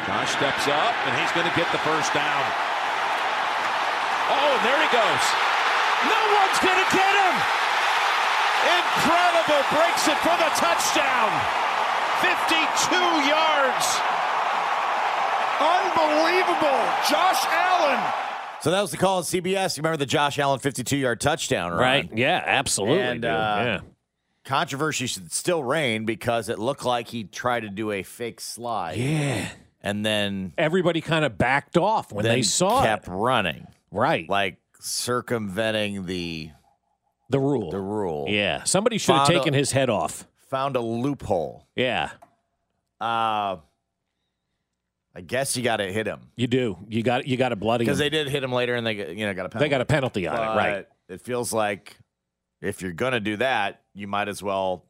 Josh 0.07 0.37
steps 0.37 0.69
up, 0.69 0.95
and 1.09 1.13
he's 1.17 1.33
going 1.33 1.49
to 1.49 1.57
get 1.57 1.71
the 1.73 1.81
first 1.81 2.13
down. 2.13 2.45
Oh, 4.29 4.51
and 4.57 4.63
there 4.65 4.81
he 4.81 4.91
goes. 4.93 5.25
No 6.09 6.21
one's 6.37 6.61
going 6.61 6.81
to 6.81 6.91
get 6.93 7.15
him. 7.17 7.37
Incredible. 8.69 9.61
Breaks 9.73 10.05
it 10.09 10.19
for 10.21 10.37
the 10.37 10.51
touchdown. 10.61 11.33
52 12.21 12.97
yards. 13.29 13.87
Unbelievable. 15.61 16.81
Josh 17.09 17.45
Allen. 17.49 18.01
So 18.61 18.71
that 18.71 18.81
was 18.81 18.91
the 18.91 18.97
call 18.97 19.19
on 19.19 19.23
CBS. 19.25 19.77
You 19.77 19.83
remember 19.83 19.99
the 19.99 20.07
Josh 20.07 20.39
Allen 20.39 20.59
52 20.59 20.97
yard 20.97 21.21
touchdown, 21.21 21.73
Ron? 21.73 21.81
Right? 21.81 22.11
Yeah, 22.15 22.43
absolutely. 22.45 23.03
And 23.03 23.25
uh, 23.25 23.29
yeah. 23.29 23.81
controversy 24.45 25.07
should 25.07 25.33
still 25.33 25.63
reign 25.63 26.07
because 26.07 26.49
it 26.49 26.59
looked 26.59 26.85
like 26.85 27.09
he 27.09 27.25
tried 27.25 27.61
to 27.61 27.69
do 27.69 27.91
a 27.91 28.03
fake 28.03 28.41
slide. 28.41 28.97
Yeah. 28.97 29.49
And 29.85 30.05
then 30.05 30.55
Everybody 30.59 31.01
kind 31.03 31.25
of 31.27 31.37
backed 31.39 31.77
off 31.77 32.11
when 32.11 32.25
they 32.25 32.41
saw 32.43 32.83
kept 32.83 33.07
it. 33.07 33.11
running. 33.13 33.67
Right. 33.93 34.27
Like 34.29 34.57
circumventing 34.81 36.07
the 36.07 36.51
The 37.29 37.39
rule. 37.39 37.71
the 37.71 37.81
rule. 37.81 38.27
Yeah. 38.29 38.65
Somebody 38.65 38.99
should 38.99 39.15
have 39.15 39.27
Found 39.27 39.37
a- 39.37 39.39
taken 39.41 39.55
his 39.55 39.73
head 39.73 39.91
off. 39.91 40.27
Found 40.51 40.77
a 40.77 40.81
loophole. 40.81 41.67
Yeah. 41.77 42.11
Uh 43.01 43.57
I 45.17 45.21
guess 45.25 45.57
you 45.57 45.63
got 45.63 45.77
to 45.77 45.93
hit 45.93 46.07
him 46.07 46.21
You 46.37 46.47
do. 46.49 46.77
You 46.89 47.03
got 47.03 47.27
you 47.27 47.37
got 47.37 47.51
to 47.51 47.57
bloody 47.57 47.85
because 47.85 47.99
they 47.99 48.09
did 48.11 48.29
hit 48.29 48.43
him 48.43 48.53
later, 48.53 48.75
and 48.75 48.85
they 48.87 48.95
got- 48.95 49.15
you 49.15 49.27
know 49.27 49.35
got 49.35 49.47
a 49.47 49.49
penalty. 49.51 49.65
They 49.67 49.69
got 49.71 49.81
a 49.81 49.85
penalty 49.85 50.27
on 50.27 50.35
it, 50.37 50.57
right? 50.57 50.87
It 51.09 51.21
feels 51.21 51.53
like 51.53 51.97
if 52.63 52.81
you're 52.83 52.93
gonna 52.93 53.21
do 53.21 53.37
that, 53.37 53.83
you 53.95 54.09
might 54.09 54.29
as 54.29 54.43
well 54.43 54.87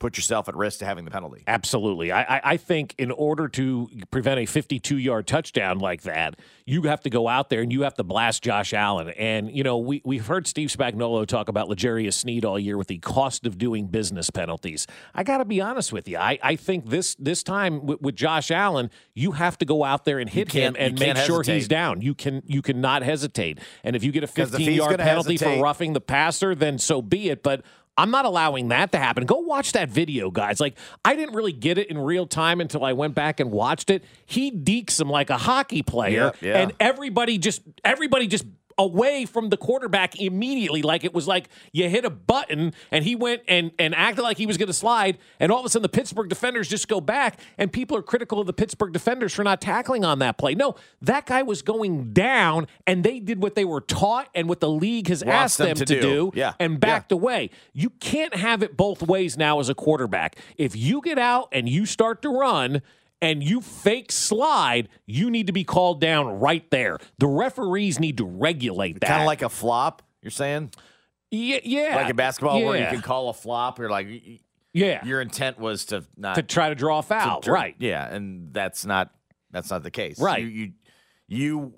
put 0.00 0.16
yourself 0.16 0.48
at 0.48 0.56
risk 0.56 0.80
to 0.80 0.86
having 0.86 1.04
the 1.04 1.10
penalty. 1.10 1.44
Absolutely. 1.46 2.10
I, 2.10 2.40
I, 2.42 2.56
think 2.56 2.94
in 2.98 3.10
order 3.10 3.48
to 3.48 3.88
prevent 4.10 4.40
a 4.40 4.46
52 4.46 4.96
yard 4.96 5.26
touchdown 5.26 5.78
like 5.78 6.02
that, 6.02 6.36
you 6.64 6.82
have 6.82 7.02
to 7.02 7.10
go 7.10 7.28
out 7.28 7.50
there 7.50 7.60
and 7.60 7.70
you 7.70 7.82
have 7.82 7.94
to 7.94 8.02
blast 8.02 8.42
Josh 8.42 8.72
Allen. 8.72 9.10
And, 9.10 9.54
you 9.54 9.62
know, 9.62 9.76
we, 9.76 10.00
we've 10.04 10.26
heard 10.26 10.46
Steve 10.46 10.70
Spagnuolo 10.70 11.26
talk 11.26 11.48
about 11.48 11.68
L'Jarius 11.68 12.14
Sneed 12.14 12.46
all 12.46 12.58
year 12.58 12.78
with 12.78 12.88
the 12.88 12.98
cost 12.98 13.46
of 13.46 13.58
doing 13.58 13.88
business 13.88 14.30
penalties. 14.30 14.86
I 15.14 15.22
got 15.22 15.38
to 15.38 15.44
be 15.44 15.60
honest 15.60 15.92
with 15.92 16.08
you. 16.08 16.16
I, 16.16 16.38
I 16.42 16.56
think 16.56 16.88
this 16.88 17.14
this 17.16 17.42
time 17.42 17.84
with, 17.84 18.00
with 18.00 18.16
Josh 18.16 18.50
Allen, 18.50 18.90
you 19.14 19.32
have 19.32 19.58
to 19.58 19.66
go 19.66 19.84
out 19.84 20.06
there 20.06 20.18
and 20.18 20.30
hit 20.30 20.50
him 20.50 20.76
and 20.78 20.98
make 20.98 21.14
can't 21.14 21.26
sure 21.26 21.42
he's 21.42 21.68
down. 21.68 22.00
You 22.00 22.14
can 22.14 22.42
you 22.46 22.62
cannot 22.62 23.02
hesitate. 23.02 23.58
And 23.84 23.94
if 23.94 24.02
you 24.02 24.12
get 24.12 24.24
a 24.24 24.26
15 24.26 24.72
yard 24.72 24.98
penalty 24.98 25.36
for 25.36 25.60
roughing 25.60 25.92
the 25.92 26.00
passer, 26.00 26.54
then 26.54 26.78
so 26.78 27.02
be 27.02 27.28
it. 27.28 27.42
But 27.42 27.62
I'm 28.00 28.10
not 28.10 28.24
allowing 28.24 28.68
that 28.68 28.92
to 28.92 28.98
happen. 28.98 29.26
Go 29.26 29.36
watch 29.38 29.72
that 29.72 29.88
video, 29.90 30.30
guys. 30.30 30.58
Like, 30.60 30.76
I 31.04 31.14
didn't 31.14 31.34
really 31.34 31.52
get 31.52 31.76
it 31.78 31.88
in 31.88 31.98
real 31.98 32.26
time 32.26 32.60
until 32.60 32.84
I 32.84 32.94
went 32.94 33.14
back 33.14 33.40
and 33.40 33.50
watched 33.50 33.90
it. 33.90 34.04
He 34.24 34.50
dekes 34.50 35.00
him 35.00 35.10
like 35.10 35.28
a 35.30 35.36
hockey 35.36 35.82
player, 35.82 36.32
Yeah, 36.40 36.48
yeah. 36.48 36.58
and 36.62 36.72
everybody 36.80 37.36
just 37.38 37.62
everybody 37.84 38.26
just 38.26 38.44
away 38.78 39.24
from 39.24 39.48
the 39.48 39.56
quarterback 39.56 40.20
immediately 40.20 40.82
like 40.82 41.04
it 41.04 41.12
was 41.12 41.26
like 41.26 41.48
you 41.72 41.88
hit 41.88 42.04
a 42.04 42.10
button 42.10 42.72
and 42.90 43.04
he 43.04 43.14
went 43.14 43.42
and 43.48 43.70
and 43.78 43.94
acted 43.94 44.22
like 44.22 44.38
he 44.38 44.46
was 44.46 44.56
going 44.56 44.66
to 44.66 44.72
slide 44.72 45.18
and 45.38 45.52
all 45.52 45.60
of 45.60 45.66
a 45.66 45.68
sudden 45.68 45.82
the 45.82 45.88
Pittsburgh 45.88 46.28
defenders 46.28 46.68
just 46.68 46.88
go 46.88 47.00
back 47.00 47.38
and 47.58 47.72
people 47.72 47.96
are 47.96 48.02
critical 48.02 48.40
of 48.40 48.46
the 48.46 48.52
Pittsburgh 48.52 48.92
defenders 48.92 49.34
for 49.34 49.44
not 49.44 49.60
tackling 49.60 50.04
on 50.04 50.18
that 50.20 50.38
play. 50.38 50.54
No, 50.54 50.76
that 51.02 51.26
guy 51.26 51.42
was 51.42 51.62
going 51.62 52.12
down 52.12 52.66
and 52.86 53.04
they 53.04 53.20
did 53.20 53.42
what 53.42 53.54
they 53.54 53.64
were 53.64 53.80
taught 53.80 54.28
and 54.34 54.48
what 54.48 54.60
the 54.60 54.70
league 54.70 55.08
has 55.08 55.24
Wants 55.24 55.34
asked 55.34 55.58
them 55.58 55.68
them, 55.68 55.86
to 55.86 55.94
to, 55.94 56.00
do. 56.00 56.32
Yeah. 56.34 56.54
and 56.58 56.80
backed 56.80 57.12
away. 57.12 57.50
You 57.72 57.90
can't 57.90 58.34
have 58.34 58.62
it 58.62 58.76
both 58.76 59.02
ways 59.02 59.36
now 59.36 59.60
as 59.60 59.68
a 59.68 59.74
quarterback. 59.74 60.36
If 60.56 60.76
you 60.76 61.00
get 61.00 61.18
out 61.18 61.48
and 61.52 61.68
you 61.68 61.86
start 61.86 62.22
to 62.22 62.28
run 62.30 62.82
and 63.22 63.42
you 63.42 63.60
fake 63.60 64.10
slide, 64.12 64.88
you 65.06 65.30
need 65.30 65.46
to 65.48 65.52
be 65.52 65.64
called 65.64 66.00
down 66.00 66.40
right 66.40 66.68
there. 66.70 66.98
The 67.18 67.26
referees 67.26 67.98
need 68.00 68.16
to 68.18 68.24
regulate 68.24 69.00
that. 69.00 69.06
Kind 69.08 69.22
of 69.22 69.26
like 69.26 69.42
a 69.42 69.48
flop, 69.48 70.02
you're 70.22 70.30
saying? 70.30 70.72
yeah, 71.30 71.60
yeah. 71.62 71.96
Like 71.96 72.10
in 72.10 72.16
basketball 72.16 72.62
where 72.64 72.78
you 72.80 72.86
can 72.86 73.02
call 73.02 73.28
a 73.28 73.34
flop, 73.34 73.78
you're 73.78 73.90
like, 73.90 74.08
Yeah. 74.72 75.04
your 75.04 75.20
intent 75.20 75.58
was 75.58 75.84
to 75.86 76.04
not 76.16 76.34
to 76.36 76.42
try 76.42 76.68
to 76.70 76.74
draw 76.74 76.98
a 77.00 77.02
foul, 77.02 77.40
to- 77.42 77.52
right? 77.52 77.74
Yeah, 77.78 78.06
and 78.12 78.52
that's 78.52 78.84
not 78.86 79.10
that's 79.50 79.70
not 79.70 79.82
the 79.82 79.90
case. 79.90 80.20
Right. 80.20 80.42
You 80.42 80.48
you, 80.48 80.72
you 81.28 81.74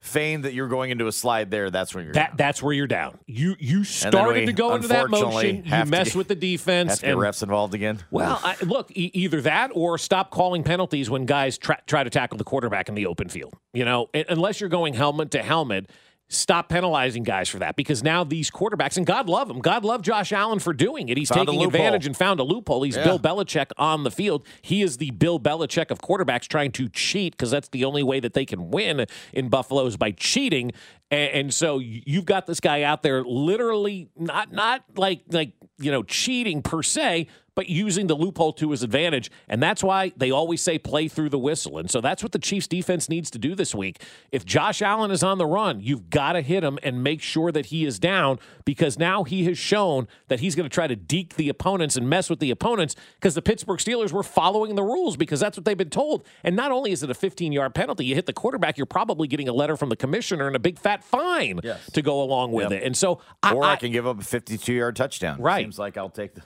feign 0.00 0.42
that 0.42 0.54
you're 0.54 0.68
going 0.68 0.90
into 0.90 1.06
a 1.06 1.12
slide 1.12 1.50
there. 1.50 1.70
That's 1.70 1.94
when 1.94 2.04
you're 2.04 2.14
That 2.14 2.32
that's 2.36 2.62
where 2.62 2.72
you're 2.72 2.86
down. 2.86 3.18
You 3.26 3.54
you 3.58 3.84
started 3.84 4.46
to 4.46 4.52
go 4.52 4.74
into 4.74 4.88
that 4.88 5.10
motion. 5.10 5.64
You 5.64 5.84
mess 5.84 6.08
get- 6.08 6.14
with 6.16 6.28
the 6.28 6.34
defense 6.34 6.90
have 6.90 7.00
to 7.00 7.06
get 7.06 7.12
and 7.12 7.20
refs 7.20 7.42
involved 7.42 7.74
again. 7.74 7.98
Well, 8.10 8.40
I, 8.42 8.56
look, 8.62 8.90
e- 8.92 9.10
either 9.14 9.40
that 9.42 9.70
or 9.74 9.98
stop 9.98 10.30
calling 10.30 10.62
penalties 10.62 11.10
when 11.10 11.26
guys 11.26 11.58
try, 11.58 11.76
try 11.86 12.02
to 12.02 12.10
tackle 12.10 12.38
the 12.38 12.44
quarterback 12.44 12.88
in 12.88 12.94
the 12.94 13.06
open 13.06 13.28
field. 13.28 13.54
You 13.74 13.84
know, 13.84 14.08
Un- 14.14 14.24
unless 14.28 14.60
you're 14.60 14.70
going 14.70 14.94
helmet 14.94 15.30
to 15.32 15.42
helmet, 15.42 15.90
stop 16.32 16.68
penalizing 16.68 17.24
guys 17.24 17.48
for 17.48 17.58
that 17.58 17.74
because 17.74 18.02
now 18.02 18.22
these 18.22 18.50
quarterbacks, 18.50 18.96
and 18.96 19.04
God 19.04 19.28
love 19.28 19.50
him, 19.50 19.58
God 19.58 19.84
love 19.84 20.00
Josh 20.00 20.32
Allen 20.32 20.60
for 20.60 20.72
doing 20.72 21.08
it. 21.08 21.18
He's 21.18 21.28
Found 21.28 21.48
taking 21.48 21.64
advantage 21.64 22.06
and 22.06 22.16
found 22.16 22.38
a 22.40 22.44
loophole. 22.44 22.82
He's 22.84 22.96
Yeah. 22.96 23.04
Bill 23.04 23.18
Belichick 23.18 23.72
on 23.76 24.04
the 24.04 24.10
field. 24.10 24.46
He 24.62 24.80
is 24.80 24.96
the 24.96 25.10
Bill 25.10 25.40
Belichick 25.40 25.90
of 25.90 25.98
quarterbacks 26.00 26.46
trying 26.46 26.70
to 26.72 26.88
cheat 26.88 27.32
because 27.32 27.50
that's 27.50 27.68
the 27.68 27.84
only 27.84 28.04
way 28.04 28.20
that 28.20 28.32
they 28.32 28.44
can 28.46 28.70
win 28.70 29.06
in 29.32 29.48
Buffalo 29.48 29.84
is 29.86 29.96
by 29.96 30.12
cheating. 30.12 30.70
And, 31.10 31.30
and 31.32 31.54
so 31.54 31.78
you've 31.80 32.26
got 32.26 32.46
this 32.46 32.60
guy 32.60 32.82
out 32.82 33.02
there 33.02 33.24
literally 33.24 34.08
not 34.16 34.52
not 34.52 34.84
like 34.96 35.22
like 35.30 35.52
you 35.78 35.90
know 35.90 36.04
cheating 36.04 36.62
per 36.62 36.82
se, 36.84 37.26
but 37.60 37.68
using 37.68 38.06
the 38.06 38.14
loophole 38.16 38.54
to 38.54 38.70
his 38.70 38.82
advantage. 38.82 39.30
And 39.46 39.62
that's 39.62 39.84
why 39.84 40.12
they 40.16 40.30
always 40.30 40.62
say 40.62 40.78
play 40.78 41.08
through 41.08 41.28
the 41.28 41.38
whistle. 41.38 41.76
And 41.76 41.90
so 41.90 42.00
that's 42.00 42.22
what 42.22 42.32
the 42.32 42.38
Chiefs 42.38 42.66
defense 42.66 43.06
needs 43.10 43.30
to 43.32 43.38
do 43.38 43.54
this 43.54 43.74
week. 43.74 44.02
If 44.32 44.46
Josh 44.46 44.80
Allen 44.80 45.10
is 45.10 45.22
on 45.22 45.36
the 45.36 45.44
run, 45.44 45.80
you've 45.82 46.08
got 46.08 46.32
to 46.32 46.40
hit 46.40 46.64
him 46.64 46.78
and 46.82 47.04
make 47.04 47.20
sure 47.20 47.52
that 47.52 47.66
he 47.66 47.84
is 47.84 47.98
down 47.98 48.38
because 48.64 48.98
now 48.98 49.24
he 49.24 49.44
has 49.44 49.58
shown 49.58 50.08
that 50.28 50.40
he's 50.40 50.54
going 50.54 50.64
to 50.64 50.72
try 50.72 50.86
to 50.86 50.96
deke 50.96 51.34
the 51.36 51.50
opponents 51.50 51.96
and 51.96 52.08
mess 52.08 52.30
with 52.30 52.38
the 52.40 52.50
opponents 52.50 52.96
because 53.16 53.34
the 53.34 53.42
Pittsburgh 53.42 53.78
Steelers 53.78 54.10
were 54.10 54.22
following 54.22 54.74
the 54.74 54.82
rules 54.82 55.18
because 55.18 55.38
that's 55.38 55.58
what 55.58 55.66
they've 55.66 55.76
been 55.76 55.90
told. 55.90 56.24
And 56.42 56.56
not 56.56 56.72
only 56.72 56.92
is 56.92 57.02
it 57.02 57.10
a 57.10 57.14
15 57.14 57.52
yard 57.52 57.74
penalty, 57.74 58.06
you 58.06 58.14
hit 58.14 58.24
the 58.24 58.32
quarterback, 58.32 58.78
you're 58.78 58.86
probably 58.86 59.28
getting 59.28 59.50
a 59.50 59.52
letter 59.52 59.76
from 59.76 59.90
the 59.90 59.96
commissioner 59.96 60.46
and 60.46 60.56
a 60.56 60.60
big 60.60 60.78
fat 60.78 61.04
fine 61.04 61.60
to 61.92 62.00
go 62.00 62.22
along 62.22 62.52
with 62.52 62.70
Yep. 62.70 62.80
it. 62.80 62.86
And 62.86 62.96
so 62.96 63.20
I, 63.42 63.52
or 63.52 63.64
I, 63.64 63.72
I- 63.72 63.76
can 63.76 63.92
give 63.92 64.06
up 64.06 64.18
a 64.18 64.24
52 64.24 64.72
yard 64.72 64.96
touchdown. 64.96 65.42
Right. 65.42 65.62
Seems 65.62 65.78
like 65.78 65.98
I'll 65.98 66.08
take 66.08 66.32
the 66.34 66.40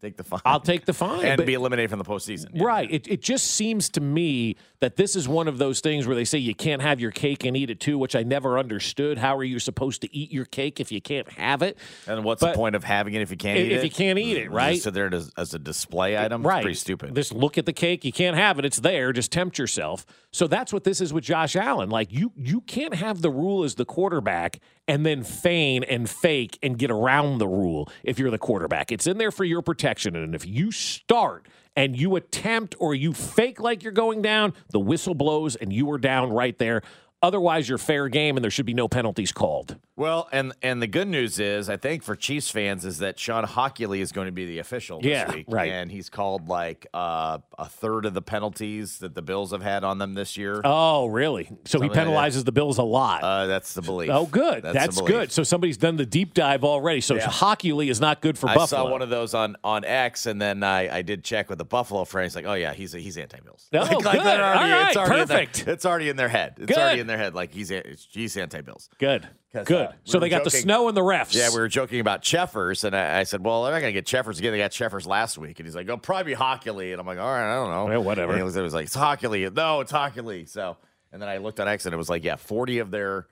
take 0.00 0.16
the 0.16 0.24
fine. 0.24 0.40
I'll 0.44 0.60
take 0.60 0.84
the 0.86 0.92
fine. 1.04 1.24
and 1.24 1.36
but- 1.36 1.46
be 1.46 1.54
eliminated 1.54 1.90
from 1.90 1.98
the 1.98 2.04
postseason. 2.04 2.60
Right. 2.60 2.90
It, 2.90 3.08
it 3.08 3.20
just 3.22 3.46
seems 3.52 3.88
to 3.90 4.00
me 4.00 4.56
that 4.80 4.96
this 4.96 5.14
is 5.14 5.28
one 5.28 5.46
of 5.46 5.58
those 5.58 5.80
things 5.80 6.06
where 6.06 6.16
they 6.16 6.24
say 6.24 6.38
you 6.38 6.54
can't 6.54 6.80
have 6.80 7.00
your 7.00 7.10
cake 7.10 7.44
and 7.44 7.54
eat 7.54 7.68
it 7.68 7.80
too, 7.80 7.98
which 7.98 8.16
I 8.16 8.22
never 8.22 8.58
understood. 8.58 9.18
How 9.18 9.36
are 9.36 9.44
you 9.44 9.58
supposed 9.58 10.00
to 10.02 10.16
eat 10.16 10.32
your 10.32 10.46
cake 10.46 10.80
if 10.80 10.90
you 10.90 11.02
can't 11.02 11.30
have 11.32 11.60
it? 11.60 11.76
And 12.06 12.24
what's 12.24 12.40
But- 12.40 12.52
the 12.52 12.56
point 12.56 12.74
of 12.74 12.82
having 12.84 13.12
it 13.12 13.20
if 13.20 13.30
you 13.30 13.36
can't 13.36 13.58
If- 13.58 13.66
eat 13.66 13.72
it? 13.72 13.76
if 13.76 13.84
you 13.84 13.90
can't 13.90 14.18
eat 14.18 14.38
it, 14.38 14.50
right? 14.50 14.72
Just 14.72 14.84
sit 14.84 14.94
there 14.94 15.14
as, 15.14 15.30
as 15.36 15.52
a 15.52 15.58
display 15.58 16.16
item. 16.16 16.42
Right. 16.42 16.58
It's 16.58 16.64
pretty 16.64 16.76
stupid. 16.76 17.14
Just 17.14 17.34
look 17.34 17.58
at 17.58 17.66
the 17.66 17.74
cake. 17.74 18.04
You 18.06 18.12
can't 18.12 18.36
have 18.36 18.58
it. 18.58 18.64
It's 18.64 18.80
there. 18.80 19.12
Just 19.12 19.30
tempt 19.30 19.58
yourself. 19.58 20.06
So 20.32 20.46
that's 20.46 20.72
what 20.72 20.84
this 20.84 21.00
is 21.02 21.12
with 21.12 21.24
Josh 21.24 21.56
Allen. 21.56 21.90
Like 21.90 22.10
you 22.10 22.32
you 22.36 22.62
can't 22.62 22.94
have 22.94 23.20
the 23.20 23.30
rule 23.30 23.64
as 23.64 23.74
the 23.74 23.84
quarterback 23.84 24.60
and 24.88 25.04
then 25.04 25.22
feign 25.24 25.84
and 25.84 26.08
fake 26.08 26.58
and 26.62 26.78
get 26.78 26.90
around 26.90 27.38
the 27.38 27.48
rule 27.48 27.88
if 28.02 28.18
you're 28.18 28.30
the 28.30 28.38
quarterback. 28.38 28.90
It's 28.90 29.06
in 29.06 29.18
there 29.18 29.30
for 29.30 29.44
your 29.44 29.60
protection. 29.60 30.16
And 30.16 30.34
if 30.34 30.46
you 30.46 30.72
start 30.72 31.46
and 31.76 31.96
you 31.96 32.16
attempt 32.16 32.74
or 32.78 32.94
you 32.94 33.12
fake 33.12 33.60
like 33.60 33.82
you're 33.82 33.92
going 33.92 34.22
down, 34.22 34.54
the 34.70 34.80
whistle 34.80 35.14
blows 35.14 35.56
and 35.56 35.72
you 35.72 35.90
are 35.90 35.98
down 35.98 36.32
right 36.32 36.56
there. 36.58 36.82
Otherwise, 37.22 37.68
you're 37.68 37.76
fair 37.78 38.08
game 38.08 38.36
and 38.38 38.42
there 38.44 38.50
should 38.50 38.64
be 38.64 38.72
no 38.72 38.88
penalties 38.88 39.30
called. 39.30 39.76
Well, 39.94 40.26
and 40.32 40.54
and 40.62 40.80
the 40.80 40.86
good 40.86 41.06
news 41.08 41.38
is, 41.38 41.68
I 41.68 41.76
think 41.76 42.02
for 42.02 42.16
Chiefs 42.16 42.50
fans, 42.50 42.86
is 42.86 43.00
that 43.00 43.18
Shawn 43.18 43.44
Hochuli 43.44 43.98
is 43.98 44.12
going 44.12 44.24
to 44.24 44.32
be 44.32 44.46
the 44.46 44.58
official 44.58 44.98
this 45.02 45.10
Yeah, 45.10 45.30
week, 45.30 45.44
right. 45.50 45.70
And 45.70 45.90
he's 45.92 46.08
called 46.08 46.48
like 46.48 46.86
uh, 46.94 47.36
a 47.58 47.68
third 47.68 48.06
of 48.06 48.14
the 48.14 48.22
penalties 48.22 48.96
that 49.00 49.14
the 49.14 49.20
Bills 49.20 49.50
have 49.50 49.60
had 49.60 49.84
on 49.84 49.98
them 49.98 50.14
this 50.14 50.38
year. 50.38 50.62
Oh, 50.64 51.08
really? 51.08 51.44
So 51.44 51.50
he 51.52 51.88
Something 51.88 51.90
like 51.90 52.06
penalizes 52.32 52.46
the 52.46 52.52
Bills 52.52 52.78
a 52.78 52.82
lot. 52.82 53.22
Uh, 53.22 53.44
that's 53.46 53.74
the 53.74 53.82
belief. 53.82 54.08
Oh, 54.10 54.24
good. 54.24 54.62
That's 54.62 54.74
That's, 54.74 55.00
good. 55.02 55.30
So 55.30 55.42
somebody's 55.42 55.76
done 55.76 55.96
the 55.96 56.06
deep 56.06 56.32
dive 56.32 56.64
already. 56.64 57.02
So 57.02 57.16
Yeah. 57.16 57.26
Hochuli 57.26 57.90
is 57.90 58.00
not 58.00 58.22
good 58.22 58.38
for 58.38 58.48
I 58.48 58.54
Buffalo. 58.54 58.80
I 58.80 58.84
saw 58.86 58.90
one 58.90 59.02
of 59.02 59.10
those 59.10 59.34
on 59.34 59.56
on 59.62 59.84
X, 59.84 60.24
and 60.24 60.40
then 60.40 60.62
I, 60.62 60.96
I 60.96 61.02
did 61.02 61.22
check 61.22 61.50
with 61.50 61.58
the 61.58 61.66
Buffalo 61.66 62.06
friend. 62.06 62.24
He's 62.24 62.34
like, 62.36 62.46
"Oh 62.46 62.54
yeah, 62.54 62.72
he's 62.72 62.92
he's 62.92 63.18
anti-Bills." 63.18 63.68
Oh, 63.74 63.78
like, 63.82 64.04
like 64.04 64.16
good. 64.18 64.24
they're 64.26 64.42
already, 64.44 64.72
All 64.72 64.86
it's 64.86 64.96
right, 64.96 65.06
already 65.06 65.20
in 65.22 65.28
their- 65.28 65.38
perfect. 65.46 65.68
it's 65.68 65.84
already 65.84 66.08
in 66.08 66.16
their 66.16 66.28
head. 66.30 66.54
It's 66.56 66.66
Good. 66.66 66.78
already 66.78 67.00
in 67.00 67.06
their 67.10 67.18
head. 67.18 67.34
Like 67.34 67.52
he's 67.52 67.70
he's 68.10 68.36
anti-Bills. 68.36 68.88
Good. 68.98 69.28
'Cause, 69.52 69.66
Good. 69.66 69.86
uh, 69.88 69.92
we 70.06 70.10
so 70.12 70.18
they 70.20 70.28
got 70.28 70.44
the 70.44 70.50
snow 70.50 70.86
and 70.86 70.96
the 70.96 71.00
refs. 71.00 71.34
Yeah, 71.34 71.48
we 71.50 71.56
were 71.58 71.66
joking 71.68 71.98
about 71.98 72.22
Cheffers, 72.22 72.84
and 72.84 72.94
I, 72.96 73.18
I 73.18 73.22
said, 73.24 73.44
"Well, 73.44 73.64
they're 73.64 73.72
not 73.72 73.80
going 73.80 73.92
to 73.92 73.98
get 73.98 74.06
Cheffers 74.06 74.38
again. 74.38 74.52
They 74.52 74.58
got 74.58 74.70
Cheffers 74.70 75.06
last 75.08 75.38
week." 75.38 75.58
And 75.58 75.66
he's 75.66 75.74
like, 75.74 75.88
"Oh, 75.88 75.96
probably 75.96 76.34
be 76.34 76.38
Hochuli." 76.38 76.92
And 76.92 77.00
I'm 77.00 77.06
like, 77.06 77.18
"All 77.18 77.26
right, 77.26 77.50
I 77.52 77.56
don't 77.56 77.70
know." 77.70 77.90
Yeah, 77.90 77.96
whatever. 77.98 78.30
And 78.32 78.38
he 78.40 78.44
was, 78.44 78.56
it 78.56 78.62
was 78.62 78.72
like, 78.74 78.86
"It's 78.86 78.96
Hochuli." 78.96 79.52
No, 79.52 79.80
it's 79.80 79.90
Hochuli. 79.90 80.48
So, 80.48 80.76
and 81.12 81.20
then 81.20 81.28
I 81.28 81.38
looked 81.38 81.58
on 81.58 81.66
X, 81.66 81.84
and 81.84 81.92
it 81.92 81.98
was 81.98 82.08
like, 82.08 82.22
yeah, 82.22 82.36
40 82.36 82.78
of 82.78 82.92
their 82.92 83.26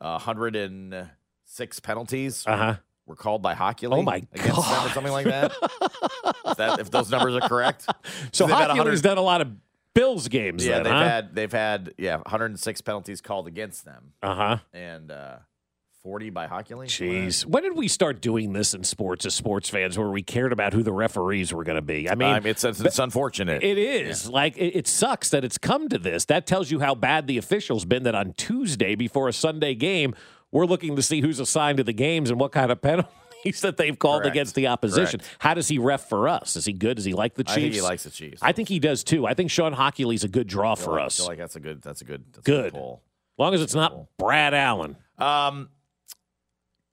uh, 0.00 0.18
106 0.18 1.80
penalties 1.80 2.44
Uh-huh. 2.46 2.76
were 3.04 3.16
called 3.16 3.42
by 3.42 3.54
Hochuli. 3.54 3.92
Oh, 3.98 4.02
my 4.02 4.16
against 4.32 4.46
them 4.46 4.50
or 4.56 4.62
God. 4.62 4.90
something 4.92 5.12
like 5.12 5.26
that. 5.26 5.52
That 6.56 6.78
if 6.78 6.90
those 6.90 7.10
numbers 7.10 7.34
are 7.34 7.46
correct. 7.48 7.86
So 8.32 8.46
hockey 8.46 8.68
100 8.78 9.02
done 9.02 9.18
a 9.18 9.20
lot 9.20 9.40
of 9.42 9.48
Bills 9.96 10.28
games. 10.28 10.64
Yeah, 10.64 10.74
then, 10.76 10.84
they've 10.84 10.92
huh? 10.92 11.04
had 11.04 11.34
they've 11.34 11.52
had 11.52 11.94
yeah 11.98 12.16
106 12.16 12.80
penalties 12.82 13.20
called 13.20 13.48
against 13.48 13.84
them, 13.84 14.12
Uh 14.22 14.34
huh. 14.34 14.56
and 14.72 15.10
uh, 15.10 15.36
40 16.02 16.30
by 16.30 16.46
Hochuli. 16.46 16.86
Jeez, 16.86 17.44
when 17.44 17.64
did 17.64 17.76
we 17.76 17.88
start 17.88 18.20
doing 18.20 18.52
this 18.52 18.74
in 18.74 18.84
sports 18.84 19.26
as 19.26 19.34
sports 19.34 19.68
fans, 19.68 19.98
where 19.98 20.08
we 20.08 20.22
cared 20.22 20.52
about 20.52 20.72
who 20.72 20.84
the 20.84 20.92
referees 20.92 21.52
were 21.52 21.64
going 21.64 21.74
to 21.76 21.82
be? 21.82 22.08
I 22.08 22.14
mean, 22.14 22.28
Um, 22.36 22.46
it's 22.46 22.62
it's, 22.62 22.80
it's 22.80 22.98
unfortunate. 23.00 23.64
It 23.64 23.76
is 23.78 24.28
like 24.28 24.56
it, 24.56 24.76
it 24.76 24.86
sucks 24.86 25.30
that 25.30 25.44
it's 25.44 25.58
come 25.58 25.88
to 25.88 25.98
this. 25.98 26.24
That 26.26 26.46
tells 26.46 26.70
you 26.70 26.78
how 26.78 26.94
bad 26.94 27.26
the 27.26 27.38
officials 27.38 27.84
been. 27.84 28.04
That 28.04 28.14
on 28.14 28.34
Tuesday 28.34 28.94
before 28.94 29.26
a 29.28 29.32
Sunday 29.32 29.74
game, 29.74 30.14
we're 30.52 30.66
looking 30.66 30.94
to 30.94 31.02
see 31.02 31.20
who's 31.22 31.40
assigned 31.40 31.78
to 31.78 31.84
the 31.84 31.92
games 31.92 32.30
and 32.30 32.38
what 32.38 32.52
kind 32.52 32.70
of 32.70 32.80
penalties 33.46 33.60
that 33.62 33.76
they've 33.76 33.98
called 33.98 34.22
Correct. 34.22 34.34
against 34.36 34.54
the 34.54 34.66
opposition. 34.68 35.20
Correct. 35.20 35.36
How 35.38 35.54
does 35.54 35.68
he 35.68 35.78
ref 35.78 36.08
for 36.08 36.28
us? 36.28 36.56
Is 36.56 36.64
he 36.64 36.72
good? 36.72 36.96
Does 36.96 37.04
he 37.04 37.12
like 37.14 37.34
the 37.34 37.44
Chiefs? 37.44 37.56
I 37.56 37.60
think 37.60 37.74
he 37.74 37.80
likes 37.82 38.02
the 38.04 38.10
Chiefs. 38.10 38.42
I 38.42 38.52
think 38.52 38.68
he 38.68 38.78
does 38.78 39.04
too. 39.04 39.26
I 39.26 39.34
think 39.34 39.50
Shawn 39.50 39.74
Hochuli's 39.74 40.24
a 40.24 40.28
good 40.28 40.46
draw 40.46 40.72
I 40.72 40.74
for 40.76 40.90
like- 40.92 41.00
I 41.02 41.04
us. 41.06 41.16
feel 41.16 41.26
like 41.26 41.38
that's 41.38 41.56
a 41.56 41.60
good. 41.60 41.82
That's 41.82 42.00
a 42.00 42.04
good. 42.04 42.24
That's 42.32 42.38
A 42.38 42.50
Good. 42.50 42.72
good 42.72 42.78
as 42.82 43.38
long 43.38 43.54
as 43.54 43.62
it's 43.62 43.74
not 43.74 44.06
Brad 44.18 44.54
Allen. 44.54 44.96
Um, 45.18 45.68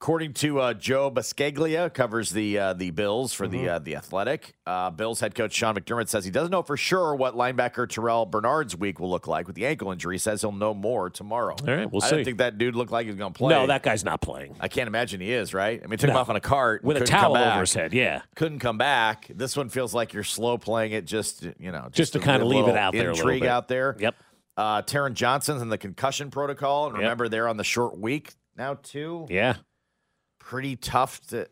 according 0.04 0.34
to 0.34 0.60
uh, 0.60 0.74
Joe 0.74 1.10
Buscaglia, 1.10 1.92
covers 1.94 2.32
the 2.32 2.60
uh, 2.60 2.74
the 2.74 2.92
Bills 2.92 3.32
for 3.32 3.48
Mm-hmm. 3.48 3.64
the 3.66 3.70
uh, 3.70 3.80
the 3.80 3.96
Athletic. 3.96 4.54
Uh, 4.68 4.90
Bills 4.90 5.22
head 5.22 5.34
coach 5.34 5.54
Sean 5.54 5.76
McDermott 5.76 6.10
says 6.10 6.26
he 6.26 6.32
doesn't 6.32 6.52
know 6.52 6.62
for 6.62 6.76
sure 6.76 7.16
what 7.16 7.36
linebacker 7.36 7.88
Terrel 7.88 8.30
Bernard's 8.30 8.76
week 8.76 9.00
will 9.00 9.10
look 9.10 9.28
like 9.28 9.48
with 9.48 9.56
the 9.56 9.66
ankle 9.66 9.92
injury. 9.94 10.16
He 10.16 10.20
says 10.20 10.42
he'll 10.42 10.52
know 10.52 10.74
more 10.74 11.10
tomorrow. 11.10 11.56
All 11.66 11.74
right, 11.74 11.90
we'll 11.90 12.04
I 12.04 12.08
see. 12.10 12.16
didn't 12.18 12.26
think 12.26 12.38
that 12.40 12.58
dude 12.58 12.76
looked 12.76 12.92
like 12.92 13.06
he 13.06 13.12
was 13.12 13.18
going 13.18 13.32
to 13.32 13.38
play. 13.38 13.54
No, 13.54 13.66
that 13.68 13.82
guy's 13.82 14.04
not 14.04 14.20
playing 14.22 14.58
I 14.60 14.68
can't 14.68 14.88
imagine 14.88 15.22
he 15.22 15.32
is. 15.32 15.54
Right? 15.54 15.82
I 15.82 15.88
mean, 15.88 15.98
took 15.98 16.10
him 16.10 16.18
off 16.18 16.30
on 16.30 16.36
a 16.36 16.42
cart 16.42 16.84
with 16.84 16.98
a 16.98 17.06
towel 17.06 17.38
over 17.38 17.62
his 17.62 17.74
head. 17.74 17.94
Yeah, 17.94 18.24
Couldn't 18.36 18.60
come 18.60 18.78
back. 18.78 19.28
This 19.34 19.56
one 19.56 19.70
feels 19.70 19.94
like 19.94 20.12
you're 20.14 20.24
slow 20.26 20.58
playing 20.58 20.92
it. 20.92 21.06
Just 21.06 21.44
you 21.60 21.72
know, 21.72 21.88
Just 21.94 22.12
to 22.14 22.20
kinda 22.20 22.46
leave 22.46 22.68
it 22.68 22.76
out 22.76 22.92
there 22.92 23.12
a 23.12 23.14
little 23.14 23.20
Intrigue 23.30 23.42
bit. 23.44 23.50
out 23.50 23.70
there. 23.70 23.96
Yep. 24.00 24.16
Uh, 24.58 24.82
Taron 24.82 25.14
Johnson's 25.14 25.62
in 25.62 25.70
the 25.70 25.78
concussion 25.78 26.30
protocol, 26.30 26.88
and 26.88 26.96
Yep. 26.96 27.02
remember 27.02 27.30
they're 27.30 27.48
on 27.48 27.56
the 27.58 27.64
short 27.64 27.98
week 27.98 28.34
now 28.58 28.74
too. 28.76 29.28
yeah. 29.30 29.56
Pretty 30.44 30.76
tough 30.76 31.20
to. 31.28 31.48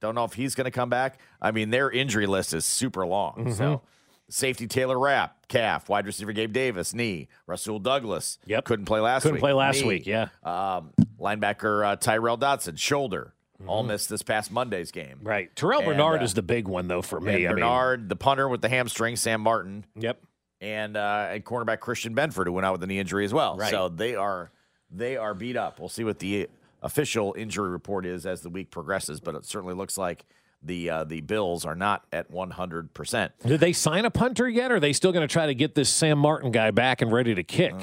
Don't 0.00 0.14
know 0.14 0.24
if 0.24 0.34
he's 0.34 0.54
going 0.54 0.66
to 0.66 0.70
come 0.70 0.90
back. 0.90 1.18
I 1.40 1.50
mean, 1.50 1.70
their 1.70 1.90
injury 1.90 2.26
list 2.26 2.52
is 2.52 2.64
super 2.64 3.06
long. 3.06 3.34
Mm-hmm. 3.38 3.52
So, 3.52 3.80
safety 4.28 4.66
Taylor 4.66 4.98
Rapp, 4.98 5.48
calf. 5.48 5.88
Wide 5.88 6.04
receiver 6.06 6.32
Gabe 6.32 6.52
Davis, 6.52 6.92
knee. 6.92 7.28
Rasul 7.46 7.78
Douglas, 7.78 8.38
Yep. 8.46 8.64
couldn't 8.64 8.84
play 8.84 9.00
last 9.00 9.22
Couldn't 9.22 9.36
week. 9.36 9.40
play 9.40 9.52
last 9.54 9.80
knee. 9.80 9.88
week, 9.88 10.06
yeah. 10.06 10.28
Um, 10.42 10.92
linebacker 11.18 11.86
uh, 11.92 11.96
Tyrel 11.96 12.38
Dodson, 12.38 12.76
shoulder. 12.76 13.32
All 13.66 13.82
missed 13.82 14.10
this 14.10 14.22
past 14.22 14.52
Monday's 14.52 14.90
game. 14.90 15.16
Mm-hmm. 15.18 15.26
Right. 15.28 15.54
Terrel 15.56 15.78
And, 15.78 15.86
Bernard 15.86 16.20
uh, 16.20 16.24
is 16.24 16.34
the 16.34 16.42
big 16.42 16.68
one 16.68 16.86
though 16.86 17.00
for 17.00 17.18
me. 17.18 17.32
I 17.32 17.36
mean, 17.36 17.48
Bernard, 17.50 18.10
the 18.10 18.16
punter 18.16 18.46
with 18.46 18.60
the 18.60 18.68
hamstring, 18.68 19.16
Sam 19.16 19.40
Martin, 19.40 19.86
yep. 19.96 20.20
and 20.60 20.98
uh, 20.98 21.28
and 21.30 21.42
cornerback 21.46 21.80
Christian 21.80 22.14
Benford, 22.14 22.44
who 22.44 22.52
went 22.52 22.66
out 22.66 22.72
with 22.72 22.82
a 22.82 22.86
knee 22.86 22.98
injury 22.98 23.24
as 23.24 23.32
well. 23.32 23.56
Right. 23.56 23.70
So 23.70 23.88
they 23.88 24.16
are 24.16 24.50
they 24.90 25.16
are 25.16 25.32
beat 25.32 25.56
up. 25.56 25.80
We'll 25.80 25.88
see 25.88 26.04
what 26.04 26.18
the 26.18 26.48
official 26.84 27.34
injury 27.36 27.70
report 27.70 28.06
is 28.06 28.24
as 28.26 28.42
the 28.42 28.50
week 28.50 28.70
progresses, 28.70 29.18
but 29.20 29.34
it 29.34 29.44
certainly 29.44 29.74
looks 29.74 29.98
like 29.98 30.24
the 30.62 30.88
uh, 30.88 31.04
the 31.04 31.20
Bills 31.22 31.64
are 31.64 31.74
not 31.74 32.04
at 32.12 32.30
100. 32.30 32.94
percent 32.94 33.32
Did 33.44 33.58
they 33.60 33.72
sign 33.72 34.04
a 34.04 34.10
punter 34.10 34.48
yet? 34.48 34.70
Or 34.70 34.76
are 34.76 34.80
they 34.80 34.92
still 34.92 35.10
going 35.12 35.26
to 35.26 35.32
try 35.32 35.46
to 35.46 35.54
get 35.54 35.74
this 35.74 35.88
Sam 35.90 36.18
Martin 36.18 36.52
guy 36.52 36.70
back 36.70 37.02
and 37.02 37.10
ready 37.12 37.34
to 37.34 37.42
kick? 37.42 37.74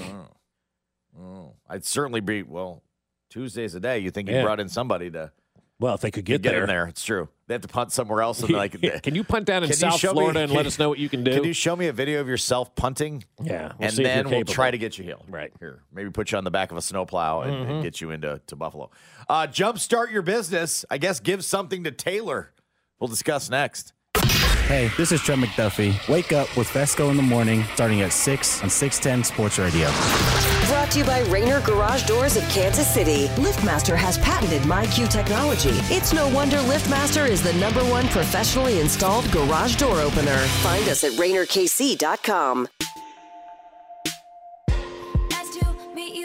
Oh, 1.19 1.53
I'd 1.69 1.85
certainly 1.85 2.21
be 2.21 2.43
well. 2.43 2.83
Tuesday's 3.29 3.75
a 3.75 3.79
day. 3.79 3.99
You 3.99 4.11
think 4.11 4.29
you 4.29 4.35
Yeah. 4.35 4.43
brought 4.43 4.59
in 4.59 4.69
somebody 4.69 5.09
to 5.11 5.31
Well, 5.79 5.95
if 5.95 6.01
they 6.01 6.11
could 6.11 6.25
get, 6.25 6.41
get 6.41 6.51
there. 6.51 6.61
in 6.63 6.67
there? 6.67 6.85
It's 6.87 7.03
true. 7.03 7.29
They 7.51 7.55
have 7.55 7.63
to 7.63 7.67
punt 7.67 7.91
somewhere 7.91 8.21
else. 8.21 8.41
And 8.43 8.51
like, 8.53 8.79
can 9.03 9.13
you 9.13 9.25
punt 9.25 9.43
down 9.45 9.65
in 9.65 9.73
South 9.73 9.99
show 9.99 10.13
me- 10.13 10.19
Florida 10.21 10.39
and 10.39 10.53
let 10.53 10.65
us 10.65 10.79
know 10.79 10.87
what 10.87 10.99
you 10.99 11.09
can 11.09 11.21
do? 11.25 11.31
Can 11.33 11.43
you 11.43 11.51
show 11.51 11.75
me 11.75 11.87
a 11.87 11.91
video 11.91 12.21
of 12.21 12.29
yourself 12.29 12.73
punting? 12.75 13.25
Yeah, 13.43 13.73
we'll 13.77 13.87
and 13.89 13.93
see 13.93 14.03
if 14.03 14.07
you're 14.07 14.23
then 14.23 14.29
we'll 14.31 14.45
try 14.45 14.71
to 14.71 14.77
get 14.77 14.97
you 14.97 15.03
healed. 15.03 15.25
Right. 15.27 15.51
Here, 15.59 15.81
maybe 15.91 16.09
put 16.11 16.31
you 16.31 16.37
on 16.37 16.45
the 16.45 16.49
back 16.51 16.71
of 16.71 16.77
a 16.77 16.81
snowplow 16.81 17.41
and, 17.41 17.53
and 17.53 17.67
Mhm. 17.71 17.83
get 17.83 17.99
you 17.99 18.11
into 18.11 18.39
to 18.47 18.55
Buffalo. 18.55 18.89
Uh, 19.27 19.47
jumpstart 19.47 20.13
your 20.13 20.21
business. 20.21 20.85
I 20.89 20.97
guess 20.97 21.19
give 21.19 21.43
something 21.43 21.83
to 21.83 21.91
Taylor. 21.91 22.53
We'll 23.01 23.09
discuss 23.09 23.49
next. 23.49 23.91
Hey, 24.67 24.89
this 24.95 25.11
is 25.11 25.19
Trent 25.19 25.41
McDuffie. 25.43 26.07
Wake 26.07 26.31
up 26.31 26.55
with 26.55 26.69
Fescoe 26.69 27.09
in 27.09 27.17
the 27.17 27.21
morning, 27.23 27.65
starting 27.73 27.99
at 27.99 28.13
6 28.13 28.63
on 28.63 28.69
610 28.69 29.25
Sports 29.25 29.59
Radio. 29.59 29.89
Brought 30.91 31.05
to 31.05 31.13
you 31.13 31.25
by 31.25 31.31
Rainer 31.31 31.61
Garage 31.61 32.03
Doors 32.03 32.35
of 32.35 32.43
Kansas 32.49 32.85
City. 32.85 33.27
LiftMaster 33.35 33.95
has 33.95 34.17
patented 34.17 34.61
MyQ 34.63 35.09
technology. 35.09 35.69
It's 35.93 36.11
no 36.11 36.27
wonder 36.27 36.57
LiftMaster 36.57 37.29
is 37.29 37.41
the 37.41 37.53
number 37.53 37.79
one 37.85 38.09
professionally 38.09 38.81
installed 38.81 39.31
garage 39.31 39.77
door 39.77 40.01
opener. 40.01 40.37
Find 40.63 40.89
us 40.89 41.05
at 41.05 41.13
RainerKC.com. 41.13 42.67
To 45.53 45.95
meet 45.95 46.15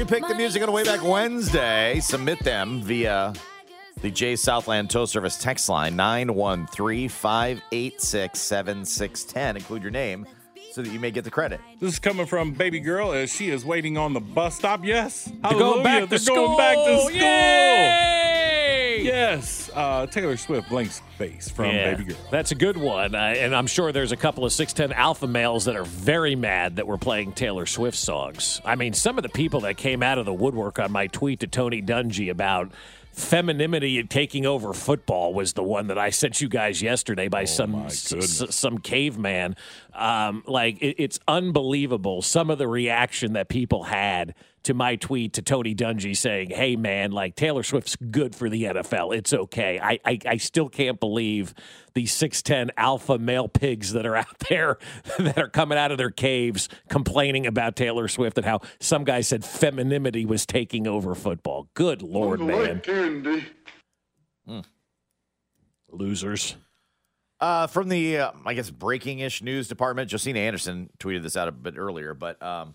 You 0.00 0.06
pick 0.06 0.26
the 0.26 0.34
music 0.34 0.62
on 0.62 0.66
the 0.66 0.72
way 0.72 0.82
back 0.82 1.04
Wednesday. 1.04 2.00
Submit 2.00 2.38
them 2.42 2.80
via 2.80 3.34
the 4.00 4.10
J 4.10 4.34
Southland 4.34 4.88
Tow 4.88 5.04
Service 5.04 5.36
text 5.36 5.68
line 5.68 5.94
913 5.94 7.06
586 7.10 8.38
7610. 8.40 9.56
Include 9.58 9.82
your 9.82 9.90
name 9.90 10.26
so 10.72 10.80
that 10.80 10.90
you 10.90 10.98
may 10.98 11.10
get 11.10 11.24
the 11.24 11.30
credit. 11.30 11.60
This 11.80 11.92
is 11.92 11.98
coming 11.98 12.24
from 12.24 12.52
baby 12.52 12.80
girl 12.80 13.12
as 13.12 13.30
she 13.30 13.50
is 13.50 13.62
waiting 13.62 13.98
on 13.98 14.14
the 14.14 14.20
bus 14.20 14.56
stop. 14.56 14.86
Yes, 14.86 15.26
They're 15.42 15.52
going 15.52 15.82
back 15.82 16.08
They're 16.08 16.18
to 16.18 16.24
going 16.24 16.56
back 16.56 16.76
to 16.76 16.98
school. 17.00 17.10
school. 17.10 17.20
Yes, 19.04 19.70
uh, 19.74 20.06
Taylor 20.06 20.36
Swift 20.36 20.68
blanks 20.68 21.02
face 21.18 21.48
from 21.48 21.66
Yeah, 21.66 21.94
baby 21.94 22.04
girl. 22.04 22.18
That's 22.30 22.52
a 22.52 22.54
good 22.54 22.76
one. 22.76 23.14
Uh, 23.14 23.18
and 23.18 23.54
I'm 23.54 23.66
sure 23.66 23.92
there's 23.92 24.12
a 24.12 24.16
couple 24.16 24.44
of 24.44 24.52
6'10 24.52 24.92
alpha 24.94 25.26
males 25.26 25.64
that 25.66 25.76
are 25.76 25.84
very 25.84 26.36
mad 26.36 26.76
that 26.76 26.86
we're 26.86 26.98
playing 26.98 27.32
Taylor 27.32 27.66
Swift 27.66 27.98
songs. 27.98 28.60
I 28.64 28.74
mean, 28.76 28.92
some 28.92 29.18
of 29.18 29.22
the 29.22 29.28
people 29.28 29.60
that 29.60 29.76
came 29.76 30.02
out 30.02 30.18
of 30.18 30.26
the 30.26 30.34
woodwork 30.34 30.78
on 30.78 30.92
my 30.92 31.06
tweet 31.06 31.40
to 31.40 31.46
Tony 31.46 31.82
Dungy 31.82 32.30
about 32.30 32.70
femininity 33.20 34.02
taking 34.04 34.46
over 34.46 34.72
football 34.72 35.32
was 35.34 35.52
the 35.52 35.62
one 35.62 35.86
that 35.88 35.98
I 35.98 36.10
sent 36.10 36.40
you 36.40 36.48
guys 36.48 36.82
yesterday 36.82 37.28
by 37.28 37.44
some 37.44 37.74
s- 37.86 38.12
s- 38.12 38.54
some 38.54 38.78
caveman. 38.78 39.56
Um, 39.94 40.42
like 40.46 40.80
it, 40.82 40.96
it's 40.98 41.18
unbelievable 41.28 42.22
some 42.22 42.50
of 42.50 42.58
the 42.58 42.66
reaction 42.68 43.34
that 43.34 43.48
people 43.48 43.84
had 43.84 44.34
to 44.62 44.74
my 44.74 44.96
tweet 44.96 45.32
to 45.34 45.42
Tony 45.42 45.74
Dungy 45.74 46.16
saying, 46.16 46.50
"Hey 46.50 46.76
man, 46.76 47.12
like 47.12 47.34
Taylor 47.34 47.62
Swift's 47.62 47.96
good 47.96 48.34
for 48.34 48.48
the 48.48 48.64
NFL. 48.64 49.16
It's 49.16 49.32
okay." 49.32 49.78
I 49.82 49.98
I, 50.04 50.18
I 50.26 50.36
still 50.36 50.68
can't 50.68 50.98
believe 51.00 51.54
these 51.94 52.12
six 52.12 52.42
ten 52.42 52.70
alpha 52.76 53.18
male 53.18 53.48
pigs 53.48 53.92
that 53.92 54.06
are 54.06 54.16
out 54.16 54.38
there 54.48 54.78
that 55.18 55.38
are 55.38 55.48
coming 55.48 55.78
out 55.78 55.90
of 55.92 55.98
their 55.98 56.10
caves 56.10 56.68
complaining 56.88 57.46
about 57.46 57.76
Taylor 57.76 58.08
Swift 58.08 58.36
and 58.38 58.44
how 58.44 58.60
some 58.80 59.04
guy 59.04 59.20
said 59.20 59.44
femininity 59.44 60.24
was 60.24 60.46
taking 60.46 60.86
over 60.86 61.14
football. 61.14 61.68
Good 61.74 62.02
lord, 62.02 62.40
man, 62.40 62.80
candy. 62.80 63.46
losers. 65.90 66.56
Uh, 67.40 67.66
from 67.66 67.88
the, 67.88 68.18
uh, 68.18 68.32
I 68.44 68.52
guess, 68.52 68.68
breaking 68.68 69.20
ish 69.20 69.42
news 69.42 69.66
department, 69.66 70.10
Josina 70.10 70.40
Anderson 70.40 70.90
tweeted 70.98 71.22
this 71.22 71.36
out 71.38 71.48
a 71.48 71.52
bit 71.52 71.78
earlier, 71.78 72.12
but 72.12 72.40
um, 72.42 72.74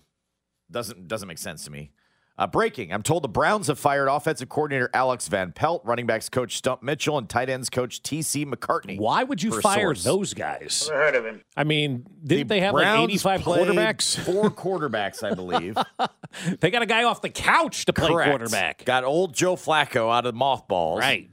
doesn't 0.70 1.06
doesn't 1.06 1.28
make 1.28 1.38
sense 1.38 1.64
to 1.64 1.70
me. 1.70 1.92
Uh, 2.38 2.46
breaking. 2.46 2.92
I'm 2.92 3.02
told 3.02 3.24
the 3.24 3.28
Browns 3.28 3.68
have 3.68 3.78
fired 3.78 4.08
offensive 4.08 4.50
coordinator 4.50 4.90
Alex 4.92 5.26
Van 5.28 5.52
Pelt, 5.52 5.80
running 5.86 6.04
backs 6.04 6.28
coach 6.28 6.58
Stump 6.58 6.82
Mitchell, 6.82 7.16
and 7.16 7.26
tight 7.26 7.48
ends 7.48 7.70
coach 7.70 8.02
T.C. 8.02 8.44
McCartney. 8.44 8.98
Why 8.98 9.24
would 9.24 9.42
you 9.42 9.58
fire 9.62 9.94
source. 9.94 10.04
those 10.04 10.34
guys? 10.34 10.86
Never 10.90 11.02
heard 11.02 11.14
of 11.14 11.24
him. 11.24 11.40
I 11.56 11.64
mean, 11.64 12.04
didn't 12.22 12.48
they 12.48 12.60
have 12.60 12.74
like 12.74 12.86
85 12.86 13.40
quarterbacks? 13.40 14.18
Four 14.24 14.50
quarterbacks, 14.50 15.22
I 15.24 15.32
believe. 15.32 15.78
they 16.60 16.70
got 16.70 16.82
a 16.82 16.86
guy 16.86 17.04
off 17.04 17.22
the 17.22 17.30
couch 17.30 17.86
to 17.86 17.94
play 17.94 18.08
Correct. 18.08 18.28
quarterback. 18.28 18.84
Got 18.84 19.04
old 19.04 19.34
Joe 19.34 19.56
Flacco 19.56 20.14
out 20.14 20.26
of 20.26 20.34
mothballs. 20.34 21.00
Right. 21.00 21.30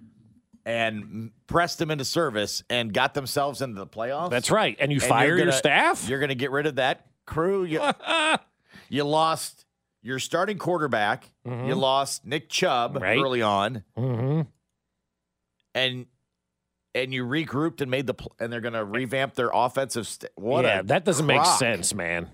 And 0.65 1.31
pressed 1.47 1.81
him 1.81 1.91
into 1.91 2.05
service 2.05 2.63
and 2.69 2.93
got 2.93 3.13
themselves 3.13 3.61
into 3.61 3.75
the 3.75 3.85
playoffs. 3.87 4.29
That's 4.29 4.49
right. 4.49 4.77
And 4.79 4.89
you 4.93 4.99
you're 4.99 5.09
fire 5.09 5.27
your 5.35 5.39
gonna- 5.39 5.51
staff? 5.51 6.07
You're 6.07 6.19
going 6.19 6.29
to 6.29 6.35
get 6.35 6.51
rid 6.51 6.65
of 6.65 6.75
that 6.75 7.05
crew. 7.25 7.65
You, 7.65 7.81
you 8.89 9.03
lost 9.03 9.62
your 10.03 10.19
starting 10.19 10.57
quarterback. 10.59 11.29
You 11.45 11.73
lost 11.75 12.25
Nick 12.25 12.49
Chubb 12.49 12.93
Mm-hmm. 12.95 13.03
Right. 13.03 13.17
early 13.19 13.41
on, 13.41 13.83
Mm-hmm. 13.97 14.41
and 15.75 16.05
and 16.95 17.11
you 17.13 17.25
regrouped 17.25 17.81
and 17.81 17.89
made 17.89 18.05
the 18.05 18.13
pl- 18.13 18.35
and 18.39 18.53
they're 18.53 18.61
going 18.61 18.73
to 18.75 18.85
revamp 18.85 19.33
their 19.33 19.49
offensive. 19.53 20.05
St- 20.07 20.31
what? 20.35 20.63
yeah, 20.65 20.81
that 20.83 21.03
doesn't 21.05 21.25
make 21.25 21.43
sense, 21.45 21.93
man. 21.93 22.29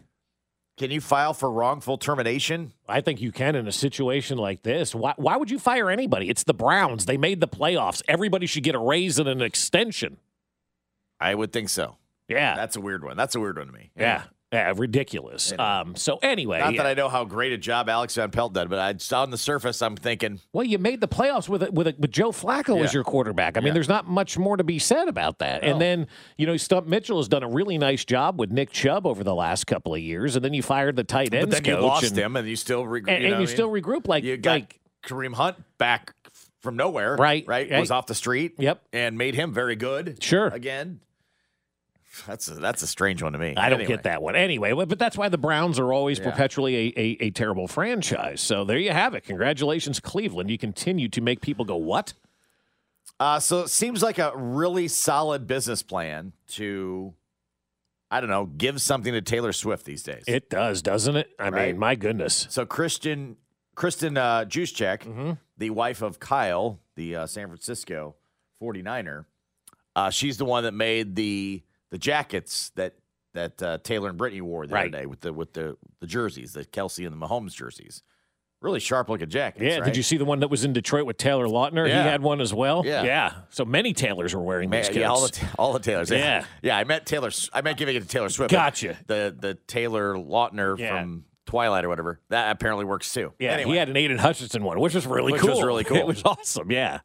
Can 0.78 0.92
you 0.92 1.00
file 1.02 1.34
for 1.34 1.50
wrongful 1.52 1.98
termination? 1.98 2.72
I 2.88 3.02
think 3.02 3.22
you 3.22 3.32
can 3.34 3.56
in 3.56 3.68
a 3.68 3.72
situation 3.72 4.38
like 4.38 4.64
this. 4.64 4.96
Why, 4.96 5.14
why 5.18 5.36
would 5.38 5.52
you 5.52 5.60
fire 5.60 5.90
anybody? 5.90 6.30
It's 6.30 6.44
the 6.44 6.54
Browns. 6.54 7.06
They 7.06 7.18
made 7.18 7.42
the 7.42 7.48
playoffs. 7.50 8.02
Everybody 8.08 8.46
should 8.46 8.64
get 8.64 8.76
a 8.76 8.80
raise 8.80 9.20
and 9.20 9.28
an 9.28 9.42
extension. 9.42 10.18
I 11.20 11.36
would 11.36 11.52
think 11.52 11.68
so. 11.70 11.98
Yeah. 12.30 12.56
That's 12.56 12.78
a 12.78 12.82
weird 12.82 13.04
one. 13.04 13.18
That's 13.18 13.36
a 13.36 13.42
weird 13.42 13.58
one 13.58 13.68
to 13.68 13.74
me. 13.74 13.92
Yeah. 13.98 14.04
Yeah, 14.04 14.24
ridiculous. 14.52 15.54
Um, 15.58 15.96
so 15.96 16.18
anyway, 16.22 16.60
Not 16.60 16.76
that 16.78 16.86
I 16.86 16.94
know 16.94 17.10
how 17.10 17.24
great 17.26 17.52
a 17.54 17.58
job 17.58 17.90
Alex 17.90 18.16
Van 18.16 18.32
Pelt 18.32 18.54
did, 18.54 18.70
but 18.70 18.80
I 18.80 19.16
on 19.16 19.30
the 19.32 19.38
surface, 19.38 19.82
I'm 19.82 19.96
thinking 19.96 20.40
well, 20.54 20.64
you 20.66 20.78
made 20.78 21.02
the 21.02 21.08
playoffs 21.08 21.48
with 21.50 21.64
a, 21.64 21.72
with 21.72 21.88
a, 21.88 21.96
with 21.98 22.12
Joe 22.12 22.32
Flacco 22.32 22.84
as 22.84 22.94
your 22.94 23.04
quarterback. 23.04 23.58
I 23.58 23.60
mean, 23.60 23.68
Yeah. 23.68 23.74
there's 23.74 23.90
not 23.90 24.08
much 24.08 24.38
more 24.38 24.58
to 24.58 24.64
be 24.64 24.80
said 24.80 25.08
about 25.08 25.40
that. 25.40 25.62
No. 25.64 25.70
And 25.72 25.82
then 25.82 26.08
you 26.38 26.46
know, 26.46 26.58
Stump 26.58 26.88
Mitchell 26.88 27.18
has 27.18 27.28
done 27.28 27.44
a 27.44 27.50
really 27.50 27.78
nice 27.78 28.06
job 28.06 28.40
with 28.40 28.52
Nick 28.52 28.72
Chubb 28.72 29.06
over 29.06 29.24
the 29.24 29.36
last 29.36 29.68
couple 29.68 29.94
of 29.94 30.02
years, 30.02 30.36
and 30.36 30.44
then 30.44 30.54
you 30.54 30.64
fired 30.64 30.96
the 30.96 31.04
tight 31.04 31.34
ends 31.34 31.54
But 31.56 31.64
then 31.64 31.76
you 31.76 31.82
lost 31.82 32.06
and, 32.06 32.18
him, 32.18 32.36
and 32.36 32.48
you 32.48 32.56
still 32.56 32.84
regroup. 32.84 33.10
and, 33.10 33.26
and 33.26 33.42
you 33.42 33.48
still 33.48 33.70
regroup 33.70 34.08
like 34.08 34.24
you 34.24 34.38
got 34.38 34.52
like 34.52 34.80
Kareem 35.06 35.34
Hunt 35.34 35.58
back 35.78 36.14
from 36.62 36.76
nowhere, 36.76 37.16
Right, 37.16 37.46
Right, 37.48 37.70
right. 37.72 37.80
was 37.80 37.90
off 37.92 38.06
the 38.08 38.16
street. 38.16 38.56
Yep, 38.58 38.82
and 38.92 39.18
made 39.18 39.36
him 39.36 39.54
very 39.54 39.76
good. 39.78 40.22
Sure, 40.22 40.48
again. 40.48 41.00
That's 42.28 42.48
a, 42.48 42.56
that's 42.56 42.82
a 42.82 42.88
strange 42.88 43.22
one 43.22 43.34
to 43.34 43.40
me. 43.40 43.54
I 43.56 43.70
don't 43.70 43.80
Anyway. 43.82 43.96
get 43.96 44.04
that 44.04 44.22
one. 44.22 44.36
Anyway, 44.36 44.74
but 44.74 44.98
that's 44.98 45.16
why 45.18 45.30
the 45.30 45.38
Browns 45.38 45.80
are 45.80 45.94
always 45.94 46.18
Yeah. 46.20 46.32
perpetually 46.32 46.76
a, 46.76 46.94
a, 47.00 47.18
a 47.28 47.30
terrible 47.32 47.68
franchise. 47.68 48.42
So 48.42 48.66
there 48.66 48.80
you 48.80 48.92
have 48.92 49.14
it. 49.14 49.24
Congratulations, 49.26 50.00
Cleveland. 50.00 50.50
You 50.50 50.58
continue 50.58 51.08
to 51.10 51.22
make 51.22 51.42
people 51.42 51.66
go, 51.66 51.76
what? 51.76 52.14
Uh, 53.20 53.40
so 53.40 53.62
it 53.62 53.68
seems 53.70 54.02
like 54.02 54.18
a 54.18 54.32
really 54.36 54.88
solid 54.88 55.46
business 55.46 55.84
plan 55.84 56.34
to, 56.48 57.14
I 58.10 58.22
don't 58.22 58.30
know, 58.30 58.46
give 58.46 58.82
something 58.82 59.14
to 59.14 59.22
Taylor 59.22 59.54
Swift 59.54 59.86
these 59.86 60.04
days. 60.04 60.24
It 60.26 60.50
does, 60.50 60.82
doesn't 60.82 61.16
it? 61.16 61.30
I 61.38 61.50
Right. 61.50 61.68
mean, 61.70 61.78
my 61.80 61.96
goodness. 61.96 62.48
So 62.50 62.66
Christian 62.66 63.38
Kristin 63.76 64.18
uh, 64.18 64.46
Juszczyk, 64.46 65.04
Mm-hmm. 65.04 65.32
the 65.58 65.70
wife 65.70 66.02
of 66.02 66.20
Kyle, 66.20 66.80
the 66.96 67.16
uh, 67.18 67.28
San 67.28 67.48
Francisco 67.48 68.16
49er, 68.62 69.26
uh, 69.96 70.10
she's 70.10 70.38
the 70.38 70.46
one 70.46 70.64
that 70.64 70.74
made 70.74 71.16
the 71.16 71.62
the 71.92 71.98
jackets 71.98 72.72
that 72.76 72.96
that 73.34 73.62
uh, 73.62 73.78
Taylor 73.84 74.10
and 74.10 74.18
Brittany 74.18 74.42
wore 74.42 74.66
the 74.66 74.74
Right. 74.74 74.88
other 74.88 75.02
day 75.04 75.06
with 75.06 75.22
the 75.22 75.32
with 75.34 75.54
the 75.54 75.78
the 76.00 76.08
jerseys, 76.08 76.54
the 76.54 76.66
Kelsey 76.66 77.06
and 77.06 77.20
the 77.20 77.28
Mahomes 77.28 77.54
jerseys. 77.54 78.02
Really 78.62 78.82
sharp 78.82 79.08
looking 79.08 79.30
jackets. 79.30 79.64
Yeah, 79.64 79.76
right? 79.78 79.86
did 79.86 79.96
you 79.96 80.04
see 80.04 80.18
the 80.18 80.26
one 80.26 80.42
that 80.42 80.50
was 80.50 80.66
in 80.66 80.74
Detroit 80.74 81.06
with 81.06 81.16
Taylor 81.16 81.46
Lautner? 81.48 81.88
Yeah. 81.88 82.04
He 82.04 82.10
had 82.10 82.22
one 82.22 82.42
as 82.42 82.54
well. 82.54 82.84
Yeah. 82.86 83.04
yeah. 83.04 83.34
So 83.52 83.64
many 83.64 83.94
Taylors 83.94 84.36
were 84.36 84.42
wearing 84.42 84.70
Man, 84.70 84.84
these 84.84 84.94
yeah, 84.98 85.08
all 85.10 85.22
the 85.22 85.48
all 85.58 85.72
the 85.72 85.80
Taylors. 85.80 86.12
Yeah. 86.12 86.44
yeah. 86.62 86.78
I 86.78 86.84
met 86.84 87.06
Taylor. 87.06 87.32
I 87.54 87.62
meant 87.62 87.78
giving 87.78 87.96
it 87.96 88.02
to 88.02 88.08
Taylor 88.08 88.28
Swift. 88.28 88.52
Gotcha. 88.52 88.98
The 89.08 89.34
the 89.40 89.54
Taylor 89.68 90.16
Lautner 90.16 90.78
Yeah. 90.78 90.90
from 91.00 91.24
Twilight 91.46 91.86
or 91.86 91.90
whatever 91.90 92.20
that 92.30 92.52
apparently 92.52 92.84
works 92.86 93.14
too. 93.14 93.32
Yeah, 93.40 93.52
Anyway. 93.54 93.72
he 93.72 93.78
had 93.78 93.90
an 93.90 93.96
Aidan 93.96 94.18
Hutchinson 94.18 94.62
one, 94.64 94.80
which 94.82 94.94
was 94.94 95.08
really 95.08 95.32
Which 95.32 95.42
cool. 95.42 95.52
Which 95.52 95.56
was 95.58 95.64
really 95.66 95.84
cool. 95.86 95.98
It 95.98 96.06
was 96.06 96.22
awesome. 96.26 96.70
Yeah. 96.70 97.00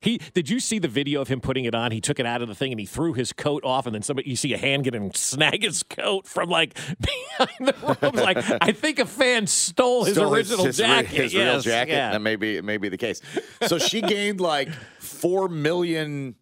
He 0.00 0.18
did 0.32 0.48
you 0.48 0.60
see 0.60 0.78
the 0.78 0.86
video 0.88 1.20
of 1.20 1.28
him 1.28 1.40
putting 1.40 1.64
it 1.64 1.74
on? 1.74 1.90
He 1.90 2.00
took 2.00 2.20
it 2.20 2.26
out 2.26 2.40
of 2.40 2.46
the 2.48 2.54
thing 2.54 2.70
and 2.72 2.78
he 2.78 2.86
threw 2.86 3.14
his 3.14 3.32
coat 3.32 3.64
off, 3.64 3.84
and 3.86 3.94
then 3.94 4.02
somebody 4.02 4.30
you 4.30 4.36
see 4.36 4.54
a 4.54 4.58
hand 4.58 4.84
get 4.84 4.94
him 4.94 5.12
snag 5.12 5.62
his 5.64 5.82
coat 5.82 6.26
from 6.26 6.48
like 6.48 6.74
behind 7.00 7.50
the 7.68 7.74
ropes. 8.02 8.16
like 8.20 8.36
I 8.62 8.70
think 8.72 9.00
a 9.00 9.06
fan 9.06 9.46
stole 9.48 10.04
his 10.04 10.14
Stole 10.14 10.32
original 10.32 10.64
his, 10.66 10.78
re- 10.78 10.86
jacket. 10.86 11.10
His 11.10 11.34
real 11.34 11.44
Yes, 11.44 11.64
jacket. 11.64 11.92
yeah. 11.92 12.12
That 12.12 12.20
may 12.22 12.36
be, 12.36 12.60
may 12.60 12.76
be 12.76 12.88
the 12.88 12.96
case. 12.96 13.20
So 13.66 13.78
she 13.78 14.00
gained 14.00 14.40
like 14.40 14.68
4 15.00 15.48
million 15.48 16.36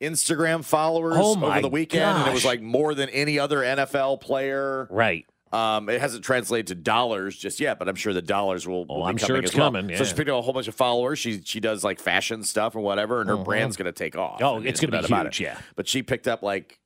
Instagram 0.00 0.64
followers 0.64 1.16
Oh 1.18 1.44
over 1.44 1.60
the 1.60 1.68
weekend. 1.68 2.04
And 2.04 2.28
it 2.28 2.32
was 2.32 2.44
like 2.44 2.60
more 2.62 2.94
than 2.94 3.08
any 3.08 3.38
other 3.40 3.58
NFL 3.58 4.20
player. 4.20 4.86
Right. 4.90 5.26
Um, 5.52 5.88
it 5.88 6.00
hasn't 6.00 6.24
translated 6.24 6.66
to 6.68 6.74
dollars 6.74 7.36
just 7.36 7.58
yet, 7.60 7.78
but 7.78 7.88
I'm 7.88 7.94
sure 7.94 8.12
the 8.12 8.20
dollars 8.22 8.66
will, 8.66 8.84
will 8.84 8.96
Oh, 8.96 9.04
be 9.04 9.08
I'm 9.10 9.16
sure 9.16 9.36
it's 9.38 9.52
as 9.52 9.56
well. 9.56 9.68
coming, 9.68 9.86
So 9.86 9.92
yeah. 9.92 9.98
she's 9.98 10.12
picked 10.12 10.28
up 10.28 10.38
a 10.38 10.42
whole 10.42 10.52
bunch 10.52 10.68
of 10.68 10.74
followers. 10.74 11.18
She 11.18 11.40
she 11.42 11.58
does 11.60 11.82
like 11.84 11.98
fashion 12.00 12.42
stuff 12.44 12.76
or 12.76 12.80
whatever, 12.80 13.20
and 13.20 13.30
her 13.30 13.36
Mhm. 13.36 13.44
brand's 13.44 13.76
going 13.76 13.86
to 13.86 13.92
take 13.92 14.16
off. 14.16 14.42
Oh, 14.42 14.56
I 14.56 14.58
mean, 14.58 14.68
it's 14.68 14.80
gonna 14.80 14.90
be 14.92 14.98
doubt 14.98 15.06
about 15.06 15.26
huge, 15.26 15.40
it. 15.40 15.44
yeah. 15.44 15.58
But 15.76 15.88
she 15.88 16.02
picked 16.02 16.28
up 16.28 16.42
like 16.42 16.78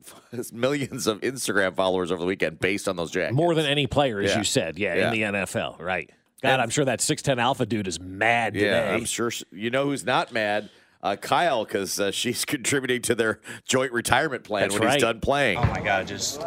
millions 0.52 1.06
of 1.06 1.20
Instagram 1.22 1.74
followers 1.74 2.12
over 2.12 2.20
the 2.20 2.26
weekend 2.26 2.60
based 2.60 2.88
on 2.88 2.96
those 2.96 3.10
jackets. 3.10 3.34
More 3.34 3.54
than 3.54 3.66
any 3.66 3.86
player, 3.86 4.20
as 4.20 4.32
Yeah. 4.32 4.38
you 4.38 4.44
said, 4.44 4.78
yeah, 4.78 4.94
Yeah. 4.94 5.06
in 5.06 5.12
the 5.12 5.22
NFL, 5.38 5.76
right? 5.80 6.10
God, 6.42 6.60
I'm 6.60 6.70
sure 6.70 6.84
that 6.84 7.00
six 7.00 7.22
ten 7.22 7.38
alpha 7.38 7.66
dude 7.66 7.88
is 7.88 7.98
mad 7.98 8.54
today. 8.54 8.66
Yeah, 8.66 8.94
I'm 8.94 9.04
sure. 9.06 9.32
you 9.50 9.70
know 9.70 9.86
who's 9.86 10.04
not 10.04 10.32
mad? 10.32 10.68
Uh, 11.06 11.14
Kyle, 11.14 11.64
because 11.64 12.00
uh, 12.00 12.10
she's 12.10 12.44
contributing 12.44 13.00
to 13.02 13.14
their 13.14 13.38
joint 13.64 13.92
retirement 13.92 14.42
plan 14.42 14.62
That's 14.62 14.74
when 14.74 14.88
right. 14.88 14.94
he's 14.94 15.02
done 15.02 15.20
playing. 15.20 15.58
Oh 15.58 15.66
my 15.66 15.80
God, 15.80 16.08
just 16.08 16.44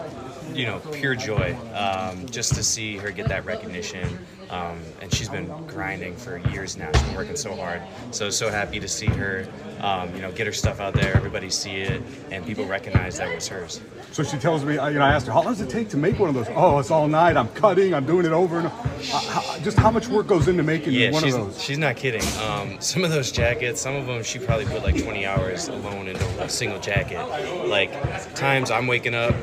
you 0.53 0.65
know, 0.65 0.79
pure 0.91 1.15
joy. 1.15 1.55
Um, 1.73 2.25
just 2.25 2.55
to 2.55 2.63
see 2.63 2.97
her 2.97 3.09
get 3.09 3.29
that 3.29 3.45
recognition, 3.45 4.19
um, 4.49 4.79
and 5.01 5.13
she's 5.13 5.29
been 5.29 5.47
grinding 5.67 6.15
for 6.15 6.37
years 6.51 6.75
now. 6.77 6.89
She's 6.93 7.03
been 7.03 7.15
working 7.15 7.35
so 7.35 7.55
hard. 7.55 7.81
So 8.11 8.29
so 8.29 8.49
happy 8.49 8.79
to 8.79 8.87
see 8.87 9.05
her, 9.07 9.47
um, 9.81 10.13
you 10.15 10.21
know, 10.21 10.31
get 10.31 10.47
her 10.47 10.53
stuff 10.53 10.79
out 10.79 10.93
there. 10.93 11.15
Everybody 11.15 11.49
see 11.49 11.75
it, 11.77 12.01
and 12.31 12.45
people 12.45 12.65
recognize 12.65 13.17
that 13.17 13.29
it 13.29 13.35
was 13.35 13.47
hers. 13.47 13.81
So 14.11 14.23
she 14.23 14.37
tells 14.37 14.65
me, 14.65 14.73
you 14.73 14.79
know, 14.79 15.01
I 15.01 15.13
asked 15.13 15.27
her, 15.27 15.31
how 15.33 15.43
long 15.43 15.53
does 15.53 15.61
it 15.61 15.69
take 15.69 15.89
to 15.89 15.97
make 15.97 16.17
one 16.17 16.29
of 16.29 16.35
those? 16.35 16.47
Oh, 16.55 16.79
it's 16.79 16.89
all 16.89 17.07
night. 17.07 17.37
I'm 17.37 17.47
cutting. 17.49 17.93
I'm 17.93 18.05
doing 18.05 18.25
it 18.25 18.31
over 18.31 18.57
and. 18.59 18.67
Uh, 18.67 18.69
how, 19.11 19.57
just 19.59 19.77
how 19.77 19.91
much 19.91 20.07
work 20.07 20.27
goes 20.27 20.47
into 20.47 20.63
making 20.63 20.93
Yeah, 20.93 21.11
one 21.11 21.23
of 21.23 21.31
those? 21.31 21.61
she's 21.61 21.77
not 21.77 21.95
kidding. 21.95 22.21
Um, 22.43 22.81
some 22.81 23.03
of 23.03 23.11
those 23.11 23.31
jackets, 23.31 23.79
some 23.79 23.95
of 23.95 24.07
them 24.07 24.23
she 24.23 24.39
probably 24.39 24.65
put 24.65 24.83
like 24.83 25.01
20 25.01 25.25
hours 25.25 25.67
alone 25.67 26.07
into 26.07 26.25
a 26.43 26.49
single 26.49 26.79
jacket. 26.79 27.23
Like 27.67 27.91
times 28.35 28.71
I'm 28.71 28.87
waking 28.87 29.13
up 29.15 29.33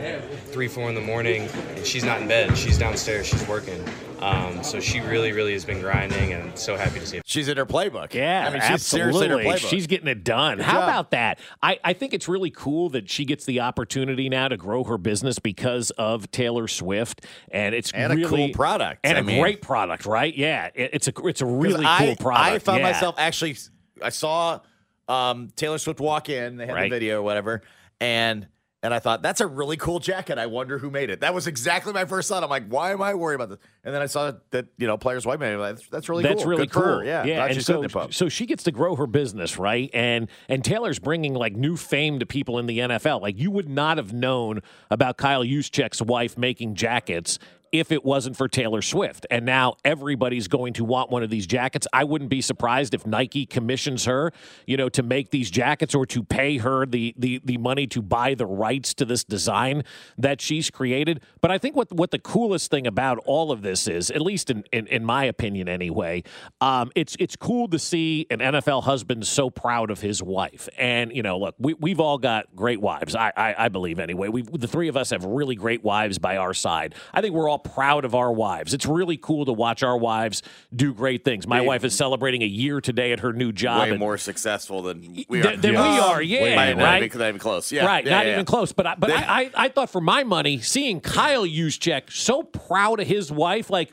three, 0.49 0.69
four 0.69 0.89
in 0.89 0.95
the 0.95 1.01
morning, 1.01 1.49
and 1.77 1.87
she's 1.87 2.05
not 2.05 2.21
in 2.21 2.29
bed. 2.29 2.57
She's 2.59 2.77
downstairs. 2.77 3.27
She's 3.27 3.47
working. 3.47 3.83
Um, 4.27 4.63
so 4.65 4.81
she 4.81 5.01
really, 5.01 5.31
really 5.33 5.53
has 5.53 5.65
been 5.65 5.81
grinding, 5.81 6.33
and 6.33 6.59
so 6.59 6.77
happy 6.77 6.99
to 6.99 7.07
see 7.07 7.17
it. 7.19 7.23
She's 7.27 7.47
in 7.49 7.57
her 7.57 7.65
playbook. 7.67 8.13
Yeah, 8.13 8.47
I 8.49 8.53
mean, 8.53 8.63
she's 8.67 8.85
seriously 8.85 9.27
in 9.27 9.31
her 9.31 9.37
absolutely. 9.39 9.61
playbook. 9.61 9.71
She's 9.71 9.87
getting 9.87 10.09
it 10.09 10.25
done. 10.25 10.57
Good 10.57 10.67
How 10.67 10.81
job. 10.81 10.83
about 10.89 11.11
that? 11.13 11.39
I, 11.63 11.79
I 11.85 11.93
think 11.93 12.13
it's 12.13 12.27
really 12.29 12.51
cool 12.51 12.89
that 12.91 13.09
she 13.09 13.25
gets 13.25 13.45
the 13.45 13.61
opportunity 13.61 14.29
now 14.29 14.49
to 14.49 14.57
grow 14.57 14.83
her 14.85 14.99
business 14.99 15.39
because 15.39 15.91
of 15.93 16.29
Taylor 16.33 16.67
Swift, 16.67 17.25
and 17.51 17.75
it's 17.75 17.93
And 17.93 18.25
a 18.25 18.29
cool 18.29 18.49
product. 18.51 19.01
and 19.05 19.17
I 19.17 19.21
a 19.21 19.23
mean- 19.25 19.41
great 19.41 19.63
product, 19.63 20.07
right? 20.07 20.35
Yeah, 20.37 20.71
it- 20.75 20.91
it's 20.95 21.07
a 21.09 21.13
it's 21.25 21.41
a 21.41 21.45
'Cause 21.45 21.53
really 21.55 21.85
I, 21.87 21.99
cool 22.07 22.17
product. 22.17 22.47
I 22.55 22.59
found 22.59 22.79
yeah. 22.81 22.91
myself 22.93 23.15
actually. 23.19 23.57
I 24.03 24.09
saw 24.09 24.61
um, 25.09 25.51
Taylor 25.55 25.79
Swift 25.79 26.01
walk 26.01 26.29
in. 26.29 26.57
They 26.57 26.67
had 26.67 26.75
Right. 26.75 26.83
the 26.91 26.97
video 26.97 27.21
or 27.21 27.23
whatever, 27.23 27.63
and 28.01 28.49
and 28.87 28.95
I 28.95 29.01
thought 29.01 29.21
that's 29.21 29.41
a 29.41 29.49
really 29.49 29.77
cool 29.77 29.99
jacket. 29.99 30.39
I 30.39 30.47
wonder 30.47 30.79
who 30.79 30.91
made 30.91 31.11
it. 31.11 31.21
That 31.21 31.35
was 31.35 31.49
exactly 31.49 31.93
my 31.93 32.05
first 32.05 32.29
thought. 32.29 32.45
I'm 32.45 32.49
like, 32.49 32.69
why 32.69 32.93
am 32.93 33.03
I 33.03 33.15
worried 33.15 33.35
about 33.35 33.49
this? 33.49 33.59
And 33.83 33.93
then 33.93 34.01
I 34.01 34.07
saw 34.07 34.33
that 34.51 34.67
you 34.79 34.87
know 34.87 34.97
players 34.97 35.27
white 35.27 35.41
man. 35.41 35.59
That's, 35.59 35.89
that's 35.89 36.09
really 36.09 36.23
That's 36.23 36.43
cool. 36.43 36.51
really 36.51 36.67
Good 36.67 36.83
cool. 36.83 37.05
Yeah, 37.05 37.25
yeah. 37.25 37.45
And 37.45 37.63
so, 37.63 37.75
doing 37.75 37.87
it, 37.87 37.93
Bob. 37.93 38.15
so 38.15 38.29
she 38.29 38.47
gets 38.47 38.63
to 38.63 38.71
grow 38.71 38.95
her 38.95 39.09
business, 39.09 39.59
right? 39.59 39.91
And 39.93 40.29
and 40.49 40.65
Taylor's 40.65 41.01
bringing 41.01 41.35
like 41.35 41.57
new 41.57 41.77
fame 41.77 42.21
to 42.21 42.27
people 42.27 42.61
in 42.61 42.67
the 42.67 42.79
NFL. 42.79 43.21
Like 43.21 43.37
you 43.37 43.51
would 43.51 43.69
not 43.69 43.97
have 43.97 44.13
known 44.13 44.63
about 44.89 45.17
Kyle 45.17 45.43
Juszczyk's 45.43 46.01
wife 46.01 46.39
making 46.39 46.77
jackets 46.77 47.41
if 47.73 47.93
it 47.93 48.05
wasn't 48.05 48.37
for 48.37 48.49
Taylor 48.49 48.83
Swift. 48.83 49.27
And 49.31 49.45
now 49.45 49.77
everybody's 49.85 50.49
going 50.49 50.73
to 50.75 50.85
want 50.85 51.11
one 51.11 51.23
of 51.23 51.31
these 51.31 51.47
jackets. 51.47 51.87
I 51.93 52.05
wouldn't 52.05 52.31
be 52.31 52.41
surprised 52.41 52.95
if 52.95 53.07
Nike 53.07 53.47
commissions 53.47 54.05
her, 54.05 54.33
you 54.67 54.77
know, 54.77 54.89
to 54.91 55.03
make 55.03 55.31
these 55.31 55.51
jackets 55.51 55.95
or 55.95 56.07
to 56.07 56.23
pay 56.23 56.59
her 56.59 56.87
the 56.87 57.15
the 57.19 57.41
the 57.45 57.59
money 57.59 57.87
to 57.89 58.03
buy 58.03 58.35
the 58.35 58.47
rights 58.47 58.95
to 58.95 59.05
this 59.05 59.25
design 59.25 59.83
that 60.19 60.41
she's 60.41 60.71
created. 60.71 61.23
But 61.41 61.51
I 61.51 61.59
think 61.59 61.77
what 61.77 61.93
what 61.93 62.11
the 62.11 62.19
coolest 62.19 62.71
thing 62.71 62.87
about 62.87 63.19
all 63.27 63.53
of 63.53 63.63
this 63.63 63.89
is, 63.89 64.11
at 64.11 64.21
least 64.21 64.51
in 64.51 64.65
in, 64.73 64.87
in 64.87 65.05
my 65.05 65.25
opinion 65.25 65.69
anyway, 65.69 66.23
um, 66.61 66.91
it's 66.95 67.17
it's 67.19 67.37
cool 67.37 67.69
to 67.69 67.79
see 67.79 68.27
an 68.31 68.39
NFL 68.39 68.85
husband 68.85 69.27
so 69.27 69.51
proud 69.51 69.91
of 69.91 70.01
his 70.01 70.23
wife. 70.23 70.69
And 70.79 71.15
you 71.15 71.23
know, 71.23 71.39
look, 71.39 71.55
we 71.59 71.75
we've 71.75 72.01
all 72.01 72.19
got 72.19 72.55
great 72.55 72.81
wives. 72.81 73.15
I 73.15 73.33
I, 73.37 73.55
I 73.67 73.69
believe 73.69 73.99
anyway. 73.99 74.29
We 74.29 74.43
the 74.43 74.69
three 74.69 74.89
of 74.89 74.97
us 74.97 75.11
have 75.11 75.25
really 75.25 75.55
great 75.55 75.85
wives 75.85 76.19
by 76.19 76.37
our 76.37 76.55
side. 76.55 76.95
I 77.13 77.21
think 77.21 77.35
we're 77.35 77.49
all 77.49 77.56
proud 77.59 78.05
of 78.05 78.15
our 78.15 78.33
wives. 78.33 78.75
It's 78.75 78.87
really 78.87 79.17
cool 79.17 79.45
to 79.47 79.53
watch 79.53 79.83
our 79.83 79.97
wives 79.97 80.43
do 80.75 80.95
great 80.95 81.25
things. 81.25 81.47
My 81.47 81.61
Way- 81.61 81.67
wife 81.67 81.85
is 81.85 81.95
celebrating 81.97 82.43
a 82.43 82.47
year 82.47 82.81
today 82.81 83.13
at 83.13 83.21
her 83.21 83.33
new 83.33 83.53
job. 83.53 83.91
Way 83.91 83.97
more 83.97 84.19
successful 84.19 84.83
than 84.83 85.25
we 85.29 85.43
are. 85.43 85.57
than 85.57 85.73
we 85.73 85.77
are, 85.77 86.23
yeah, 86.23 86.73
Not, 86.75 86.83
right? 86.83 87.03
even, 87.03 87.19
not 87.19 87.29
even 87.29 87.39
close. 87.41 87.71
Yeah, 87.73 87.87
right, 87.87 88.05
yeah, 88.05 88.11
not 88.11 88.25
yeah, 88.27 88.33
even 88.33 88.41
yeah. 88.41 88.45
close. 88.45 88.73
But 88.73 88.87
I, 88.87 88.95
but 88.97 89.11
I, 89.11 89.43
I, 89.43 89.51
I 89.57 89.69
thought 89.69 89.91
for 89.91 90.01
my 90.01 90.25
money, 90.25 90.61
seeing 90.61 91.01
Kyle 91.01 91.45
Juszczyk 91.45 92.13
so 92.13 92.43
proud 92.43 93.01
of 93.01 93.07
his 93.07 93.31
wife, 93.33 93.71
like 93.71 93.93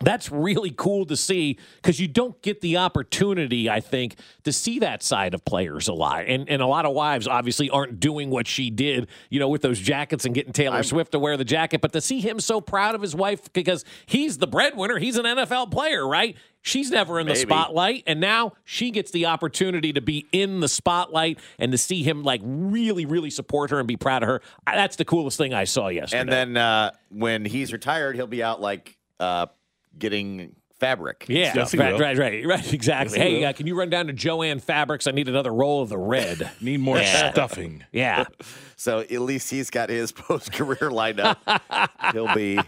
that's 0.00 0.30
really 0.30 0.72
cool 0.76 1.06
to 1.06 1.16
see 1.16 1.58
because 1.76 1.98
you 1.98 2.08
don't 2.08 2.40
get 2.42 2.60
the 2.60 2.76
opportunity, 2.76 3.70
I 3.70 3.80
think, 3.80 4.16
to 4.44 4.52
see 4.52 4.78
that 4.80 5.02
side 5.02 5.34
of 5.34 5.44
players 5.44 5.88
a 5.88 5.94
lot. 5.94 6.26
And 6.26 6.48
and 6.48 6.60
a 6.60 6.66
lot 6.66 6.84
of 6.84 6.94
wives 6.94 7.26
obviously 7.26 7.70
aren't 7.70 7.98
doing 8.00 8.30
what 8.30 8.46
she 8.46 8.70
did, 8.70 9.08
you 9.30 9.40
know, 9.40 9.48
with 9.48 9.62
those 9.62 9.78
jackets 9.78 10.24
and 10.24 10.34
getting 10.34 10.52
Taylor 10.52 10.82
Swift 10.82 11.12
to 11.12 11.18
wear 11.18 11.36
the 11.36 11.44
jacket. 11.44 11.80
But 11.80 11.92
to 11.92 12.00
see 12.00 12.20
him 12.20 12.40
so 12.40 12.60
proud 12.60 12.94
of 12.94 13.02
his 13.02 13.14
wife 13.14 13.52
because 13.52 13.84
he's 14.06 14.38
the 14.38 14.46
breadwinner, 14.46 14.98
he's 14.98 15.16
an 15.16 15.24
NFL 15.24 15.70
player, 15.70 16.06
right? 16.06 16.36
She's 16.62 16.90
never 16.90 17.20
in 17.20 17.28
the 17.28 17.34
Maybe. 17.34 17.48
spotlight, 17.48 18.02
and 18.08 18.18
now 18.20 18.54
she 18.64 18.90
gets 18.90 19.12
the 19.12 19.26
opportunity 19.26 19.92
to 19.92 20.00
be 20.00 20.26
in 20.32 20.58
the 20.58 20.66
spotlight 20.66 21.38
and 21.60 21.70
to 21.70 21.78
see 21.78 22.02
him 22.02 22.24
like 22.24 22.40
really, 22.44 23.06
really 23.06 23.30
support 23.30 23.70
her 23.70 23.78
and 23.78 23.86
be 23.86 23.96
proud 23.96 24.24
of 24.24 24.28
her. 24.28 24.42
That's 24.66 24.96
the 24.96 25.04
coolest 25.04 25.38
thing 25.38 25.54
I 25.54 25.62
saw 25.62 25.86
yesterday. 25.86 26.22
And 26.22 26.28
then 26.28 26.56
uh, 26.56 26.90
when 27.10 27.44
he's 27.44 27.72
retired, 27.72 28.16
he'll 28.16 28.26
be 28.26 28.42
out 28.42 28.60
like 28.60 28.98
uh, 29.20 29.46
getting 29.98 30.54
fabric. 30.78 31.24
Yeah, 31.28 31.52
stuff. 31.64 31.72
right, 31.80 31.98
right, 31.98 32.18
right, 32.18 32.46
right, 32.46 32.72
exactly. 32.72 33.18
Yes, 33.18 33.28
he 33.28 33.36
hey, 33.38 33.44
uh, 33.44 33.52
can 33.54 33.66
you 33.66 33.74
run 33.78 33.88
down 33.88 34.08
to 34.08 34.12
Jo-Ann 34.12 34.60
Fabrics? 34.60 35.06
I 35.06 35.10
need 35.12 35.28
another 35.28 35.52
roll 35.52 35.80
of 35.82 35.88
the 35.88 35.96
red. 35.98 36.50
Need 36.60 36.80
more 36.80 36.98
Yeah. 36.98 37.32
stuffing. 37.32 37.84
Yeah. 37.92 38.24
So 38.78 38.98
at 39.00 39.10
least 39.10 39.50
he's 39.50 39.70
got 39.70 39.88
his 39.88 40.12
post 40.12 40.52
career 40.52 40.90
lined 40.90 41.18
up. 41.18 41.40
he'll 42.12 42.34
be 42.34 42.60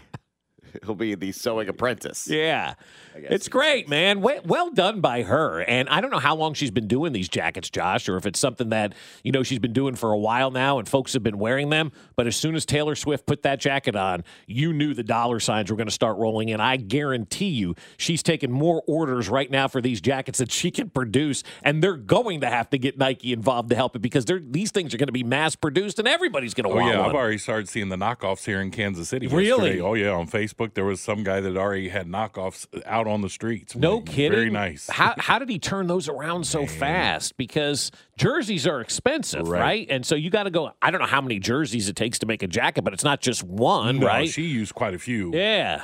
he'll 0.85 0.95
be 0.95 1.15
the 1.15 1.31
sewing 1.31 1.67
apprentice. 1.69 2.27
Yeah. 2.27 2.75
It's 3.15 3.49
great, 3.49 3.89
man. 3.89 4.21
Well, 4.21 4.39
well 4.45 4.71
done 4.71 5.01
by 5.01 5.23
her. 5.23 5.61
And 5.61 5.89
I 5.89 5.99
don't 5.99 6.11
know 6.11 6.19
how 6.19 6.35
long 6.35 6.53
she's 6.53 6.71
been 6.71 6.87
doing 6.87 7.11
these 7.11 7.27
jackets, 7.27 7.69
Josh, 7.69 8.07
or 8.07 8.15
if 8.15 8.25
it's 8.25 8.39
something 8.39 8.69
that, 8.69 8.93
you 9.23 9.31
know, 9.33 9.43
she's 9.43 9.59
been 9.59 9.73
doing 9.73 9.95
for 9.95 10.11
a 10.11 10.17
while 10.17 10.51
now 10.51 10.79
and 10.79 10.87
folks 10.87 11.13
have 11.13 11.23
been 11.23 11.37
wearing 11.37 11.69
them. 11.69 11.91
But 12.15 12.27
as 12.27 12.37
soon 12.37 12.55
as 12.55 12.65
Taylor 12.65 12.95
Swift 12.95 13.25
put 13.25 13.43
that 13.43 13.59
jacket 13.59 13.95
on, 13.95 14.23
you 14.47 14.71
knew 14.71 14.93
the 14.93 15.03
dollar 15.03 15.41
signs 15.41 15.69
were 15.69 15.75
going 15.75 15.87
to 15.87 15.93
start 15.93 16.17
rolling 16.17 16.47
in. 16.49 16.61
I 16.61 16.77
guarantee 16.77 17.49
you 17.49 17.75
she's 17.97 18.23
taking 18.23 18.51
more 18.51 18.83
orders 18.87 19.27
right 19.27 19.51
now 19.51 19.67
for 19.67 19.81
these 19.81 19.99
jackets 19.99 20.39
that 20.39 20.51
she 20.51 20.71
can 20.71 20.89
produce. 20.89 21.43
And 21.61 21.83
they're 21.83 21.97
going 21.97 22.41
to 22.41 22.49
have 22.49 22.69
to 22.69 22.77
get 22.77 22.97
Nike 22.97 23.33
involved 23.33 23.69
to 23.69 23.75
help 23.75 23.97
it 23.97 23.99
because 23.99 24.23
they're, 24.23 24.39
these 24.39 24.71
things 24.71 24.93
are 24.93 24.97
going 24.97 25.07
to 25.07 25.13
be 25.13 25.23
mass 25.23 25.55
produced 25.57 25.99
and 25.99 26.07
everybody's 26.07 26.53
going 26.53 26.63
to 26.63 26.69
Oh 26.69 26.75
want 26.75 26.93
yeah, 26.93 26.99
one. 26.99 27.09
I've 27.09 27.15
already 27.15 27.39
started 27.39 27.67
seeing 27.67 27.89
the 27.89 27.95
knockoffs 27.95 28.45
here 28.45 28.61
in 28.61 28.69
Kansas 28.69 29.09
City. 29.09 29.25
Really? 29.27 29.47
yesterday. 29.47 29.81
Oh 29.81 29.93
yeah, 29.95 30.11
on 30.11 30.27
Facebook 30.27 30.58
there 30.75 30.85
was 30.85 30.99
some 31.01 31.23
guy 31.23 31.39
that 31.41 31.57
already 31.57 31.89
had 31.89 32.07
knockoffs 32.07 32.67
out 32.85 33.07
on 33.07 33.21
the 33.21 33.29
streets. 33.29 33.75
No 33.75 33.97
Like, 33.97 34.05
kidding. 34.07 34.31
Very 34.31 34.49
nice. 34.49 34.87
How 34.89 35.13
how 35.17 35.39
did 35.39 35.49
he 35.49 35.57
turn 35.59 35.87
those 35.87 36.07
around 36.09 36.45
so 36.45 36.65
fast? 36.65 37.37
Because 37.37 37.91
jerseys 38.17 38.67
are 38.67 38.81
expensive, 38.81 39.47
right? 39.47 39.59
Right. 39.61 39.87
And 39.89 40.05
so 40.05 40.15
you 40.15 40.29
got 40.29 40.43
to 40.43 40.51
go. 40.51 40.71
I 40.81 40.91
don't 40.91 40.99
know 41.01 41.07
how 41.07 41.21
many 41.21 41.39
jerseys 41.39 41.87
it 41.89 41.95
takes 41.95 42.19
to 42.19 42.25
make 42.25 42.43
a 42.43 42.47
jacket, 42.47 42.83
but 42.83 42.93
it's 42.93 43.03
not 43.03 43.21
just 43.21 43.43
one, 43.43 43.99
No, 43.99 44.07
right? 44.07 44.29
She 44.29 44.43
used 44.43 44.75
quite 44.75 44.93
a 44.93 44.99
few. 44.99 45.31
yeah, 45.33 45.83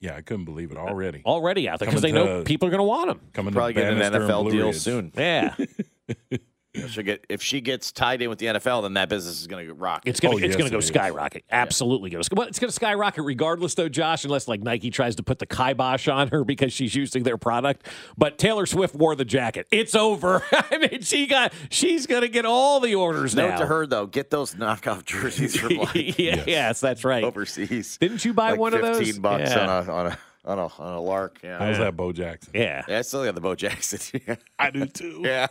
Yeah, 0.00 0.14
I 0.16 0.20
couldn't 0.22 0.44
believe 0.44 0.70
it 0.70 0.76
already. 0.76 1.22
already 1.26 1.68
out 1.68 1.80
there 1.80 1.86
because 1.88 2.02
they 2.02 2.12
Coming 2.12 2.24
know 2.26 2.42
people 2.44 2.68
are 2.68 2.70
going 2.70 2.78
to 2.78 2.84
want 2.84 3.08
them. 3.08 3.20
Coming 3.32 3.52
Probably 3.52 3.74
to 3.74 3.80
get 3.80 3.92
an 3.92 3.98
NFL 4.12 4.50
deal 4.50 4.72
soon. 4.72 5.12
Yeah, 5.16 5.54
She'll 6.86 7.02
get 7.04 7.24
if 7.28 7.42
she 7.42 7.60
gets 7.60 7.90
tied 7.90 8.22
in 8.22 8.28
with 8.30 8.38
the 8.38 8.46
NFL, 8.46 8.82
then 8.82 8.94
that 8.94 9.08
business 9.08 9.40
is 9.40 9.46
going 9.46 9.66
to 9.66 9.74
rock. 9.74 10.02
it's 10.06 10.20
gonna 10.20 10.34
Oh, 10.34 10.38
it's 10.38 10.46
yes, 10.48 10.56
gonna 10.56 10.70
go 10.70 10.76
it 10.76 10.80
is. 10.80 10.86
skyrocket. 10.88 11.44
Absolutely 11.50 12.10
go. 12.10 12.20
Well, 12.32 12.46
it's 12.46 12.58
gonna 12.58 12.70
skyrocket 12.72 13.24
regardless, 13.24 13.74
though, 13.74 13.88
Josh. 13.88 14.24
Unless 14.24 14.46
like 14.48 14.62
Nike 14.62 14.90
tries 14.90 15.16
to 15.16 15.22
put 15.22 15.38
the 15.40 15.46
kibosh 15.46 16.06
on 16.08 16.28
her 16.28 16.44
because 16.44 16.72
she's 16.72 16.94
using 16.94 17.22
their 17.24 17.38
product. 17.38 17.86
But 18.16 18.38
Taylor 18.38 18.66
Swift 18.66 18.94
wore 18.94 19.14
the 19.16 19.24
jacket. 19.24 19.66
It's 19.70 19.94
over. 19.94 20.42
I 20.52 20.78
mean, 20.78 21.02
she 21.02 21.26
got 21.26 21.52
she's 21.70 22.06
gonna 22.06 22.28
get 22.28 22.44
all 22.44 22.80
the 22.80 22.94
orders 22.94 23.34
Note 23.34 23.48
now. 23.50 23.58
to 23.58 23.66
her 23.66 23.86
though, 23.86 24.06
get 24.06 24.30
those 24.30 24.54
knockoff 24.54 25.04
jerseys 25.04 25.56
from 25.56 25.76
like 25.78 26.18
yeah, 26.18 26.44
yes, 26.46 26.80
that's 26.80 27.04
right. 27.04 27.24
overseas. 27.24 27.96
Didn't 27.98 28.24
you 28.24 28.32
buy 28.34 28.50
Like 28.52 28.60
one 28.60 28.74
of 28.74 28.82
those? 28.82 28.98
Fifteen 28.98 29.22
bucks 29.22 29.50
Yeah. 29.50 29.60
on 29.66 29.88
a 29.88 29.92
on 29.92 30.06
a 30.06 30.18
on 30.44 30.58
a 30.58 30.66
on 30.78 30.92
a 30.94 31.00
lark. 31.00 31.38
Yeah. 31.42 31.58
How's 31.58 31.76
yeah. 31.78 31.84
that, 31.84 31.96
Bo 31.96 32.12
Jackson? 32.12 32.52
Yeah. 32.54 32.82
Yeah, 32.88 32.98
I 32.98 33.02
still 33.02 33.24
got 33.24 33.34
the 33.34 33.40
Bo 33.40 33.54
Jackson. 33.54 34.20
yeah. 34.26 34.36
I 34.58 34.70
do 34.70 34.86
too. 34.86 35.20
yeah. 35.24 35.48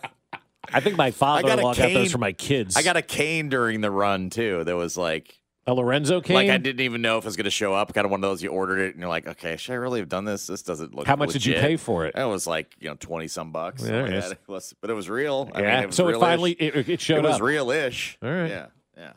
I 0.74 0.80
think 0.80 0.97
my 0.97 1.11
father 1.11 1.43
got 1.43 1.57
a 1.57 1.61
in 1.61 1.63
law 1.63 1.74
got 1.74 1.93
those 1.93 2.11
for 2.11 2.18
my 2.18 2.34
kids. 2.34 2.76
I 2.76 2.84
got 2.84 2.97
a 2.97 3.01
cane 3.01 3.49
during 3.49 3.82
the 3.82 3.91
run 3.91 4.30
too. 4.30 4.63
That 4.63 4.76
was 4.76 4.97
like 4.97 5.39
a 5.65 5.74
Lorenzo 5.74 6.22
Cain. 6.22 6.36
like 6.36 6.49
I 6.49 6.57
didn't 6.57 6.80
even 6.82 7.01
know 7.01 7.18
if 7.18 7.24
it 7.24 7.28
was 7.28 7.36
going 7.36 7.43
to 7.45 7.49
show 7.51 7.74
up. 7.74 7.93
Kind 7.93 8.05
of 8.05 8.11
one 8.11 8.24
of 8.24 8.30
those 8.30 8.41
you 8.41 8.49
ordered 8.49 8.80
it 8.80 8.91
and 8.95 8.99
you're 9.01 9.09
like, 9.09 9.28
okay, 9.28 9.57
should 9.57 9.74
I 9.74 9.76
really 9.76 9.99
have 9.99 10.07
done 10.09 10.24
this? 10.26 10.47
This 10.47 10.61
doesn't 10.63 10.93
look. 10.95 11.07
How 11.07 11.15
much 11.18 11.32
did 11.34 11.45
you 11.45 11.55
pay 11.55 11.76
for 11.78 12.05
it? 12.05 12.15
It 12.15 12.24
was 12.26 12.47
like 12.47 12.74
you 12.80 12.89
know 12.89 12.95
twenty 12.99 13.28
some 13.28 13.51
bucks. 13.51 13.84
Yeah, 13.86 14.01
like 14.03 14.11
It 14.32 14.39
was- 14.47 14.74
but 14.82 14.89
it 14.89 14.93
was 14.93 15.09
real. 15.09 15.49
I 15.53 15.61
Yeah, 15.61 15.76
mean, 15.76 15.84
it 15.84 15.88
was 15.88 15.95
so 15.95 16.05
it 16.05 16.11
real-ish. 16.11 16.22
finally- 16.22 16.51
it- 16.53 16.89
it 16.89 17.01
showed 17.01 17.18
It 17.18 17.24
was 17.24 17.36
up. 17.36 17.41
real-ish. 17.41 18.18
All 18.24 18.30
right. 18.30 18.49
Yeah, 18.49 18.65
yeah. 18.97 19.11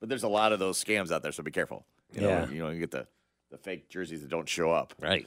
But 0.00 0.08
there's 0.08 0.24
a 0.24 0.28
lot 0.28 0.52
of 0.52 0.58
those 0.58 0.82
scams 0.82 1.12
out 1.12 1.22
there, 1.22 1.30
so 1.32 1.42
be 1.44 1.50
careful. 1.52 1.84
You 2.14 2.22
Yeah. 2.22 2.44
Know, 2.46 2.50
you 2.52 2.58
know, 2.64 2.70
you 2.70 2.80
get 2.80 2.90
the 2.90 3.06
the 3.50 3.58
fake 3.58 3.88
jerseys 3.88 4.22
that 4.22 4.30
don't 4.30 4.48
show 4.48 4.72
up. 4.72 4.94
Right. 5.00 5.26